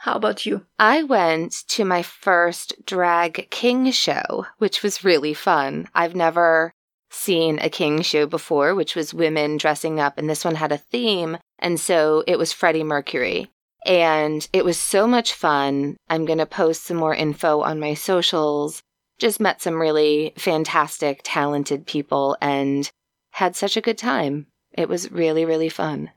How 0.06 0.14
about 0.14 0.46
you? 0.46 0.64
I 0.78 1.02
went 1.02 1.64
to 1.66 1.84
my 1.84 2.00
first 2.00 2.86
drag 2.86 3.50
king 3.50 3.90
show, 3.90 4.46
which 4.58 4.84
was 4.84 5.02
really 5.02 5.34
fun. 5.34 5.88
I've 5.96 6.14
never 6.14 6.70
seen 7.10 7.58
a 7.58 7.68
king 7.68 8.02
show 8.02 8.24
before, 8.24 8.72
which 8.72 8.94
was 8.94 9.12
women 9.12 9.56
dressing 9.56 9.98
up, 9.98 10.16
and 10.16 10.30
this 10.30 10.44
one 10.44 10.54
had 10.54 10.70
a 10.70 10.78
theme. 10.78 11.38
And 11.58 11.80
so 11.80 12.22
it 12.28 12.38
was 12.38 12.52
Freddie 12.52 12.84
Mercury. 12.84 13.50
And 13.84 14.48
it 14.52 14.64
was 14.64 14.78
so 14.78 15.08
much 15.08 15.32
fun. 15.32 15.96
I'm 16.08 16.24
going 16.24 16.38
to 16.38 16.46
post 16.46 16.84
some 16.84 16.98
more 16.98 17.12
info 17.12 17.62
on 17.62 17.80
my 17.80 17.94
socials. 17.94 18.84
Just 19.18 19.40
met 19.40 19.60
some 19.60 19.80
really 19.80 20.34
fantastic, 20.38 21.22
talented 21.24 21.84
people 21.84 22.36
and 22.40 22.88
had 23.32 23.56
such 23.56 23.76
a 23.76 23.80
good 23.80 23.98
time. 23.98 24.46
It 24.70 24.88
was 24.88 25.10
really, 25.10 25.44
really 25.44 25.68
fun. 25.68 26.12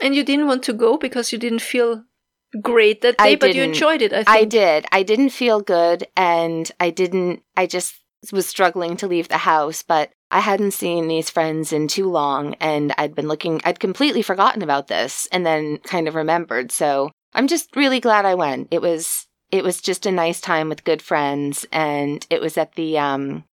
And 0.00 0.14
you 0.14 0.22
didn't 0.22 0.46
want 0.46 0.62
to 0.62 0.72
go 0.72 0.96
because 0.96 1.32
you 1.32 1.40
didn't 1.40 1.58
feel 1.58 2.04
great 2.62 3.02
that 3.02 3.18
day, 3.18 3.34
but 3.34 3.54
you 3.54 3.62
enjoyed 3.62 4.02
it. 4.02 4.12
I, 4.12 4.24
think. 4.24 4.28
I 4.28 4.44
did. 4.44 4.86
I 4.92 5.02
didn't 5.02 5.30
feel 5.30 5.60
good, 5.60 6.06
and 6.16 6.70
I 6.80 6.90
didn't. 6.90 7.42
I 7.56 7.66
just 7.66 7.96
was 8.32 8.46
struggling 8.46 8.96
to 8.98 9.06
leave 9.06 9.28
the 9.28 9.38
house, 9.38 9.82
but 9.82 10.10
I 10.30 10.40
hadn't 10.40 10.72
seen 10.72 11.08
these 11.08 11.30
friends 11.30 11.72
in 11.72 11.88
too 11.88 12.10
long, 12.10 12.54
and 12.54 12.94
I'd 12.98 13.14
been 13.14 13.28
looking. 13.28 13.60
I'd 13.64 13.80
completely 13.80 14.22
forgotten 14.22 14.62
about 14.62 14.88
this, 14.88 15.28
and 15.32 15.46
then 15.46 15.78
kind 15.78 16.08
of 16.08 16.14
remembered. 16.14 16.72
So 16.72 17.10
I'm 17.34 17.46
just 17.46 17.74
really 17.76 18.00
glad 18.00 18.24
I 18.24 18.34
went. 18.34 18.68
It 18.70 18.82
was. 18.82 19.26
It 19.52 19.62
was 19.62 19.80
just 19.80 20.06
a 20.06 20.12
nice 20.12 20.40
time 20.40 20.68
with 20.68 20.84
good 20.84 21.00
friends, 21.00 21.66
and 21.70 22.26
it 22.30 22.40
was 22.40 22.58
at 22.58 22.74
the 22.74 22.98
um 22.98 23.44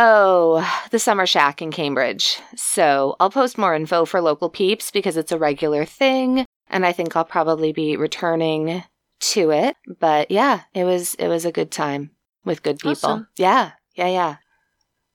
Oh, 0.00 0.64
the 0.92 1.00
Summer 1.00 1.26
Shack 1.26 1.60
in 1.60 1.72
Cambridge. 1.72 2.38
So 2.54 3.16
I'll 3.18 3.30
post 3.30 3.58
more 3.58 3.74
info 3.74 4.04
for 4.04 4.20
local 4.20 4.48
peeps 4.48 4.92
because 4.92 5.16
it's 5.16 5.32
a 5.32 5.38
regular 5.38 5.84
thing 5.84 6.46
and 6.70 6.84
I 6.86 6.92
think 6.92 7.16
I'll 7.16 7.24
probably 7.24 7.72
be 7.72 7.96
returning 7.96 8.82
to 9.20 9.50
it. 9.50 9.76
But 9.98 10.30
yeah, 10.30 10.62
it 10.74 10.84
was 10.84 11.14
it 11.14 11.28
was 11.28 11.44
a 11.44 11.52
good 11.52 11.70
time 11.70 12.10
with 12.44 12.62
good 12.62 12.78
people. 12.78 12.90
Awesome. 12.90 13.28
Yeah, 13.36 13.72
yeah, 13.94 14.08
yeah. 14.08 14.36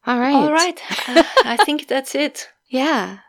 All 0.06 0.20
right. 0.20 0.36
All 0.36 0.51
right. 0.51 0.82
uh, 1.08 1.24
I 1.45 1.58
think 1.66 1.88
that's 1.88 2.16
it. 2.16 2.49
Yeah. 2.68 3.20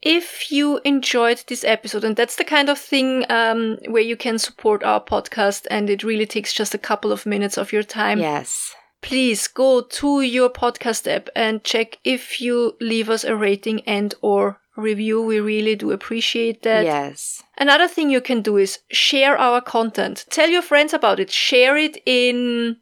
If 0.00 0.52
you 0.52 0.80
enjoyed 0.84 1.42
this 1.48 1.64
episode, 1.64 2.04
and 2.04 2.14
that's 2.14 2.36
the 2.36 2.44
kind 2.44 2.68
of 2.68 2.78
thing 2.78 3.24
um, 3.30 3.78
where 3.88 4.02
you 4.02 4.16
can 4.16 4.38
support 4.38 4.84
our 4.84 5.00
podcast, 5.02 5.66
and 5.70 5.90
it 5.90 6.04
really 6.04 6.26
takes 6.26 6.52
just 6.52 6.74
a 6.74 6.78
couple 6.78 7.10
of 7.10 7.26
minutes 7.26 7.58
of 7.58 7.72
your 7.72 7.82
time. 7.82 8.20
Yes. 8.20 8.74
Please 9.00 9.46
go 9.46 9.82
to 9.82 10.20
your 10.22 10.50
podcast 10.50 11.10
app 11.12 11.28
and 11.36 11.62
check 11.62 11.98
if 12.04 12.40
you 12.40 12.76
leave 12.80 13.10
us 13.10 13.24
a 13.24 13.36
rating 13.36 13.80
and 13.82 14.14
or 14.22 14.60
review. 14.76 15.22
We 15.22 15.40
really 15.40 15.76
do 15.76 15.90
appreciate 15.92 16.62
that. 16.62 16.84
Yes. 16.84 17.42
Another 17.58 17.88
thing 17.88 18.08
you 18.08 18.20
can 18.20 18.40
do 18.40 18.56
is 18.56 18.78
share 18.90 19.36
our 19.36 19.60
content. 19.60 20.24
Tell 20.30 20.48
your 20.48 20.62
friends 20.62 20.94
about 20.94 21.18
it. 21.18 21.30
Share 21.30 21.76
it 21.76 22.00
in 22.06 22.76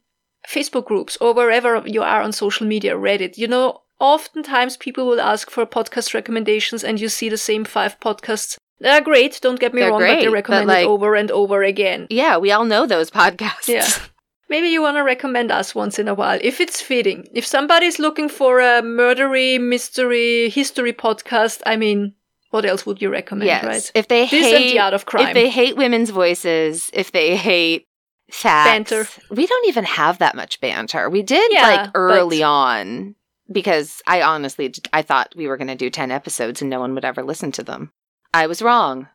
Facebook 0.47 0.85
groups 0.85 1.17
or 1.21 1.33
wherever 1.33 1.83
you 1.87 2.03
are 2.03 2.21
on 2.21 2.33
social 2.33 2.67
media, 2.67 2.95
Reddit. 2.95 3.39
You 3.39 3.49
know, 3.49 3.83
oftentimes 3.99 4.77
people 4.77 5.07
will 5.07 5.21
ask 5.21 5.51
for 5.51 5.65
podcast 5.65 6.13
recommendations 6.13 6.85
and 6.85 7.01
you 7.01 7.09
see 7.09 7.31
the 7.31 7.39
same 7.39 7.65
five 7.65 7.99
podcasts. 8.01 8.59
They're 8.79 9.01
great, 9.01 9.41
don't 9.41 9.59
get 9.59 9.73
me 9.73 9.81
they're 9.81 9.91
wrong, 9.91 10.01
great, 10.01 10.17
but 10.17 10.21
they 10.21 10.29
recommend 10.29 10.67
but 10.67 10.73
like, 10.75 10.85
it 10.85 10.89
over 10.89 11.15
and 11.15 11.31
over 11.31 11.63
again. 11.63 12.07
Yeah, 12.11 12.37
we 12.37 12.53
all 12.53 12.67
know 12.67 12.87
those 12.87 13.11
podcasts. 13.11 13.69
Yeah. 13.69 13.89
Maybe 14.49 14.69
you 14.69 14.83
want 14.83 14.97
to 14.99 15.03
recommend 15.03 15.51
us 15.51 15.75
once 15.75 15.99
in 15.99 16.07
a 16.07 16.15
while, 16.15 16.39
if 16.41 16.61
it's 16.61 16.81
fitting. 16.81 17.27
If 17.33 17.45
somebody's 17.47 17.99
looking 17.99 18.29
for 18.29 18.61
a 18.61 18.83
murdery, 18.83 19.59
mystery, 19.59 20.51
history 20.51 20.93
podcast, 20.93 21.63
I 21.67 21.77
mean, 21.77 22.15
what 22.51 22.65
else 22.65 22.87
would 22.87 23.03
you 23.03 23.11
recommend, 23.11 23.47
yes. 23.47 23.65
right? 23.65 23.93
If 23.95 24.09
they 24.09 24.27
this 24.27 24.53
hate 24.53 24.73
the 24.73 24.81
art 24.81 24.95
of 24.95 25.07
crime. 25.07 25.29
If 25.29 25.35
they 25.35 25.51
hate 25.51 25.77
women's 25.77 26.11
voices, 26.11 26.91
if 26.93 27.13
they 27.13 27.37
hate 27.37 27.87
facts, 28.31 28.91
banter. 28.91 29.09
We 29.31 29.47
don't 29.47 29.69
even 29.69 29.85
have 29.85 30.19
that 30.19 30.35
much 30.35 30.61
banter. 30.61 31.11
We 31.11 31.23
did 31.23 31.53
yeah, 31.53 31.63
like 31.63 31.91
early 31.95 32.41
but... 32.41 32.47
on 32.47 33.15
because 33.51 34.03
I 34.07 34.23
honestly 34.23 34.73
I 34.93 35.03
thought 35.03 35.35
we 35.37 35.47
were 35.47 35.57
going 35.57 35.69
to 35.69 35.75
do 35.75 35.91
10 35.91 36.11
episodes 36.11 36.61
and 36.61 36.71
no 36.71 36.81
one 36.81 36.95
would 36.95 37.05
ever 37.05 37.23
listen 37.23 37.53
to 37.53 37.63
them. 37.63 37.93
I 38.35 38.47
was 38.47 38.63
wrong. 38.63 39.09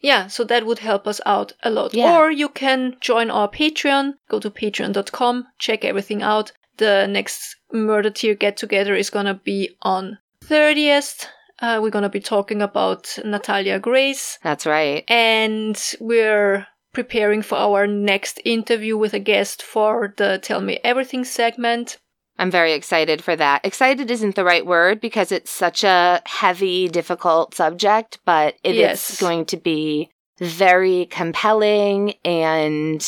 Yeah, 0.00 0.28
so 0.28 0.44
that 0.44 0.64
would 0.64 0.78
help 0.78 1.06
us 1.06 1.20
out 1.26 1.52
a 1.62 1.70
lot. 1.70 1.92
Yeah. 1.92 2.16
Or 2.16 2.30
you 2.30 2.48
can 2.48 2.96
join 3.00 3.30
our 3.30 3.48
Patreon, 3.48 4.14
go 4.30 4.40
to 4.40 4.50
patreon.com, 4.50 5.46
check 5.58 5.84
everything 5.84 6.22
out. 6.22 6.52
The 6.78 7.06
next 7.06 7.56
Murder 7.70 8.08
Tier 8.08 8.34
get 8.34 8.56
together 8.56 8.94
is 8.94 9.10
gonna 9.10 9.34
be 9.34 9.76
on 9.82 10.18
30th. 10.42 11.26
Uh, 11.60 11.78
we're 11.82 11.90
gonna 11.90 12.08
be 12.08 12.20
talking 12.20 12.62
about 12.62 13.18
Natalia 13.24 13.78
Grace. 13.78 14.38
That's 14.42 14.66
right. 14.66 15.04
And 15.08 15.80
we're 16.00 16.66
preparing 16.92 17.42
for 17.42 17.56
our 17.56 17.86
next 17.86 18.40
interview 18.44 18.96
with 18.96 19.14
a 19.14 19.18
guest 19.18 19.62
for 19.62 20.14
the 20.16 20.38
Tell 20.42 20.60
Me 20.60 20.80
Everything 20.82 21.24
segment. 21.24 21.98
I'm 22.38 22.50
very 22.50 22.72
excited 22.72 23.22
for 23.22 23.36
that. 23.36 23.64
Excited 23.64 24.10
isn't 24.10 24.34
the 24.34 24.44
right 24.44 24.64
word 24.64 25.00
because 25.00 25.30
it's 25.30 25.50
such 25.50 25.84
a 25.84 26.22
heavy, 26.24 26.88
difficult 26.88 27.54
subject, 27.54 28.18
but 28.24 28.54
it 28.64 28.76
yes. 28.76 29.10
is 29.10 29.20
going 29.20 29.44
to 29.46 29.58
be 29.58 30.10
very 30.38 31.04
compelling 31.06 32.14
and 32.24 33.06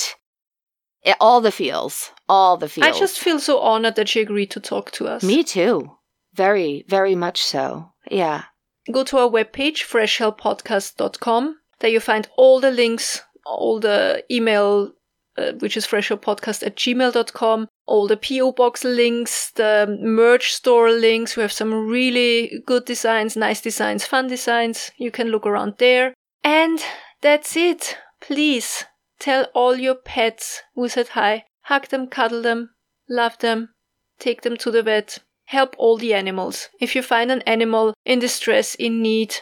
it, 1.03 1.17
all 1.19 1.41
the 1.41 1.51
feels. 1.51 2.11
All 2.29 2.59
the 2.59 2.69
feels. 2.69 2.87
I 2.87 2.99
just 2.99 3.19
feel 3.19 3.41
so 3.41 3.59
honored 3.61 3.97
that 3.97 4.11
she 4.11 4.21
agreed 4.21 4.51
to 4.51 4.61
talk 4.61 4.91
to 4.93 5.09
us. 5.09 5.23
Me 5.23 5.43
too. 5.43 5.97
Very, 6.35 6.85
very 6.89 7.15
much 7.15 7.43
so. 7.43 7.93
Yeah. 8.11 8.45
Go 8.91 9.05
to 9.05 9.19
our 9.19 9.29
webpage, 9.29 9.85
freshhellpodcast.com. 9.85 11.57
There 11.81 11.91
you 11.91 12.01
find 12.01 12.29
all 12.37 12.61
the 12.61 12.71
links, 12.71 13.23
all 13.45 13.81
the 13.81 14.25
email 14.31 14.93
uh, 15.39 15.53
which 15.61 15.77
is 15.77 15.87
freshhellpodcast 15.87 16.63
at 16.67 16.77
gmail.com. 16.77 17.69
All 17.87 18.07
the 18.07 18.17
PO 18.17 18.53
box 18.53 18.85
links, 18.85 19.51
the 19.53 19.99
merch 20.01 20.53
store 20.53 20.91
links. 20.91 21.37
We 21.37 21.43
have 21.43 21.53
some 21.53 21.89
really 21.89 22.63
good 22.67 22.85
designs, 22.85 23.37
nice 23.37 23.61
designs, 23.61 24.07
fun 24.07 24.29
designs. 24.29 24.91
You 24.99 25.11
can 25.11 25.29
look 25.29 25.47
around 25.47 25.75
there. 25.79 26.15
And 26.45 26.85
that's 27.23 27.57
it. 27.57 27.97
Please 28.21 28.85
tell 29.19 29.45
all 29.55 29.77
your 29.77 29.95
pets 29.95 30.63
who 30.75 30.89
said 30.89 31.09
hi. 31.09 31.45
Hug 31.63 31.89
them, 31.89 32.09
cuddle 32.09 32.43
them, 32.43 32.71
love 33.09 33.39
them, 33.39 33.71
take 34.19 34.43
them 34.43 34.57
to 34.59 34.71
the 34.71 34.83
vet. 34.83 35.19
Help 35.47 35.75
all 35.79 35.99
the 35.99 36.15
animals. 36.15 36.69
If 36.81 36.95
you 36.97 37.03
find 37.03 37.31
an 37.31 37.43
animal 37.43 37.95
in 38.05 38.19
distress, 38.19 38.75
in 38.75 39.03
need, 39.03 39.35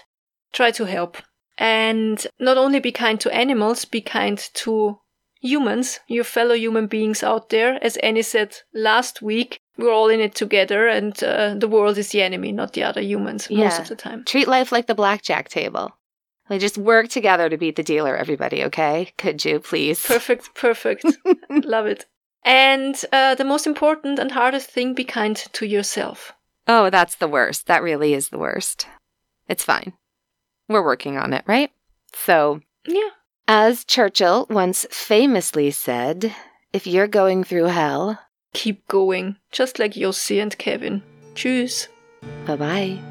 try 0.53 0.71
to 0.73 0.85
help. 0.85 1.17
And 1.59 2.27
not 2.39 2.57
only 2.57 2.81
be 2.81 2.93
kind 2.93 3.21
to 3.21 3.35
animals, 3.35 3.85
be 3.85 4.01
kind 4.01 4.39
to 4.55 4.99
humans, 5.43 6.01
your 6.09 6.25
fellow 6.25 6.55
human 6.55 6.87
beings 6.87 7.23
out 7.23 7.51
there. 7.51 7.79
As 7.85 7.97
Annie 7.99 8.23
said 8.23 8.57
last 8.75 9.23
week, 9.23 9.59
we're 9.77 9.93
all 9.93 10.09
in 10.09 10.21
it 10.21 10.35
together, 10.35 10.89
and 10.89 11.23
uh, 11.23 11.55
the 11.55 11.69
world 11.69 11.97
is 11.99 12.11
the 12.11 12.23
enemy, 12.23 12.53
not 12.53 12.73
the 12.75 12.83
other 12.83 13.01
humans, 13.01 13.47
Yeah. 13.51 13.65
most 13.65 13.81
of 13.81 13.89
the 13.89 13.97
time. 13.97 14.25
Treat 14.25 14.49
life 14.49 14.73
like 14.73 14.87
the 14.87 14.95
blackjack 14.95 15.49
table. 15.49 15.93
We 16.51 16.59
just 16.59 16.77
work 16.77 17.09
together 17.09 17.49
to 17.49 17.57
beat 17.57 17.77
the 17.77 17.83
dealer, 17.83 18.17
everybody, 18.17 18.65
okay? 18.65 19.13
Could 19.17 19.45
you 19.45 19.61
please? 19.61 20.05
Perfect, 20.05 20.55
perfect. 20.55 21.05
Love 21.51 21.87
it. 21.87 22.07
And 22.45 22.97
uh, 23.13 23.35
the 23.35 23.45
most 23.45 23.67
important 23.67 24.19
and 24.19 24.33
hardest 24.33 24.71
thing 24.71 24.95
be 24.95 25.05
kind 25.05 25.37
to 25.37 25.67
yourself. 25.67 26.33
Oh, 26.67 26.91
that's 26.91 27.17
the 27.17 27.29
worst. 27.29 27.67
That 27.67 27.83
really 27.83 28.15
is 28.15 28.29
the 28.29 28.39
worst. 28.39 28.87
It's 29.49 29.65
fine. 29.65 29.93
We're 30.69 30.85
working 30.85 31.19
on 31.19 31.33
it, 31.33 31.45
right? 31.47 31.71
So, 32.15 32.61
Yeah. 32.87 33.11
as 33.49 33.85
Churchill 33.85 34.47
once 34.51 34.87
famously 34.91 35.71
said, 35.71 36.35
if 36.73 36.87
you're 36.87 37.09
going 37.09 37.45
through 37.45 37.65
hell, 37.67 38.19
Keep 38.53 38.89
going, 38.89 39.37
just 39.53 39.79
like 39.79 39.93
Yossi 39.95 40.43
and 40.43 40.57
Kevin. 40.59 41.03
Tschüss. 41.35 41.87
bye 42.47 42.57
bye. 42.57 43.10